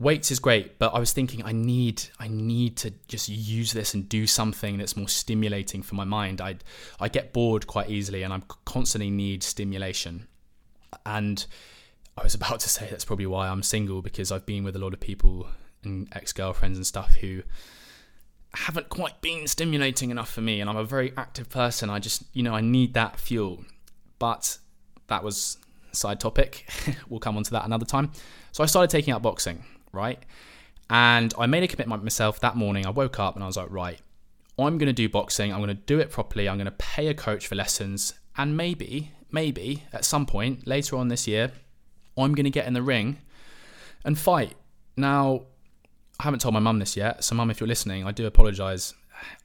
weights 0.00 0.30
is 0.30 0.38
great 0.38 0.78
but 0.78 0.94
i 0.94 0.98
was 0.98 1.12
thinking 1.12 1.42
i 1.44 1.50
need 1.50 2.02
i 2.20 2.28
need 2.28 2.76
to 2.76 2.92
just 3.08 3.28
use 3.28 3.72
this 3.72 3.94
and 3.94 4.08
do 4.08 4.26
something 4.26 4.78
that's 4.78 4.96
more 4.96 5.08
stimulating 5.08 5.82
for 5.82 5.96
my 5.96 6.04
mind. 6.04 6.40
I 6.40 6.56
i 7.00 7.08
get 7.08 7.32
bored 7.32 7.66
quite 7.66 7.90
easily 7.90 8.22
and 8.22 8.32
i 8.32 8.40
constantly 8.64 9.10
need 9.10 9.42
stimulation. 9.42 10.28
And 11.04 11.44
i 12.16 12.22
was 12.22 12.34
about 12.40 12.60
to 12.60 12.68
say 12.68 12.86
that's 12.88 13.04
probably 13.04 13.26
why 13.26 13.48
i'm 13.48 13.62
single 13.62 14.02
because 14.02 14.30
i've 14.30 14.46
been 14.46 14.64
with 14.64 14.76
a 14.76 14.78
lot 14.78 14.92
of 14.92 15.00
people 15.00 15.48
and 15.84 16.08
ex-girlfriends 16.12 16.76
and 16.76 16.86
stuff 16.86 17.14
who 17.16 17.42
haven't 18.54 18.88
quite 18.88 19.20
been 19.20 19.46
stimulating 19.46 20.10
enough 20.10 20.30
for 20.30 20.40
me 20.40 20.60
and 20.60 20.70
i'm 20.70 20.76
a 20.76 20.84
very 20.84 21.12
active 21.16 21.50
person. 21.50 21.90
I 21.90 21.98
just 21.98 22.22
you 22.32 22.44
know 22.44 22.54
i 22.54 22.60
need 22.60 22.94
that 22.94 23.18
fuel. 23.18 23.64
But 24.20 24.58
that 25.06 25.22
was 25.22 25.58
side 25.92 26.20
topic. 26.20 26.68
We'll 27.08 27.20
come 27.20 27.36
on 27.36 27.42
to 27.44 27.50
that 27.52 27.64
another 27.64 27.86
time. 27.86 28.12
So 28.52 28.62
i 28.62 28.66
started 28.66 28.90
taking 28.90 29.12
up 29.12 29.22
boxing 29.22 29.64
right? 29.92 30.22
And 30.90 31.34
I 31.38 31.46
made 31.46 31.62
a 31.62 31.68
commitment 31.68 32.02
myself 32.02 32.40
that 32.40 32.56
morning. 32.56 32.86
I 32.86 32.90
woke 32.90 33.20
up 33.20 33.34
and 33.34 33.44
I 33.44 33.46
was 33.46 33.56
like, 33.56 33.70
right, 33.70 34.00
I'm 34.58 34.78
going 34.78 34.86
to 34.86 34.92
do 34.92 35.08
boxing. 35.08 35.52
I'm 35.52 35.58
going 35.58 35.68
to 35.68 35.74
do 35.74 35.98
it 35.98 36.10
properly. 36.10 36.48
I'm 36.48 36.56
going 36.56 36.66
to 36.66 36.72
pay 36.72 37.08
a 37.08 37.14
coach 37.14 37.46
for 37.46 37.54
lessons. 37.54 38.14
And 38.36 38.56
maybe, 38.56 39.12
maybe 39.30 39.84
at 39.92 40.04
some 40.04 40.26
point 40.26 40.66
later 40.66 40.96
on 40.96 41.08
this 41.08 41.26
year, 41.26 41.52
I'm 42.16 42.34
going 42.34 42.44
to 42.44 42.50
get 42.50 42.66
in 42.66 42.72
the 42.72 42.82
ring 42.82 43.18
and 44.04 44.18
fight. 44.18 44.54
Now, 44.96 45.42
I 46.18 46.24
haven't 46.24 46.40
told 46.40 46.54
my 46.54 46.60
mum 46.60 46.78
this 46.78 46.96
yet. 46.96 47.22
So, 47.22 47.34
mum, 47.34 47.50
if 47.50 47.60
you're 47.60 47.68
listening, 47.68 48.04
I 48.04 48.12
do 48.12 48.26
apologize. 48.26 48.94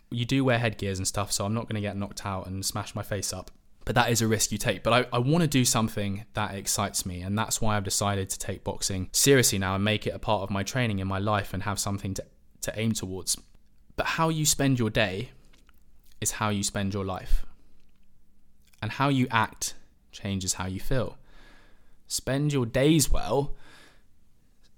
You 0.10 0.26
do 0.26 0.44
wear 0.44 0.60
headgears 0.60 0.98
and 0.98 1.08
stuff, 1.08 1.32
so 1.32 1.46
I'm 1.46 1.54
not 1.54 1.64
going 1.64 1.76
to 1.76 1.82
get 1.82 1.98
knocked 1.98 2.26
out 2.26 2.48
and 2.48 2.66
smash 2.66 2.96
my 2.96 3.04
face 3.04 3.34
up 3.34 3.52
but 3.86 3.96
that 3.96 4.10
is 4.10 4.22
a 4.22 4.28
risk 4.28 4.52
you 4.52 4.58
take. 4.58 4.84
But 4.84 4.94
I, 4.94 5.18
I 5.18 5.20
want 5.20 5.42
to 5.42 5.48
do 5.48 5.66
something 5.66 6.26
that 6.34 6.56
excites 6.56 7.06
me, 7.06 7.22
and 7.22 7.38
that's 7.38 7.62
why 7.62 7.76
I've 7.76 7.84
decided 7.84 8.30
to 8.30 8.40
take 8.40 8.64
boxing 8.64 9.10
seriously 9.12 9.60
now 9.60 9.76
and 9.76 9.84
make 9.84 10.08
it 10.08 10.12
a 10.12 10.20
part 10.20 10.44
of 10.44 10.50
my 10.50 10.64
training 10.64 11.00
in 11.00 11.08
my 11.08 11.20
life 11.20 11.54
and 11.54 11.64
have 11.64 11.80
something 11.80 12.14
to, 12.16 12.24
to 12.62 12.80
aim 12.80 12.94
towards. 12.94 13.38
But 13.96 14.06
how 14.06 14.30
you 14.30 14.46
spend 14.46 14.80
your 14.80 14.90
day 14.90 15.32
is 16.22 16.32
how 16.32 16.50
you 16.50 16.64
spend 16.64 16.94
your 16.94 17.06
life. 17.06 17.46
And 18.82 18.92
how 18.92 19.10
you 19.10 19.28
act 19.32 19.76
changes 20.12 20.54
how 20.54 20.68
you 20.68 20.80
feel. 20.80 21.18
Spend 22.08 22.54
your 22.54 22.66
days 22.66 23.10
well, 23.10 23.56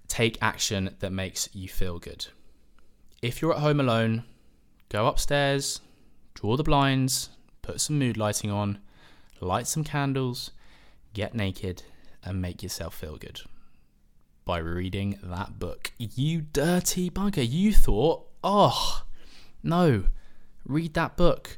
take 0.07 0.37
action 0.41 0.95
that 0.99 1.11
makes 1.11 1.49
you 1.53 1.67
feel 1.67 1.99
good. 1.99 2.27
If 3.21 3.41
you're 3.41 3.53
at 3.53 3.59
home 3.59 3.79
alone, 3.79 4.23
go 4.89 5.07
upstairs, 5.07 5.81
draw 6.33 6.55
the 6.55 6.63
blinds, 6.63 7.29
put 7.61 7.81
some 7.81 7.99
mood 7.99 8.17
lighting 8.17 8.51
on, 8.51 8.79
light 9.39 9.67
some 9.67 9.83
candles, 9.83 10.51
get 11.13 11.33
naked, 11.33 11.83
and 12.23 12.41
make 12.41 12.63
yourself 12.63 12.95
feel 12.95 13.17
good 13.17 13.41
by 14.45 14.57
reading 14.59 15.19
that 15.23 15.59
book. 15.59 15.91
You 15.97 16.41
dirty 16.41 17.09
bugger. 17.09 17.47
You 17.47 17.73
thought, 17.73 18.27
oh, 18.43 19.03
no, 19.63 20.05
read 20.65 20.93
that 20.93 21.17
book. 21.17 21.57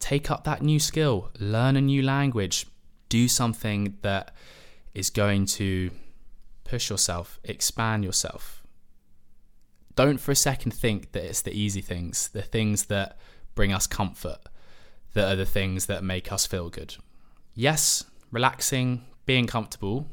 Take 0.00 0.30
up 0.30 0.44
that 0.44 0.62
new 0.62 0.78
skill, 0.78 1.30
learn 1.38 1.76
a 1.76 1.80
new 1.80 2.02
language, 2.02 2.66
do 3.08 3.28
something 3.28 3.98
that 4.02 4.34
is 4.94 5.10
going 5.10 5.46
to 5.46 5.90
push 6.64 6.88
yourself, 6.88 7.40
expand 7.44 8.04
yourself. 8.04 8.62
Don't 9.96 10.18
for 10.18 10.30
a 10.30 10.36
second 10.36 10.72
think 10.72 11.12
that 11.12 11.24
it's 11.24 11.42
the 11.42 11.52
easy 11.52 11.80
things, 11.80 12.28
the 12.28 12.42
things 12.42 12.86
that 12.86 13.18
bring 13.56 13.72
us 13.72 13.88
comfort, 13.88 14.38
that 15.14 15.32
are 15.32 15.36
the 15.36 15.46
things 15.46 15.86
that 15.86 16.04
make 16.04 16.30
us 16.32 16.46
feel 16.46 16.68
good. 16.70 16.96
Yes, 17.54 18.04
relaxing, 18.30 19.04
being 19.26 19.46
comfortable 19.46 20.06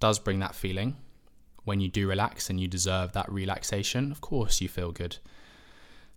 does 0.00 0.18
bring 0.18 0.40
that 0.40 0.54
feeling. 0.54 0.96
When 1.64 1.80
you 1.80 1.88
do 1.88 2.08
relax 2.08 2.50
and 2.50 2.58
you 2.60 2.68
deserve 2.68 3.12
that 3.12 3.30
relaxation, 3.30 4.10
of 4.10 4.20
course 4.20 4.60
you 4.60 4.68
feel 4.68 4.92
good. 4.92 5.18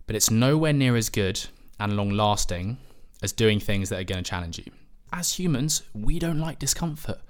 But 0.06 0.16
it's 0.16 0.30
nowhere 0.30 0.72
near 0.72 0.96
as 0.96 1.10
good 1.10 1.46
and 1.78 1.96
long 1.96 2.10
lasting 2.10 2.78
as 3.22 3.32
doing 3.32 3.60
things 3.60 3.88
that 3.88 4.00
are 4.00 4.04
going 4.04 4.22
to 4.22 4.28
challenge 4.28 4.58
you. 4.58 4.70
as 5.14 5.38
humans, 5.38 5.82
we 5.94 6.18
don't 6.18 6.40
like 6.40 6.58
discomfort. 6.58 7.20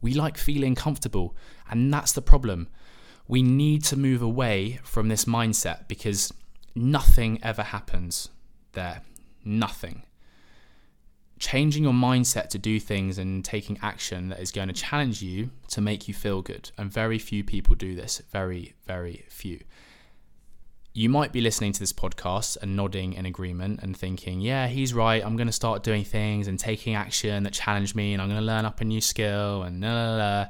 We 0.00 0.12
like 0.14 0.36
feeling 0.36 0.74
comfortable, 0.74 1.36
and 1.70 1.92
that's 1.92 2.12
the 2.12 2.22
problem. 2.22 2.68
We 3.28 3.42
need 3.42 3.84
to 3.84 3.96
move 3.96 4.20
away 4.20 4.80
from 4.82 5.08
this 5.08 5.26
mindset 5.26 5.86
because 5.86 6.34
nothing 6.74 7.38
ever 7.42 7.62
happens 7.62 8.30
there. 8.72 9.02
Nothing. 9.44 10.02
Changing 11.40 11.82
your 11.82 11.92
mindset 11.92 12.48
to 12.50 12.58
do 12.58 12.78
things 12.78 13.18
and 13.18 13.44
taking 13.44 13.78
action 13.82 14.28
that 14.28 14.38
is 14.38 14.52
going 14.52 14.68
to 14.68 14.74
challenge 14.74 15.20
you 15.20 15.50
to 15.68 15.80
make 15.80 16.06
you 16.06 16.14
feel 16.14 16.42
good. 16.42 16.70
And 16.78 16.92
very 16.92 17.18
few 17.18 17.42
people 17.42 17.74
do 17.74 17.96
this. 17.96 18.22
Very, 18.30 18.74
very 18.86 19.24
few 19.28 19.58
you 20.92 21.08
might 21.08 21.32
be 21.32 21.40
listening 21.40 21.72
to 21.72 21.78
this 21.78 21.92
podcast 21.92 22.56
and 22.60 22.74
nodding 22.74 23.12
in 23.12 23.24
agreement 23.24 23.80
and 23.82 23.96
thinking, 23.96 24.40
yeah, 24.40 24.66
he's 24.66 24.92
right. 24.92 25.24
I'm 25.24 25.36
going 25.36 25.46
to 25.46 25.52
start 25.52 25.84
doing 25.84 26.04
things 26.04 26.48
and 26.48 26.58
taking 26.58 26.94
action 26.94 27.44
that 27.44 27.52
challenge 27.52 27.94
me 27.94 28.12
and 28.12 28.20
I'm 28.20 28.28
going 28.28 28.40
to 28.40 28.46
learn 28.46 28.64
up 28.64 28.80
a 28.80 28.84
new 28.84 29.00
skill 29.00 29.62
and 29.62 29.80
la 29.80 29.88
la 29.92 30.16
la. 30.16 30.46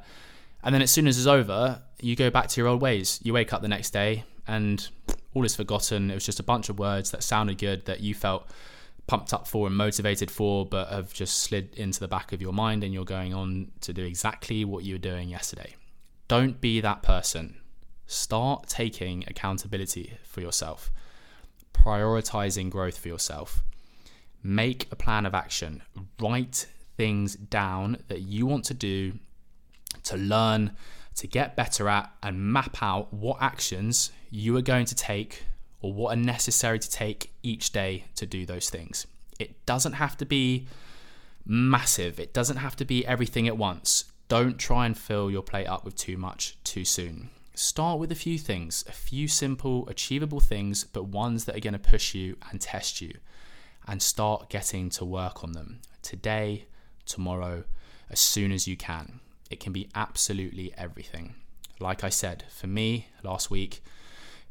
And 0.62 0.74
then 0.74 0.82
as 0.82 0.90
soon 0.90 1.06
as 1.06 1.18
it's 1.18 1.26
over, 1.26 1.82
you 2.00 2.16
go 2.16 2.30
back 2.30 2.48
to 2.48 2.60
your 2.60 2.68
old 2.68 2.80
ways. 2.80 3.20
You 3.22 3.34
wake 3.34 3.52
up 3.52 3.60
the 3.60 3.68
next 3.68 3.90
day 3.90 4.24
and 4.46 4.88
all 5.34 5.44
is 5.44 5.54
forgotten. 5.54 6.10
It 6.10 6.14
was 6.14 6.24
just 6.24 6.40
a 6.40 6.42
bunch 6.42 6.70
of 6.70 6.78
words 6.78 7.10
that 7.10 7.22
sounded 7.22 7.58
good 7.58 7.84
that 7.84 8.00
you 8.00 8.14
felt 8.14 8.48
pumped 9.10 9.34
up 9.34 9.46
for 9.46 9.66
and 9.66 9.76
motivated 9.76 10.30
for, 10.30 10.64
but 10.64 10.88
have 10.88 11.12
just 11.12 11.38
slid 11.38 11.74
into 11.76 12.00
the 12.00 12.08
back 12.08 12.32
of 12.32 12.40
your 12.40 12.52
mind 12.52 12.84
and 12.84 12.94
you're 12.94 13.04
going 13.04 13.34
on 13.34 13.72
to 13.80 13.92
do 13.92 14.04
exactly 14.04 14.64
what 14.64 14.84
you 14.84 14.94
were 14.94 14.98
doing 14.98 15.28
yesterday. 15.28 15.74
Don't 16.28 16.60
be 16.60 16.80
that 16.80 17.02
person 17.02 17.56
Start 18.10 18.66
taking 18.66 19.22
accountability 19.28 20.14
for 20.24 20.40
yourself, 20.40 20.90
prioritizing 21.72 22.68
growth 22.68 22.98
for 22.98 23.06
yourself. 23.06 23.62
Make 24.42 24.88
a 24.90 24.96
plan 24.96 25.26
of 25.26 25.32
action. 25.32 25.84
Write 26.20 26.66
things 26.96 27.36
down 27.36 27.98
that 28.08 28.22
you 28.22 28.46
want 28.46 28.64
to 28.64 28.74
do 28.74 29.12
to 30.02 30.16
learn, 30.16 30.72
to 31.18 31.28
get 31.28 31.54
better 31.54 31.88
at, 31.88 32.12
and 32.20 32.52
map 32.52 32.82
out 32.82 33.14
what 33.14 33.40
actions 33.40 34.10
you 34.28 34.56
are 34.56 34.62
going 34.62 34.86
to 34.86 34.96
take 34.96 35.44
or 35.80 35.92
what 35.92 36.12
are 36.12 36.20
necessary 36.20 36.78
to 36.78 36.90
take 36.90 37.32
each 37.42 37.72
day 37.72 38.04
to 38.16 38.26
do 38.26 38.44
those 38.44 38.70
things. 38.70 39.06
It 39.38 39.64
doesn't 39.66 39.94
have 39.94 40.16
to 40.18 40.26
be 40.26 40.66
massive, 41.46 42.20
it 42.20 42.34
doesn't 42.34 42.58
have 42.58 42.76
to 42.76 42.84
be 42.84 43.06
everything 43.06 43.48
at 43.48 43.56
once. 43.56 44.04
Don't 44.28 44.58
try 44.58 44.86
and 44.86 44.96
fill 44.96 45.30
your 45.30 45.42
plate 45.42 45.66
up 45.66 45.84
with 45.84 45.96
too 45.96 46.16
much 46.16 46.56
too 46.62 46.84
soon. 46.84 47.30
Start 47.54 47.98
with 47.98 48.12
a 48.12 48.16
few 48.16 48.38
things, 48.38 48.84
a 48.88 48.92
few 48.92 49.26
simple, 49.26 49.88
achievable 49.88 50.40
things, 50.40 50.84
but 50.84 51.06
ones 51.06 51.44
that 51.44 51.56
are 51.56 51.60
going 51.60 51.72
to 51.72 51.78
push 51.78 52.14
you 52.14 52.36
and 52.50 52.60
test 52.60 53.00
you, 53.00 53.12
and 53.86 54.00
start 54.00 54.48
getting 54.48 54.88
to 54.90 55.04
work 55.04 55.42
on 55.42 55.52
them 55.52 55.80
today, 56.00 56.66
tomorrow, 57.06 57.64
as 58.08 58.20
soon 58.20 58.52
as 58.52 58.68
you 58.68 58.76
can. 58.76 59.20
It 59.50 59.60
can 59.60 59.72
be 59.72 59.88
absolutely 59.94 60.72
everything. 60.78 61.34
Like 61.80 62.04
I 62.04 62.08
said, 62.08 62.44
for 62.50 62.66
me 62.66 63.08
last 63.24 63.50
week, 63.50 63.82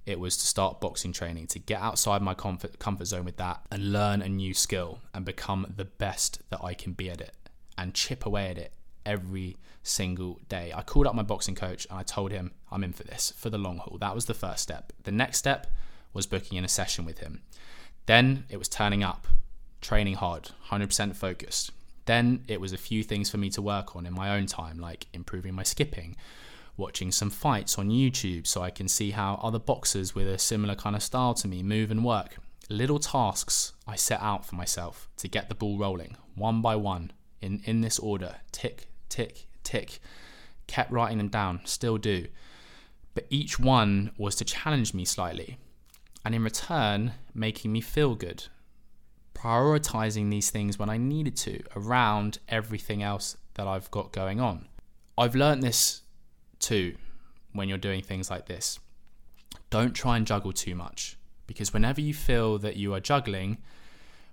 it 0.09 0.19
was 0.19 0.35
to 0.37 0.47
start 0.47 0.81
boxing 0.81 1.13
training, 1.13 1.45
to 1.45 1.59
get 1.59 1.79
outside 1.79 2.23
my 2.23 2.33
comfort, 2.33 2.79
comfort 2.79 3.05
zone 3.05 3.25
with 3.25 3.37
that 3.37 3.61
and 3.71 3.93
learn 3.93 4.23
a 4.23 4.27
new 4.27 4.55
skill 4.55 5.01
and 5.13 5.23
become 5.23 5.71
the 5.75 5.85
best 5.85 6.41
that 6.49 6.63
I 6.63 6.73
can 6.73 6.93
be 6.93 7.11
at 7.11 7.21
it 7.21 7.35
and 7.77 7.93
chip 7.93 8.25
away 8.25 8.49
at 8.49 8.57
it 8.57 8.73
every 9.05 9.57
single 9.83 10.39
day. 10.49 10.73
I 10.75 10.81
called 10.81 11.05
up 11.05 11.13
my 11.13 11.21
boxing 11.21 11.53
coach 11.53 11.85
and 11.91 11.99
I 11.99 12.01
told 12.01 12.31
him 12.31 12.53
I'm 12.71 12.83
in 12.83 12.91
for 12.91 13.03
this, 13.03 13.33
for 13.37 13.51
the 13.51 13.59
long 13.59 13.77
haul. 13.77 13.99
That 13.99 14.15
was 14.15 14.25
the 14.25 14.33
first 14.33 14.63
step. 14.63 14.91
The 15.03 15.11
next 15.11 15.37
step 15.37 15.67
was 16.11 16.25
booking 16.25 16.57
in 16.57 16.65
a 16.65 16.69
session 16.69 17.05
with 17.05 17.19
him. 17.19 17.43
Then 18.07 18.45
it 18.49 18.57
was 18.57 18.67
turning 18.67 19.03
up, 19.03 19.27
training 19.79 20.15
hard, 20.15 20.49
100% 20.69 21.15
focused. 21.15 21.69
Then 22.05 22.43
it 22.47 22.59
was 22.59 22.73
a 22.73 22.77
few 22.79 23.03
things 23.03 23.29
for 23.29 23.37
me 23.37 23.51
to 23.51 23.61
work 23.61 23.95
on 23.95 24.07
in 24.07 24.13
my 24.15 24.35
own 24.35 24.47
time, 24.47 24.79
like 24.79 25.05
improving 25.13 25.53
my 25.53 25.61
skipping, 25.61 26.15
watching 26.79 27.11
some 27.11 27.29
fights 27.29 27.77
on 27.77 27.89
YouTube 27.89 28.47
so 28.47 28.63
I 28.63 28.71
can 28.71 28.87
see 28.87 29.11
how 29.11 29.39
other 29.43 29.59
boxers 29.59 30.15
with 30.15 30.27
a 30.27 30.39
similar 30.39 30.73
kind 30.73 30.95
of 30.95 31.03
style 31.03 31.35
to 31.35 31.47
me 31.47 31.61
move 31.61 31.91
and 31.91 32.03
work. 32.03 32.37
Little 32.69 32.99
tasks 32.99 33.73
I 33.85 33.95
set 33.95 34.21
out 34.21 34.45
for 34.45 34.55
myself 34.55 35.09
to 35.17 35.27
get 35.27 35.49
the 35.49 35.55
ball 35.55 35.77
rolling, 35.77 36.15
one 36.35 36.61
by 36.61 36.75
one, 36.75 37.11
in, 37.41 37.61
in 37.65 37.81
this 37.81 37.99
order 37.99 38.37
tick, 38.51 38.87
tick, 39.09 39.47
tick. 39.63 39.99
Kept 40.67 40.91
writing 40.91 41.17
them 41.17 41.29
down, 41.29 41.61
still 41.65 41.97
do. 41.97 42.27
But 43.13 43.25
each 43.29 43.59
one 43.59 44.11
was 44.17 44.35
to 44.35 44.45
challenge 44.45 44.93
me 44.93 45.03
slightly, 45.03 45.57
and 46.23 46.33
in 46.33 46.43
return, 46.43 47.13
making 47.33 47.71
me 47.71 47.81
feel 47.81 48.15
good. 48.15 48.45
Prioritizing 49.33 50.29
these 50.29 50.49
things 50.51 50.77
when 50.77 50.89
I 50.89 50.97
needed 50.97 51.35
to 51.37 51.61
around 51.75 52.39
everything 52.47 53.01
else 53.01 53.35
that 53.55 53.67
I've 53.67 53.89
got 53.89 54.11
going 54.11 54.39
on. 54.39 54.67
I've 55.17 55.35
learned 55.35 55.63
this 55.63 56.03
too 56.59 56.95
when 57.53 57.69
you're 57.69 57.77
doing 57.77 58.01
things 58.01 58.29
like 58.29 58.45
this. 58.45 58.79
Don't 59.69 59.93
try 59.93 60.17
and 60.17 60.27
juggle 60.27 60.53
too 60.53 60.75
much 60.75 61.17
because 61.47 61.73
whenever 61.73 62.01
you 62.01 62.13
feel 62.13 62.57
that 62.59 62.75
you 62.75 62.93
are 62.93 62.99
juggling, 62.99 63.57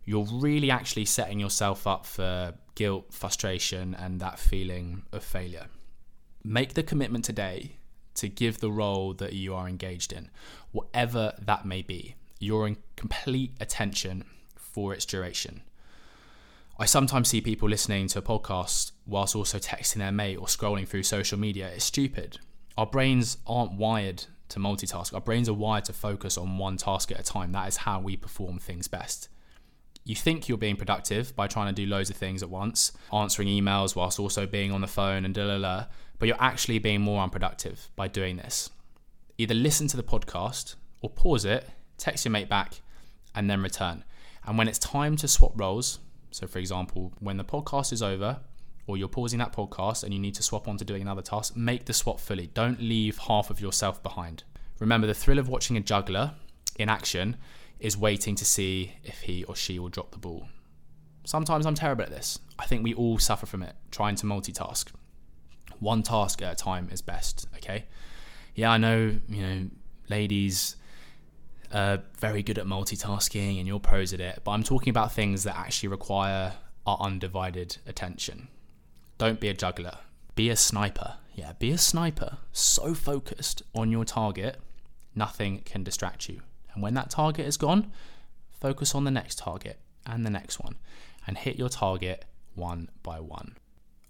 you're 0.04 0.26
really 0.30 0.70
actually 0.70 1.04
setting 1.04 1.40
yourself 1.40 1.86
up 1.86 2.06
for 2.06 2.54
guilt, 2.74 3.12
frustration, 3.12 3.94
and 3.94 4.20
that 4.20 4.38
feeling 4.38 5.02
of 5.12 5.24
failure. 5.24 5.66
Make 6.44 6.74
the 6.74 6.82
commitment 6.82 7.24
today 7.24 7.76
to 8.14 8.28
give 8.28 8.60
the 8.60 8.70
role 8.70 9.14
that 9.14 9.32
you 9.32 9.54
are 9.54 9.68
engaged 9.68 10.12
in, 10.12 10.30
whatever 10.72 11.32
that 11.40 11.66
may 11.66 11.82
be, 11.82 12.14
your 12.38 12.76
complete 12.96 13.52
attention 13.60 14.24
for 14.56 14.94
its 14.94 15.04
duration. 15.04 15.62
I 16.78 16.84
sometimes 16.84 17.28
see 17.28 17.40
people 17.40 17.68
listening 17.68 18.08
to 18.08 18.18
a 18.18 18.22
podcast 18.22 18.92
whilst 19.06 19.34
also 19.34 19.58
texting 19.58 19.96
their 19.96 20.12
mate 20.12 20.36
or 20.36 20.46
scrolling 20.46 20.86
through 20.86 21.04
social 21.04 21.38
media. 21.38 21.68
It's 21.68 21.84
stupid. 21.84 22.38
Our 22.76 22.86
brains 22.86 23.38
aren't 23.46 23.72
wired 23.72 24.24
to 24.50 24.58
multitask. 24.58 25.14
Our 25.14 25.20
brains 25.20 25.48
are 25.48 25.54
wired 25.54 25.86
to 25.86 25.92
focus 25.92 26.36
on 26.36 26.58
one 26.58 26.76
task 26.76 27.10
at 27.10 27.18
a 27.18 27.22
time. 27.22 27.52
That 27.52 27.68
is 27.68 27.78
how 27.78 28.00
we 28.00 28.16
perform 28.16 28.58
things 28.58 28.88
best 28.88 29.28
you 30.06 30.14
think 30.14 30.48
you're 30.48 30.56
being 30.56 30.76
productive 30.76 31.34
by 31.34 31.48
trying 31.48 31.66
to 31.66 31.72
do 31.72 31.84
loads 31.84 32.10
of 32.10 32.16
things 32.16 32.40
at 32.40 32.48
once, 32.48 32.92
answering 33.12 33.48
emails 33.48 33.96
whilst 33.96 34.20
also 34.20 34.46
being 34.46 34.70
on 34.70 34.80
the 34.80 34.86
phone 34.86 35.24
and 35.24 35.34
da 35.34 35.42
la 35.44 35.56
la, 35.56 35.86
but 36.20 36.28
you're 36.28 36.40
actually 36.40 36.78
being 36.78 37.00
more 37.00 37.20
unproductive 37.20 37.90
by 37.96 38.06
doing 38.06 38.36
this. 38.36 38.70
Either 39.36 39.52
listen 39.52 39.88
to 39.88 39.96
the 39.96 40.04
podcast 40.04 40.76
or 41.02 41.10
pause 41.10 41.44
it, 41.44 41.68
text 41.98 42.24
your 42.24 42.30
mate 42.30 42.48
back, 42.48 42.80
and 43.34 43.50
then 43.50 43.60
return. 43.60 44.04
And 44.46 44.56
when 44.56 44.68
it's 44.68 44.78
time 44.78 45.16
to 45.16 45.26
swap 45.26 45.52
roles, 45.56 45.98
so 46.30 46.46
for 46.46 46.58
example, 46.58 47.12
when 47.20 47.36
the 47.36 47.44
podcast 47.44 47.92
is 47.92 48.02
over, 48.02 48.40
or 48.86 48.96
you're 48.96 49.08
pausing 49.08 49.38
that 49.40 49.52
podcast 49.52 50.04
and 50.04 50.14
you 50.14 50.20
need 50.20 50.34
to 50.34 50.42
swap 50.42 50.68
on 50.68 50.76
to 50.76 50.84
doing 50.84 51.02
another 51.02 51.22
task, 51.22 51.56
make 51.56 51.86
the 51.86 51.92
swap 51.92 52.20
fully. 52.20 52.48
Don't 52.54 52.80
leave 52.80 53.18
half 53.18 53.50
of 53.50 53.60
yourself 53.60 54.02
behind. 54.02 54.44
Remember, 54.78 55.06
the 55.06 55.14
thrill 55.14 55.38
of 55.38 55.48
watching 55.48 55.76
a 55.76 55.80
juggler 55.80 56.34
in 56.76 56.88
action 56.88 57.36
is 57.80 57.96
waiting 57.96 58.34
to 58.36 58.44
see 58.44 58.92
if 59.02 59.22
he 59.22 59.44
or 59.44 59.56
she 59.56 59.78
will 59.78 59.88
drop 59.88 60.12
the 60.12 60.18
ball. 60.18 60.48
Sometimes 61.24 61.66
I'm 61.66 61.74
terrible 61.74 62.04
at 62.04 62.10
this. 62.10 62.38
I 62.58 62.66
think 62.66 62.84
we 62.84 62.94
all 62.94 63.18
suffer 63.18 63.46
from 63.46 63.62
it, 63.62 63.74
trying 63.90 64.14
to 64.16 64.26
multitask. 64.26 64.92
One 65.80 66.02
task 66.02 66.40
at 66.40 66.52
a 66.52 66.56
time 66.56 66.88
is 66.92 67.02
best, 67.02 67.48
okay? 67.56 67.86
Yeah, 68.54 68.70
I 68.70 68.78
know, 68.78 69.16
you 69.28 69.42
know, 69.42 69.66
ladies 70.08 70.76
are 71.76 72.02
very 72.18 72.42
good 72.42 72.58
at 72.58 72.66
multitasking 72.66 73.58
and 73.58 73.66
you're 73.66 73.78
pros 73.78 74.12
at 74.12 74.20
it, 74.20 74.40
but 74.44 74.52
I'm 74.52 74.62
talking 74.62 74.90
about 74.90 75.12
things 75.12 75.42
that 75.44 75.56
actually 75.56 75.90
require 75.90 76.54
our 76.86 76.96
undivided 77.00 77.76
attention. 77.86 78.48
Don't 79.18 79.40
be 79.40 79.48
a 79.48 79.54
juggler, 79.54 79.98
be 80.34 80.48
a 80.48 80.56
sniper. 80.56 81.16
Yeah, 81.34 81.52
be 81.58 81.70
a 81.70 81.78
sniper. 81.78 82.38
So 82.52 82.94
focused 82.94 83.62
on 83.74 83.90
your 83.90 84.06
target, 84.06 84.58
nothing 85.14 85.60
can 85.66 85.82
distract 85.82 86.30
you. 86.30 86.40
And 86.72 86.82
when 86.82 86.94
that 86.94 87.10
target 87.10 87.46
is 87.46 87.58
gone, 87.58 87.92
focus 88.50 88.94
on 88.94 89.04
the 89.04 89.10
next 89.10 89.38
target 89.38 89.78
and 90.06 90.24
the 90.24 90.30
next 90.30 90.58
one 90.58 90.76
and 91.26 91.36
hit 91.36 91.56
your 91.56 91.68
target 91.68 92.24
one 92.54 92.88
by 93.02 93.20
one. 93.20 93.56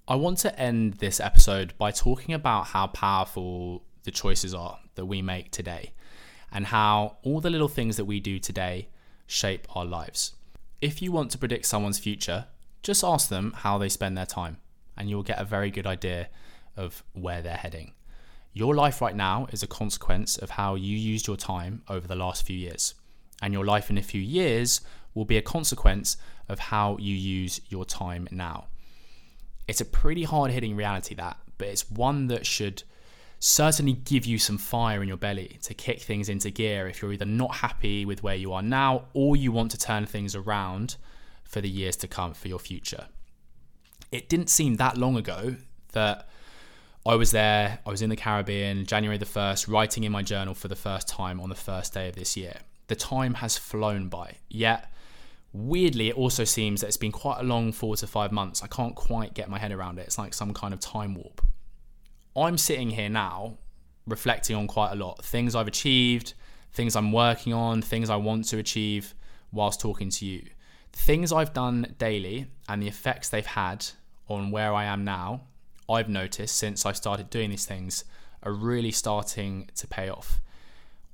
I 0.06 0.14
want 0.14 0.38
to 0.38 0.56
end 0.56 0.94
this 0.94 1.18
episode 1.18 1.74
by 1.78 1.90
talking 1.90 2.32
about 2.32 2.68
how 2.68 2.86
powerful 2.86 3.82
the 4.04 4.12
choices 4.12 4.54
are 4.54 4.78
that 4.94 5.06
we 5.06 5.20
make 5.20 5.50
today 5.50 5.94
and 6.56 6.68
how 6.68 7.18
all 7.22 7.38
the 7.38 7.50
little 7.50 7.68
things 7.68 7.98
that 7.98 8.06
we 8.06 8.18
do 8.18 8.38
today 8.38 8.88
shape 9.26 9.66
our 9.76 9.84
lives. 9.84 10.32
If 10.80 11.02
you 11.02 11.12
want 11.12 11.30
to 11.32 11.38
predict 11.38 11.66
someone's 11.66 11.98
future, 11.98 12.46
just 12.82 13.04
ask 13.04 13.28
them 13.28 13.52
how 13.58 13.76
they 13.76 13.90
spend 13.90 14.16
their 14.16 14.24
time 14.24 14.56
and 14.96 15.10
you'll 15.10 15.22
get 15.22 15.38
a 15.38 15.44
very 15.44 15.70
good 15.70 15.86
idea 15.86 16.30
of 16.74 17.04
where 17.12 17.42
they're 17.42 17.58
heading. 17.58 17.92
Your 18.54 18.74
life 18.74 19.02
right 19.02 19.14
now 19.14 19.48
is 19.52 19.62
a 19.62 19.66
consequence 19.66 20.38
of 20.38 20.48
how 20.48 20.76
you 20.76 20.96
used 20.96 21.26
your 21.26 21.36
time 21.36 21.82
over 21.90 22.08
the 22.08 22.16
last 22.16 22.46
few 22.46 22.56
years. 22.56 22.94
And 23.42 23.52
your 23.52 23.66
life 23.66 23.90
in 23.90 23.98
a 23.98 24.02
few 24.02 24.22
years 24.22 24.80
will 25.12 25.26
be 25.26 25.36
a 25.36 25.42
consequence 25.42 26.16
of 26.48 26.58
how 26.58 26.96
you 26.98 27.14
use 27.14 27.60
your 27.68 27.84
time 27.84 28.28
now. 28.30 28.68
It's 29.68 29.82
a 29.82 29.84
pretty 29.84 30.24
hard 30.24 30.52
hitting 30.52 30.74
reality, 30.74 31.14
that, 31.16 31.36
but 31.58 31.68
it's 31.68 31.90
one 31.90 32.28
that 32.28 32.46
should 32.46 32.82
certainly 33.38 33.92
give 33.92 34.24
you 34.24 34.38
some 34.38 34.58
fire 34.58 35.02
in 35.02 35.08
your 35.08 35.16
belly 35.16 35.58
to 35.62 35.74
kick 35.74 36.00
things 36.00 36.28
into 36.28 36.50
gear 36.50 36.88
if 36.88 37.02
you're 37.02 37.12
either 37.12 37.24
not 37.24 37.56
happy 37.56 38.04
with 38.04 38.22
where 38.22 38.34
you 38.34 38.52
are 38.52 38.62
now 38.62 39.04
or 39.12 39.36
you 39.36 39.52
want 39.52 39.70
to 39.70 39.78
turn 39.78 40.06
things 40.06 40.34
around 40.34 40.96
for 41.44 41.60
the 41.60 41.68
years 41.68 41.96
to 41.96 42.08
come 42.08 42.32
for 42.32 42.48
your 42.48 42.58
future. 42.58 43.06
it 44.10 44.28
didn't 44.28 44.48
seem 44.48 44.76
that 44.76 44.96
long 44.96 45.16
ago 45.16 45.56
that 45.92 46.28
I 47.06 47.14
was 47.14 47.30
there, 47.30 47.78
I 47.86 47.90
was 47.90 48.02
in 48.02 48.10
the 48.10 48.16
Caribbean, 48.16 48.84
January 48.84 49.16
the 49.16 49.24
1st, 49.26 49.70
writing 49.70 50.02
in 50.02 50.10
my 50.10 50.22
journal 50.22 50.54
for 50.54 50.66
the 50.66 50.74
first 50.74 51.06
time 51.06 51.40
on 51.40 51.48
the 51.48 51.54
first 51.54 51.94
day 51.94 52.08
of 52.08 52.16
this 52.16 52.36
year. 52.36 52.56
The 52.88 52.96
time 52.96 53.34
has 53.34 53.56
flown 53.56 54.08
by. 54.08 54.38
Yet, 54.48 54.92
weirdly, 55.52 56.08
it 56.08 56.16
also 56.16 56.42
seems 56.42 56.80
that 56.80 56.88
it's 56.88 56.96
been 56.96 57.12
quite 57.12 57.38
a 57.38 57.44
long 57.44 57.70
four 57.70 57.94
to 57.96 58.08
five 58.08 58.32
months. 58.32 58.62
I 58.64 58.66
can't 58.66 58.96
quite 58.96 59.34
get 59.34 59.48
my 59.48 59.58
head 59.60 59.70
around 59.70 60.00
it. 60.00 60.02
It's 60.02 60.18
like 60.18 60.34
some 60.34 60.52
kind 60.52 60.74
of 60.74 60.80
time 60.80 61.14
warp. 61.14 61.46
I'm 62.36 62.58
sitting 62.58 62.90
here 62.90 63.08
now 63.08 63.56
reflecting 64.06 64.56
on 64.56 64.66
quite 64.66 64.92
a 64.92 64.94
lot 64.94 65.24
things 65.24 65.54
I've 65.54 65.68
achieved, 65.68 66.34
things 66.72 66.94
I'm 66.94 67.12
working 67.12 67.52
on, 67.52 67.82
things 67.82 68.10
I 68.10 68.16
want 68.16 68.46
to 68.48 68.58
achieve 68.58 69.14
whilst 69.52 69.80
talking 69.80 70.10
to 70.10 70.26
you. 70.26 70.42
Things 70.92 71.32
I've 71.32 71.52
done 71.52 71.94
daily 71.98 72.46
and 72.68 72.82
the 72.82 72.88
effects 72.88 73.28
they've 73.28 73.44
had 73.44 73.86
on 74.28 74.50
where 74.50 74.74
I 74.74 74.84
am 74.84 75.04
now 75.04 75.42
I've 75.88 76.08
noticed 76.08 76.56
since 76.56 76.84
I 76.84 76.92
started 76.92 77.30
doing 77.30 77.50
these 77.50 77.64
things 77.64 78.04
are 78.42 78.52
really 78.52 78.90
starting 78.90 79.70
to 79.76 79.86
pay 79.86 80.08
off. 80.08 80.40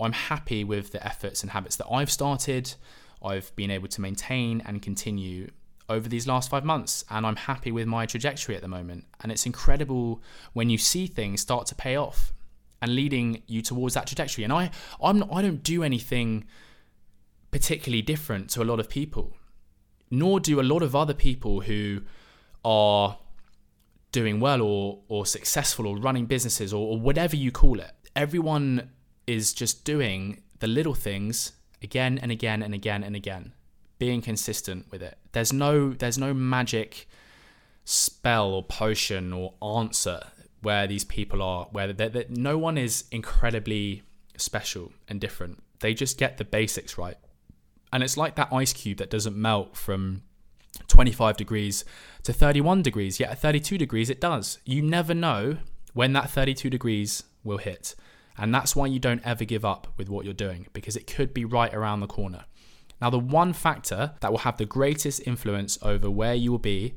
I'm 0.01 0.13
happy 0.13 0.65
with 0.65 0.93
the 0.93 1.07
efforts 1.07 1.43
and 1.43 1.53
habits 1.53 1.77
that 1.77 1.87
I've 1.89 2.11
started, 2.11 2.75
I've 3.23 3.55
been 3.55 3.71
able 3.71 3.89
to 3.89 4.01
maintain 4.01 4.63
and 4.67 4.83
continue 4.83 5.51
over 5.89 6.09
these 6.09 6.27
last 6.27 6.51
five 6.51 6.65
months, 6.65 7.05
and 7.11 7.27
I'm 7.27 7.37
happy 7.37 7.73
with 7.73 7.87
my 7.87 8.07
trajectory 8.07 8.57
at 8.57 8.63
the 8.63 8.69
moment. 8.69 9.05
And 9.21 9.33
it's 9.33 9.47
incredible 9.47 10.23
when 10.53 10.71
you 10.71 10.79
see 10.79 11.07
things 11.07 11.41
start 11.41 11.67
to 11.67 11.75
pay 11.75 11.97
off 11.97 12.33
and 12.81 12.95
leading 12.95 13.43
you 13.47 13.63
towards 13.63 13.95
that 13.95 14.07
trajectory. 14.07 14.45
And 14.45 14.53
I, 14.53 14.71
I'm 15.03 15.21
not, 15.21 15.29
I 15.33 15.43
don't 15.43 15.63
do 15.63 15.83
anything 15.83 16.45
particularly 17.51 18.03
different 18.03 18.51
to 18.51 18.63
a 18.63 18.65
lot 18.65 18.81
of 18.81 18.89
people, 18.89 19.37
nor 20.11 20.41
do 20.41 20.61
a 20.61 20.63
lot 20.63 20.83
of 20.83 20.97
other 20.97 21.15
people 21.15 21.61
who 21.61 22.03
are 22.65 23.19
doing 24.11 24.41
well 24.41 24.61
or 24.61 25.01
or 25.09 25.25
successful 25.25 25.87
or 25.87 25.97
running 25.97 26.27
businesses 26.27 26.73
or, 26.73 26.93
or 26.93 27.01
whatever 27.01 27.37
you 27.37 27.51
call 27.51 27.81
it. 27.81 27.93
Everyone 28.15 28.91
is 29.27 29.53
just 29.53 29.85
doing 29.85 30.43
the 30.59 30.67
little 30.67 30.95
things 30.95 31.53
again 31.83 32.19
and 32.19 32.31
again 32.31 32.63
and 32.63 32.75
again 32.75 33.03
and 33.03 33.17
again, 33.17 33.53
being 34.03 34.21
consistent 34.21 34.85
with 34.91 35.01
it. 35.01 35.17
There's 35.31 35.53
no 35.53 35.91
there's 35.91 36.19
no 36.19 36.35
magic 36.35 37.09
spell 37.85 38.49
or 38.49 38.65
potion 38.65 39.33
or 39.33 39.55
answer 39.63 40.25
where 40.61 40.89
these 40.89 41.05
people 41.05 41.41
are 41.41 41.67
where 41.71 41.93
they're, 41.93 42.09
they're, 42.09 42.25
no 42.29 42.59
one 42.59 42.77
is 42.77 43.05
incredibly 43.13 44.03
special 44.37 44.91
and 45.07 45.21
different. 45.21 45.63
They 45.79 45.95
just 45.95 46.19
get 46.19 46.37
the 46.37 46.45
basics 46.45 46.99
right. 46.99 47.17
And 47.93 48.03
it's 48.03 48.17
like 48.17 48.35
that 48.35 48.53
ice 48.53 48.73
cube 48.73 48.99
that 48.99 49.09
doesn't 49.09 49.37
melt 49.37 49.77
from 49.77 50.23
25 50.89 51.37
degrees 51.37 51.85
to 52.25 52.33
31 52.33 52.83
degrees, 52.83 53.21
yet 53.21 53.31
at 53.31 53.39
32 53.39 53.79
degrees 53.79 54.11
it 54.11 54.21
does. 54.21 54.59
You 54.65 54.83
never 54.83 55.15
know 55.15 55.59
when 55.93 56.13
that 56.15 56.29
32 56.29 56.71
degrees 56.71 57.23
will 57.45 57.59
hit. 57.59 57.95
And 58.37 58.53
that's 58.53 58.75
why 58.75 58.87
you 58.87 58.99
don't 58.99 59.25
ever 59.25 59.45
give 59.45 59.65
up 59.65 59.87
with 59.97 60.09
what 60.09 60.25
you're 60.25 60.35
doing 60.35 60.67
because 60.73 60.97
it 60.97 61.07
could 61.07 61.33
be 61.33 61.45
right 61.45 61.73
around 61.73 62.01
the 62.01 62.09
corner. 62.09 62.47
Now, 63.03 63.11
the 63.11 63.19
one 63.19 63.53
factor 63.53 64.13
that 64.21 64.31
will 64.31 64.39
have 64.39 64.59
the 64.59 64.65
greatest 64.65 65.27
influence 65.27 65.77
over 65.83 66.09
where 66.09 66.37
you 66.37 66.53
will 66.53 66.61
be 66.61 66.95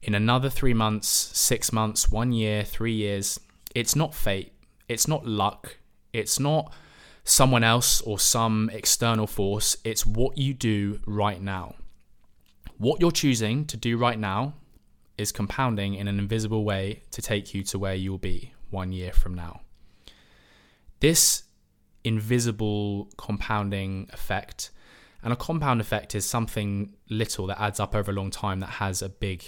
in 0.00 0.14
another 0.14 0.48
three 0.48 0.72
months, 0.72 1.08
six 1.08 1.72
months, 1.72 2.12
one 2.12 2.30
year, 2.30 2.62
three 2.62 2.92
years, 2.92 3.40
it's 3.74 3.96
not 3.96 4.14
fate, 4.14 4.52
it's 4.88 5.08
not 5.08 5.26
luck, 5.26 5.78
it's 6.12 6.38
not 6.38 6.72
someone 7.24 7.64
else 7.64 8.00
or 8.02 8.20
some 8.20 8.70
external 8.72 9.26
force, 9.26 9.76
it's 9.82 10.06
what 10.06 10.38
you 10.38 10.54
do 10.54 11.00
right 11.06 11.42
now. 11.42 11.74
What 12.78 13.00
you're 13.00 13.10
choosing 13.10 13.64
to 13.66 13.76
do 13.76 13.98
right 13.98 14.20
now 14.20 14.54
is 15.18 15.32
compounding 15.32 15.94
in 15.94 16.06
an 16.06 16.20
invisible 16.20 16.64
way 16.64 17.02
to 17.10 17.20
take 17.20 17.52
you 17.52 17.64
to 17.64 17.80
where 17.80 17.96
you'll 17.96 18.16
be 18.16 18.52
one 18.70 18.92
year 18.92 19.12
from 19.12 19.34
now. 19.34 19.62
This 21.00 21.42
invisible 22.04 23.08
compounding 23.16 24.08
effect, 24.12 24.70
and 25.22 25.32
a 25.32 25.36
compound 25.36 25.80
effect 25.80 26.14
is 26.14 26.24
something 26.24 26.94
little 27.08 27.46
that 27.46 27.60
adds 27.60 27.78
up 27.78 27.94
over 27.94 28.10
a 28.10 28.14
long 28.14 28.30
time 28.30 28.60
that 28.60 28.70
has 28.70 29.02
a 29.02 29.08
big, 29.08 29.44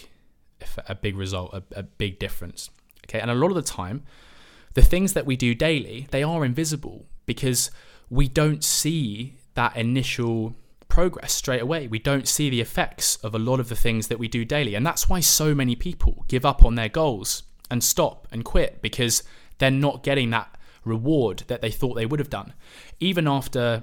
a 0.89 0.95
big 0.95 1.17
result, 1.17 1.53
a, 1.53 1.63
a 1.81 1.83
big 1.83 2.19
difference. 2.19 2.71
Okay, 3.07 3.21
and 3.21 3.31
a 3.31 3.35
lot 3.35 3.49
of 3.49 3.55
the 3.55 3.63
time, 3.63 4.05
the 4.75 4.83
things 4.83 5.13
that 5.13 5.27
we 5.27 5.37
do 5.37 5.55
daily 5.55 6.09
they 6.11 6.23
are 6.23 6.45
invisible 6.45 7.07
because 7.27 7.71
we 8.11 8.29
don't 8.29 8.63
see 8.63 9.37
that 9.55 9.77
initial 9.77 10.55
progress 10.89 11.33
straight 11.33 11.63
away. 11.63 11.89
We 11.89 11.99
don't 11.99 12.29
see 12.29 12.51
the 12.51 12.61
effects 12.61 13.17
of 13.17 13.35
a 13.35 13.39
lot 13.39 13.61
of 13.61 13.69
the 13.69 13.77
things 13.77 14.09
that 14.09 14.19
we 14.19 14.29
do 14.29 14.45
daily. 14.45 14.75
And 14.75 14.87
that's 14.87 15.09
why 15.09 15.21
so 15.21 15.55
many 15.55 15.75
people 15.75 16.25
give 16.29 16.45
up 16.45 16.65
on 16.65 16.75
their 16.77 16.89
goals 16.89 17.45
and 17.71 17.83
stop 17.83 18.29
and 18.31 18.45
quit 18.45 18.81
because 18.83 19.23
they're 19.59 19.71
not 19.71 20.03
getting 20.03 20.31
that 20.31 20.57
reward 20.85 21.45
that 21.49 21.63
they 21.63 21.71
thought 21.71 21.95
they 21.95 22.07
would 22.07 22.21
have 22.21 22.31
done. 22.31 22.53
Even 23.01 23.27
after 23.27 23.83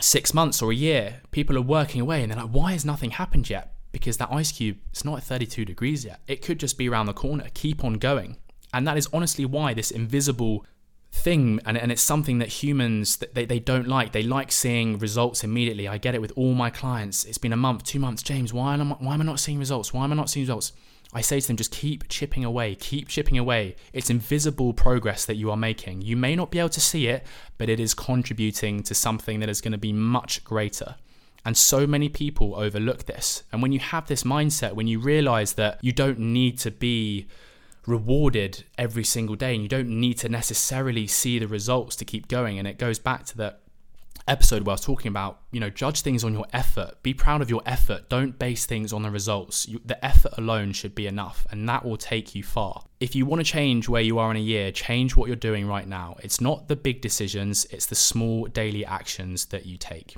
six 0.00 0.34
months 0.34 0.62
or 0.62 0.70
a 0.72 0.74
year, 0.74 1.20
people 1.30 1.56
are 1.56 1.62
working 1.62 2.00
away 2.00 2.22
and 2.22 2.30
they're 2.30 2.40
like, 2.40 2.50
why 2.50 2.72
has 2.72 2.84
nothing 2.84 3.10
happened 3.10 3.50
yet? 3.50 3.74
Because 3.92 4.16
that 4.18 4.30
ice 4.30 4.52
cube, 4.52 4.78
it's 4.90 5.04
not 5.04 5.18
at 5.18 5.24
32 5.24 5.64
degrees 5.64 6.04
yet. 6.04 6.20
It 6.26 6.42
could 6.42 6.60
just 6.60 6.78
be 6.78 6.88
around 6.88 7.06
the 7.06 7.12
corner. 7.12 7.46
Keep 7.54 7.84
on 7.84 7.94
going. 7.94 8.36
And 8.72 8.86
that 8.86 8.98
is 8.98 9.08
honestly 9.12 9.44
why 9.44 9.74
this 9.74 9.90
invisible 9.90 10.64
thing 11.10 11.58
and, 11.64 11.76
and 11.78 11.90
it's 11.90 12.02
something 12.02 12.38
that 12.38 12.48
humans 12.48 13.16
they, 13.16 13.46
they 13.46 13.58
don't 13.58 13.88
like 13.88 14.12
they 14.12 14.22
like 14.22 14.52
seeing 14.52 14.98
results 14.98 15.42
immediately 15.42 15.88
i 15.88 15.96
get 15.96 16.14
it 16.14 16.20
with 16.20 16.30
all 16.36 16.52
my 16.52 16.68
clients 16.68 17.24
it's 17.24 17.38
been 17.38 17.52
a 17.52 17.56
month 17.56 17.82
two 17.82 17.98
months 17.98 18.22
james 18.22 18.52
why 18.52 18.74
am 18.74 18.92
I, 18.92 18.96
why 18.96 19.14
am 19.14 19.22
I 19.22 19.24
not 19.24 19.40
seeing 19.40 19.58
results 19.58 19.94
why 19.94 20.04
am 20.04 20.12
i 20.12 20.14
not 20.14 20.28
seeing 20.28 20.44
results 20.44 20.72
i 21.12 21.20
say 21.20 21.40
to 21.40 21.46
them 21.46 21.56
just 21.56 21.72
keep 21.72 22.08
chipping 22.08 22.44
away 22.44 22.74
keep 22.74 23.08
chipping 23.08 23.38
away. 23.38 23.76
It's 23.92 24.10
invisible 24.10 24.72
progress 24.72 25.24
that 25.24 25.36
you 25.36 25.50
are 25.50 25.56
making. 25.56 26.02
You 26.02 26.16
may 26.16 26.34
not 26.36 26.50
be 26.50 26.58
able 26.58 26.68
to 26.70 26.80
see 26.80 27.06
it 27.06 27.24
but 27.56 27.68
it 27.68 27.80
is 27.80 27.94
contributing 27.94 28.82
to 28.84 28.94
something 28.94 29.40
that 29.40 29.48
is 29.48 29.60
going 29.60 29.72
to 29.72 29.78
be 29.78 29.92
much 29.92 30.44
greater. 30.44 30.96
And 31.44 31.56
so 31.56 31.86
many 31.86 32.08
people 32.08 32.54
overlook 32.56 33.06
this. 33.06 33.42
And 33.52 33.62
when 33.62 33.72
you 33.72 33.78
have 33.78 34.06
this 34.06 34.22
mindset 34.22 34.72
when 34.72 34.86
you 34.86 34.98
realize 34.98 35.54
that 35.54 35.78
you 35.82 35.92
don't 35.92 36.18
need 36.18 36.58
to 36.60 36.70
be 36.70 37.26
rewarded 37.86 38.64
every 38.76 39.04
single 39.04 39.34
day 39.34 39.54
and 39.54 39.62
you 39.62 39.68
don't 39.68 39.88
need 39.88 40.18
to 40.18 40.28
necessarily 40.28 41.06
see 41.06 41.38
the 41.38 41.48
results 41.48 41.96
to 41.96 42.04
keep 42.04 42.28
going 42.28 42.58
and 42.58 42.68
it 42.68 42.78
goes 42.78 42.98
back 42.98 43.24
to 43.24 43.36
that 43.36 43.60
episode 44.28 44.62
where 44.64 44.72
I 44.72 44.74
was 44.74 44.80
talking 44.80 45.08
about, 45.08 45.40
you 45.50 45.60
know, 45.60 45.70
judge 45.70 46.02
things 46.02 46.22
on 46.22 46.32
your 46.32 46.46
effort. 46.52 47.02
Be 47.02 47.14
proud 47.14 47.42
of 47.42 47.50
your 47.50 47.62
effort. 47.66 48.08
Don't 48.08 48.38
base 48.38 48.66
things 48.66 48.92
on 48.92 49.02
the 49.02 49.10
results. 49.10 49.66
You, 49.68 49.80
the 49.84 50.02
effort 50.04 50.32
alone 50.36 50.72
should 50.72 50.94
be 50.94 51.06
enough, 51.06 51.46
and 51.50 51.68
that 51.68 51.84
will 51.84 51.96
take 51.96 52.34
you 52.34 52.42
far. 52.42 52.84
If 53.00 53.14
you 53.14 53.26
want 53.26 53.40
to 53.40 53.50
change 53.50 53.88
where 53.88 54.02
you 54.02 54.18
are 54.18 54.30
in 54.30 54.36
a 54.36 54.40
year, 54.40 54.70
change 54.70 55.16
what 55.16 55.26
you're 55.26 55.36
doing 55.36 55.66
right 55.66 55.86
now. 55.86 56.16
It's 56.22 56.40
not 56.40 56.68
the 56.68 56.76
big 56.76 57.00
decisions, 57.00 57.64
it's 57.66 57.86
the 57.86 57.94
small 57.94 58.46
daily 58.46 58.84
actions 58.84 59.46
that 59.46 59.66
you 59.66 59.76
take. 59.76 60.16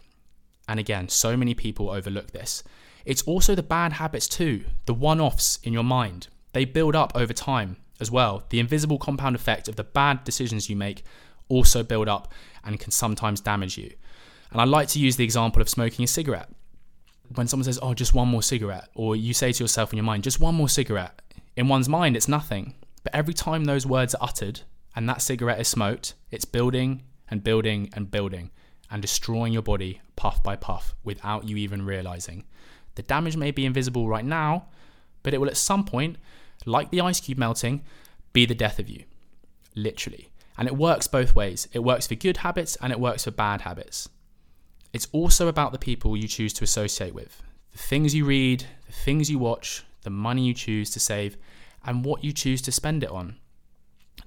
And 0.69 0.79
again, 0.79 1.09
so 1.09 1.37
many 1.37 1.55
people 1.55 1.91
overlook 1.91 2.33
this. 2.33 2.63
It's 3.05 3.23
also 3.23 3.55
the 3.55 3.63
bad 3.63 3.95
habits 3.95 4.29
too, 4.29 4.65
the 4.87 4.95
one 4.95 5.21
offs 5.21 5.59
in 5.63 5.73
your 5.73 5.85
mind. 5.85 6.29
They 6.53 6.65
build 6.65 6.95
up 6.95 7.13
over 7.15 7.33
time 7.33 7.77
as 8.01 8.11
well. 8.11 8.45
The 8.51 8.61
invisible 8.61 8.99
compound 8.99 9.37
effect 9.37 9.69
of 9.69 9.77
the 9.77 9.85
bad 9.85 10.25
decisions 10.25 10.69
you 10.69 10.77
make 10.77 11.05
also 11.49 11.83
build 11.83 12.09
up 12.09 12.33
and 12.65 12.79
can 12.79 12.91
sometimes 12.91 13.41
damage 13.41 13.77
you. 13.77 13.93
And 14.51 14.61
I 14.61 14.65
like 14.65 14.89
to 14.89 14.99
use 14.99 15.17
the 15.17 15.25
example 15.25 15.63
of 15.63 15.69
smoking 15.69 16.05
a 16.05 16.09
cigarette. 16.09 16.49
When 17.35 17.47
someone 17.47 17.65
says, 17.65 17.79
Oh, 17.81 17.95
just 17.95 18.15
one 18.15 18.29
more 18.29 18.43
cigarette, 18.43 18.89
or 18.95 19.15
you 19.15 19.33
say 19.33 19.53
to 19.53 19.65
yourself 19.65 19.93
in 19.93 19.97
your 19.97 20.05
mind, 20.05 20.25
Just 20.25 20.41
one 20.41 20.55
more 20.55 20.69
cigarette, 20.69 21.21
in 21.57 21.69
one's 21.69 21.89
mind, 21.89 22.17
it's 22.17 22.29
nothing. 22.29 22.75
But 23.03 23.15
every 23.15 23.35
time 23.35 23.65
those 23.65 23.87
words 23.87 24.15
are 24.15 24.25
uttered 24.25 24.61
and 24.95 25.09
that 25.09 25.23
cigarette 25.23 25.61
is 25.61 25.69
smoked, 25.69 26.15
it's 26.31 26.45
building 26.45 27.03
and 27.31 27.45
building 27.45 27.91
and 27.95 28.11
building 28.11 28.51
and 28.91 29.01
destroying 29.01 29.53
your 29.53 29.63
body 29.63 30.01
puff 30.17 30.43
by 30.43 30.57
puff 30.57 30.95
without 31.05 31.49
you 31.49 31.57
even 31.57 31.87
realizing. 31.87 32.45
The 32.97 33.03
damage 33.03 33.37
may 33.37 33.53
be 33.53 33.65
invisible 33.65 34.09
right 34.09 34.25
now, 34.25 34.67
but 35.23 35.33
it 35.33 35.39
will 35.39 35.49
at 35.49 35.57
some 35.57 35.85
point 35.85 36.17
like 36.67 36.91
the 36.91 37.01
ice 37.01 37.21
cube 37.21 37.39
melting, 37.39 37.83
be 38.33 38.47
the 38.47 38.55
death 38.55 38.79
of 38.79 38.89
you. 38.89 39.05
Literally. 39.75 40.31
And 40.59 40.69
it 40.69 40.77
works 40.77 41.07
both 41.07 41.35
ways. 41.35 41.69
It 41.73 41.79
works 41.81 42.07
for 42.07 42.15
good 42.15 42.39
habits 42.39 42.77
and 42.83 42.93
it 42.93 43.01
works 43.01 43.25
for 43.25 43.31
bad 43.31 43.63
habits. 43.63 44.09
It's 44.93 45.09
also 45.13 45.49
about 45.49 45.73
the 45.73 45.79
people 45.79 46.17
you 46.17 46.27
choose 46.27 46.53
to 46.55 46.65
associate 46.65 47.15
with, 47.15 47.43
the 47.73 47.79
things 47.79 48.15
you 48.15 48.25
read, 48.25 48.65
the 48.87 48.93
things 48.93 49.31
you 49.31 49.39
watch, 49.39 49.85
the 50.03 50.11
money 50.11 50.45
you 50.45 50.55
choose 50.55 50.91
to 50.91 51.01
save, 51.01 51.37
and 51.85 52.05
what 52.05 52.25
you 52.25 52.33
choose 52.33 52.61
to 52.63 52.73
spend 52.73 53.05
it 53.05 53.11
on. 53.11 53.37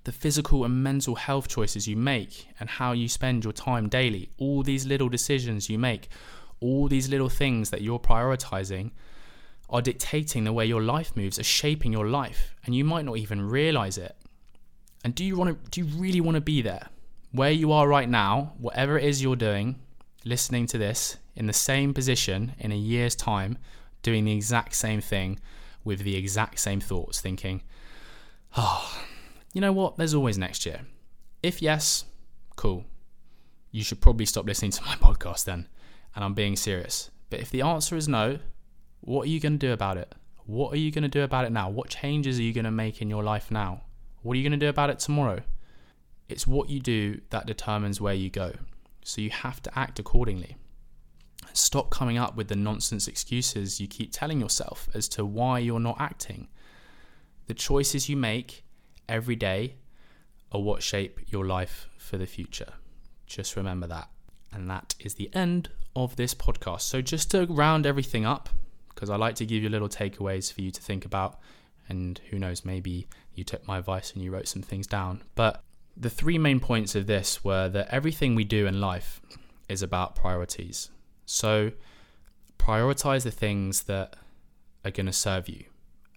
The 0.05 0.11
physical 0.11 0.63
and 0.63 0.83
mental 0.83 1.15
health 1.15 1.47
choices 1.47 1.87
you 1.87 1.97
make 1.97 2.47
and 2.59 2.69
how 2.69 2.93
you 2.93 3.07
spend 3.07 3.43
your 3.43 3.53
time 3.53 3.89
daily, 3.89 4.29
all 4.37 4.63
these 4.63 4.85
little 4.85 5.09
decisions 5.09 5.69
you 5.69 5.77
make, 5.77 6.07
all 6.59 6.87
these 6.87 7.09
little 7.09 7.29
things 7.29 7.69
that 7.69 7.81
you're 7.81 7.99
prioritizing 7.99 8.91
are 9.69 9.81
dictating 9.81 10.43
the 10.43 10.53
way 10.53 10.65
your 10.65 10.81
life 10.81 11.15
moves, 11.15 11.39
are 11.39 11.43
shaping 11.43 11.91
your 11.91 12.07
life, 12.07 12.55
and 12.65 12.75
you 12.75 12.85
might 12.85 13.05
not 13.05 13.17
even 13.17 13.41
realize 13.41 13.97
it. 13.97 14.15
And 15.03 15.13
do 15.13 15.25
you 15.25 15.35
want 15.35 15.63
to 15.63 15.69
do 15.71 15.81
you 15.81 15.97
really 15.99 16.21
want 16.21 16.35
to 16.35 16.41
be 16.41 16.61
there? 16.61 16.87
Where 17.31 17.51
you 17.51 17.71
are 17.71 17.87
right 17.87 18.07
now, 18.07 18.53
whatever 18.59 18.97
it 18.97 19.03
is 19.03 19.21
you're 19.21 19.35
doing, 19.35 19.79
listening 20.25 20.67
to 20.67 20.77
this 20.77 21.17
in 21.35 21.47
the 21.47 21.53
same 21.53 21.93
position 21.93 22.53
in 22.59 22.71
a 22.71 22.75
year's 22.75 23.15
time, 23.15 23.57
doing 24.01 24.25
the 24.25 24.35
exact 24.35 24.75
same 24.75 25.01
thing, 25.01 25.39
with 25.83 25.99
the 25.99 26.15
exact 26.15 26.59
same 26.59 26.79
thoughts, 26.79 27.19
thinking, 27.19 27.61
oh, 28.57 29.03
you 29.53 29.61
know 29.61 29.73
what, 29.73 29.97
there's 29.97 30.13
always 30.13 30.37
next 30.37 30.65
year. 30.65 30.81
If 31.41 31.61
yes, 31.61 32.05
cool. 32.55 32.85
You 33.71 33.83
should 33.83 34.01
probably 34.01 34.25
stop 34.25 34.45
listening 34.45 34.71
to 34.71 34.83
my 34.83 34.95
podcast 35.01 35.45
then. 35.45 35.67
And 36.15 36.23
I'm 36.23 36.33
being 36.33 36.55
serious. 36.55 37.09
But 37.29 37.39
if 37.39 37.49
the 37.49 37.61
answer 37.61 37.95
is 37.95 38.07
no, 38.07 38.39
what 39.01 39.23
are 39.23 39.29
you 39.29 39.39
going 39.39 39.57
to 39.57 39.67
do 39.67 39.73
about 39.73 39.97
it? 39.97 40.13
What 40.45 40.73
are 40.73 40.77
you 40.77 40.91
going 40.91 41.03
to 41.03 41.09
do 41.09 41.23
about 41.23 41.45
it 41.45 41.51
now? 41.51 41.69
What 41.69 41.89
changes 41.89 42.37
are 42.39 42.43
you 42.43 42.53
going 42.53 42.65
to 42.65 42.71
make 42.71 43.01
in 43.01 43.09
your 43.09 43.23
life 43.23 43.49
now? 43.49 43.81
What 44.21 44.33
are 44.33 44.37
you 44.37 44.43
going 44.43 44.59
to 44.59 44.65
do 44.65 44.69
about 44.69 44.89
it 44.89 44.99
tomorrow? 44.99 45.41
It's 46.29 46.45
what 46.45 46.69
you 46.69 46.79
do 46.79 47.21
that 47.29 47.45
determines 47.45 47.99
where 47.99 48.13
you 48.13 48.29
go. 48.29 48.53
So 49.03 49.21
you 49.21 49.29
have 49.29 49.61
to 49.63 49.79
act 49.79 49.99
accordingly. 49.99 50.55
Stop 51.53 51.91
coming 51.91 52.17
up 52.17 52.35
with 52.35 52.47
the 52.47 52.55
nonsense 52.55 53.07
excuses 53.07 53.79
you 53.79 53.87
keep 53.87 54.11
telling 54.11 54.39
yourself 54.39 54.89
as 54.93 55.07
to 55.09 55.25
why 55.25 55.59
you're 55.59 55.79
not 55.79 55.99
acting. 55.99 56.47
The 57.47 57.53
choices 57.53 58.09
you 58.09 58.17
make 58.17 58.63
every 59.07 59.35
day 59.35 59.75
are 60.51 60.61
what 60.61 60.81
shape 60.81 61.19
your 61.27 61.45
life 61.45 61.89
for 61.97 62.17
the 62.17 62.25
future. 62.25 62.73
Just 63.27 63.55
remember 63.55 63.87
that. 63.87 64.09
And 64.51 64.69
that 64.69 64.95
is 64.99 65.15
the 65.15 65.29
end 65.33 65.69
of 65.95 66.15
this 66.15 66.33
podcast. 66.33 66.81
So, 66.81 67.01
just 67.01 67.31
to 67.31 67.45
round 67.47 67.85
everything 67.85 68.25
up, 68.25 68.49
because 68.93 69.09
I 69.09 69.15
like 69.15 69.35
to 69.35 69.45
give 69.45 69.63
you 69.63 69.69
little 69.69 69.89
takeaways 69.89 70.53
for 70.53 70.61
you 70.61 70.71
to 70.71 70.81
think 70.81 71.05
about, 71.05 71.39
and 71.89 72.19
who 72.29 72.39
knows, 72.39 72.63
maybe 72.63 73.07
you 73.33 73.43
took 73.43 73.67
my 73.67 73.79
advice 73.79 74.13
and 74.13 74.23
you 74.23 74.31
wrote 74.31 74.47
some 74.47 74.61
things 74.61 74.87
down. 74.87 75.23
But 75.35 75.63
the 75.95 76.09
three 76.09 76.37
main 76.37 76.59
points 76.59 76.95
of 76.95 77.07
this 77.07 77.43
were 77.43 77.69
that 77.69 77.87
everything 77.89 78.35
we 78.35 78.43
do 78.43 78.65
in 78.65 78.81
life 78.81 79.21
is 79.69 79.81
about 79.81 80.15
priorities. 80.15 80.89
So, 81.25 81.71
prioritize 82.57 83.23
the 83.23 83.31
things 83.31 83.83
that 83.83 84.15
are 84.83 84.91
going 84.91 85.05
to 85.05 85.13
serve 85.13 85.47
you 85.47 85.65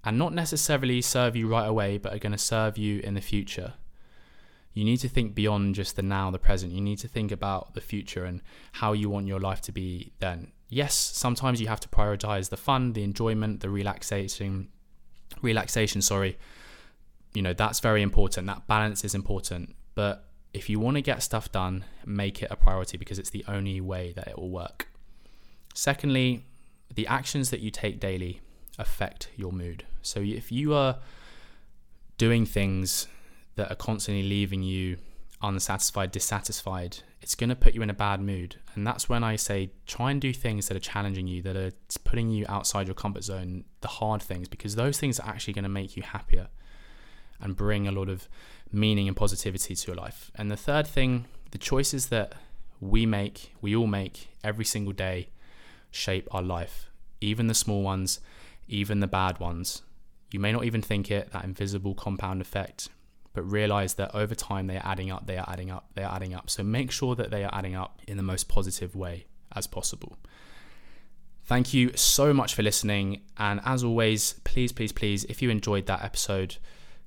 and 0.06 0.16
not 0.16 0.32
necessarily 0.32 1.02
serve 1.02 1.34
you 1.34 1.48
right 1.48 1.66
away, 1.66 1.98
but 1.98 2.14
are 2.14 2.18
going 2.18 2.32
to 2.32 2.38
serve 2.38 2.78
you 2.78 3.00
in 3.00 3.14
the 3.14 3.20
future. 3.20 3.74
You 4.72 4.84
need 4.84 4.98
to 4.98 5.08
think 5.08 5.34
beyond 5.34 5.74
just 5.74 5.96
the 5.96 6.02
now, 6.02 6.30
the 6.30 6.38
present. 6.38 6.72
You 6.72 6.80
need 6.80 6.98
to 6.98 7.08
think 7.08 7.32
about 7.32 7.74
the 7.74 7.80
future 7.80 8.24
and 8.24 8.40
how 8.72 8.92
you 8.92 9.10
want 9.10 9.26
your 9.26 9.40
life 9.40 9.60
to 9.62 9.72
be 9.72 10.12
then. 10.20 10.52
Yes, 10.68 10.94
sometimes 10.94 11.60
you 11.60 11.66
have 11.66 11.80
to 11.80 11.88
prioritize 11.88 12.50
the 12.50 12.56
fun, 12.56 12.92
the 12.92 13.02
enjoyment, 13.02 13.60
the 13.60 13.70
relaxation, 13.70 14.68
relaxation, 15.42 16.02
sorry. 16.02 16.38
You 17.36 17.42
know, 17.42 17.52
that's 17.52 17.80
very 17.80 18.00
important. 18.00 18.46
That 18.46 18.66
balance 18.66 19.04
is 19.04 19.14
important. 19.14 19.76
But 19.94 20.24
if 20.54 20.70
you 20.70 20.80
want 20.80 20.96
to 20.96 21.02
get 21.02 21.22
stuff 21.22 21.52
done, 21.52 21.84
make 22.06 22.42
it 22.42 22.48
a 22.50 22.56
priority 22.56 22.96
because 22.96 23.18
it's 23.18 23.28
the 23.28 23.44
only 23.46 23.78
way 23.78 24.14
that 24.16 24.26
it 24.26 24.38
will 24.38 24.48
work. 24.48 24.88
Secondly, 25.74 26.46
the 26.94 27.06
actions 27.06 27.50
that 27.50 27.60
you 27.60 27.70
take 27.70 28.00
daily 28.00 28.40
affect 28.78 29.28
your 29.36 29.52
mood. 29.52 29.84
So 30.00 30.20
if 30.20 30.50
you 30.50 30.72
are 30.72 30.96
doing 32.16 32.46
things 32.46 33.06
that 33.56 33.70
are 33.70 33.74
constantly 33.74 34.22
leaving 34.22 34.62
you 34.62 34.96
unsatisfied, 35.42 36.12
dissatisfied, 36.12 37.00
it's 37.20 37.34
going 37.34 37.50
to 37.50 37.54
put 37.54 37.74
you 37.74 37.82
in 37.82 37.90
a 37.90 37.94
bad 38.08 38.22
mood. 38.22 38.56
And 38.74 38.86
that's 38.86 39.10
when 39.10 39.22
I 39.22 39.36
say 39.36 39.72
try 39.86 40.10
and 40.10 40.22
do 40.22 40.32
things 40.32 40.68
that 40.68 40.76
are 40.78 40.80
challenging 40.80 41.26
you, 41.26 41.42
that 41.42 41.54
are 41.54 41.72
putting 42.02 42.30
you 42.30 42.46
outside 42.48 42.86
your 42.86 42.94
comfort 42.94 43.24
zone, 43.24 43.64
the 43.82 43.88
hard 43.88 44.22
things, 44.22 44.48
because 44.48 44.74
those 44.74 44.98
things 44.98 45.20
are 45.20 45.28
actually 45.28 45.52
going 45.52 45.64
to 45.64 45.68
make 45.68 45.98
you 45.98 46.02
happier 46.02 46.48
and 47.40 47.56
bring 47.56 47.86
a 47.86 47.92
lot 47.92 48.08
of 48.08 48.28
meaning 48.72 49.08
and 49.08 49.16
positivity 49.16 49.74
to 49.74 49.86
your 49.88 49.96
life. 49.96 50.30
And 50.34 50.50
the 50.50 50.56
third 50.56 50.86
thing, 50.86 51.26
the 51.50 51.58
choices 51.58 52.08
that 52.08 52.34
we 52.80 53.06
make, 53.06 53.52
we 53.60 53.74
all 53.74 53.86
make 53.86 54.28
every 54.44 54.64
single 54.64 54.92
day 54.92 55.28
shape 55.90 56.28
our 56.30 56.42
life, 56.42 56.90
even 57.20 57.46
the 57.46 57.54
small 57.54 57.82
ones, 57.82 58.20
even 58.68 59.00
the 59.00 59.06
bad 59.06 59.38
ones. 59.38 59.82
You 60.30 60.40
may 60.40 60.52
not 60.52 60.64
even 60.64 60.82
think 60.82 61.10
it, 61.10 61.32
that 61.32 61.44
invisible 61.44 61.94
compound 61.94 62.40
effect, 62.40 62.88
but 63.32 63.42
realize 63.42 63.94
that 63.94 64.14
over 64.14 64.34
time 64.34 64.66
they 64.66 64.76
are 64.76 64.86
adding 64.86 65.10
up, 65.10 65.26
they 65.26 65.38
are 65.38 65.48
adding 65.48 65.70
up, 65.70 65.90
they 65.94 66.02
are 66.02 66.14
adding 66.14 66.34
up. 66.34 66.50
So 66.50 66.62
make 66.62 66.90
sure 66.90 67.14
that 67.14 67.30
they 67.30 67.44
are 67.44 67.54
adding 67.54 67.74
up 67.74 68.00
in 68.08 68.16
the 68.16 68.22
most 68.22 68.48
positive 68.48 68.96
way 68.96 69.26
as 69.54 69.66
possible. 69.66 70.16
Thank 71.44 71.72
you 71.72 71.92
so 71.94 72.34
much 72.34 72.54
for 72.54 72.62
listening. 72.62 73.22
And 73.38 73.60
as 73.64 73.84
always, 73.84 74.34
please, 74.42 74.72
please, 74.72 74.90
please, 74.90 75.24
if 75.24 75.40
you 75.40 75.48
enjoyed 75.48 75.86
that 75.86 76.02
episode, 76.02 76.56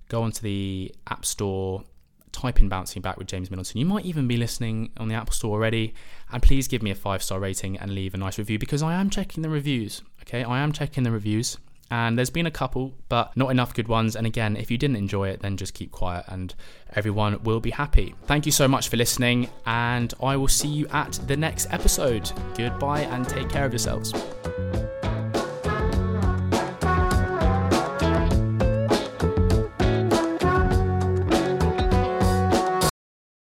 go 0.10 0.24
onto 0.24 0.42
the 0.42 0.94
App 1.08 1.26
Store, 1.26 1.84
type 2.32 2.60
in 2.60 2.70
Bouncing 2.70 3.02
Back 3.02 3.18
with 3.18 3.28
James 3.28 3.50
Middleton. 3.50 3.80
You 3.80 3.86
might 3.86 4.06
even 4.06 4.28
be 4.28 4.38
listening 4.38 4.92
on 4.98 5.08
the 5.08 5.16
Apple 5.16 5.34
Store 5.34 5.54
already. 5.54 5.94
And 6.32 6.44
please 6.44 6.68
give 6.68 6.84
me 6.84 6.92
a 6.92 6.96
five 6.96 7.24
star 7.24 7.40
rating 7.40 7.78
and 7.78 7.92
leave 7.92 8.14
a 8.14 8.18
nice 8.18 8.38
review 8.38 8.60
because 8.60 8.84
I 8.84 8.94
am 8.96 9.10
checking 9.10 9.42
the 9.42 9.50
reviews. 9.50 10.02
Okay, 10.24 10.44
I 10.44 10.60
am 10.60 10.72
checking 10.72 11.04
the 11.04 11.12
reviews. 11.12 11.58
And 11.92 12.18
there's 12.18 12.30
been 12.30 12.46
a 12.46 12.52
couple, 12.52 12.94
but 13.08 13.36
not 13.36 13.50
enough 13.50 13.74
good 13.74 13.88
ones. 13.88 14.16
And 14.16 14.28
again, 14.28 14.56
if 14.56 14.70
you 14.70 14.78
didn't 14.78 14.98
enjoy 14.98 15.30
it, 15.30 15.42
then 15.42 15.58
just 15.58 15.74
keep 15.74 15.92
quiet 15.92 16.26
and 16.28 16.54
everyone 16.94 17.42
will 17.42 17.60
be 17.60 17.72
happy. 17.72 18.14
Thank 18.26 18.46
you 18.46 18.52
so 18.52 18.68
much 18.68 18.90
for 18.90 18.98
listening, 18.98 19.50
and 19.66 20.14
I 20.22 20.36
will 20.36 20.48
see 20.48 20.68
you 20.68 20.88
at 20.90 21.14
the 21.26 21.36
next 21.36 21.68
episode. 21.72 22.32
Goodbye 22.56 23.02
and 23.02 23.28
take 23.28 23.50
care 23.50 23.66
of 23.66 23.72
yourselves. 23.72 24.14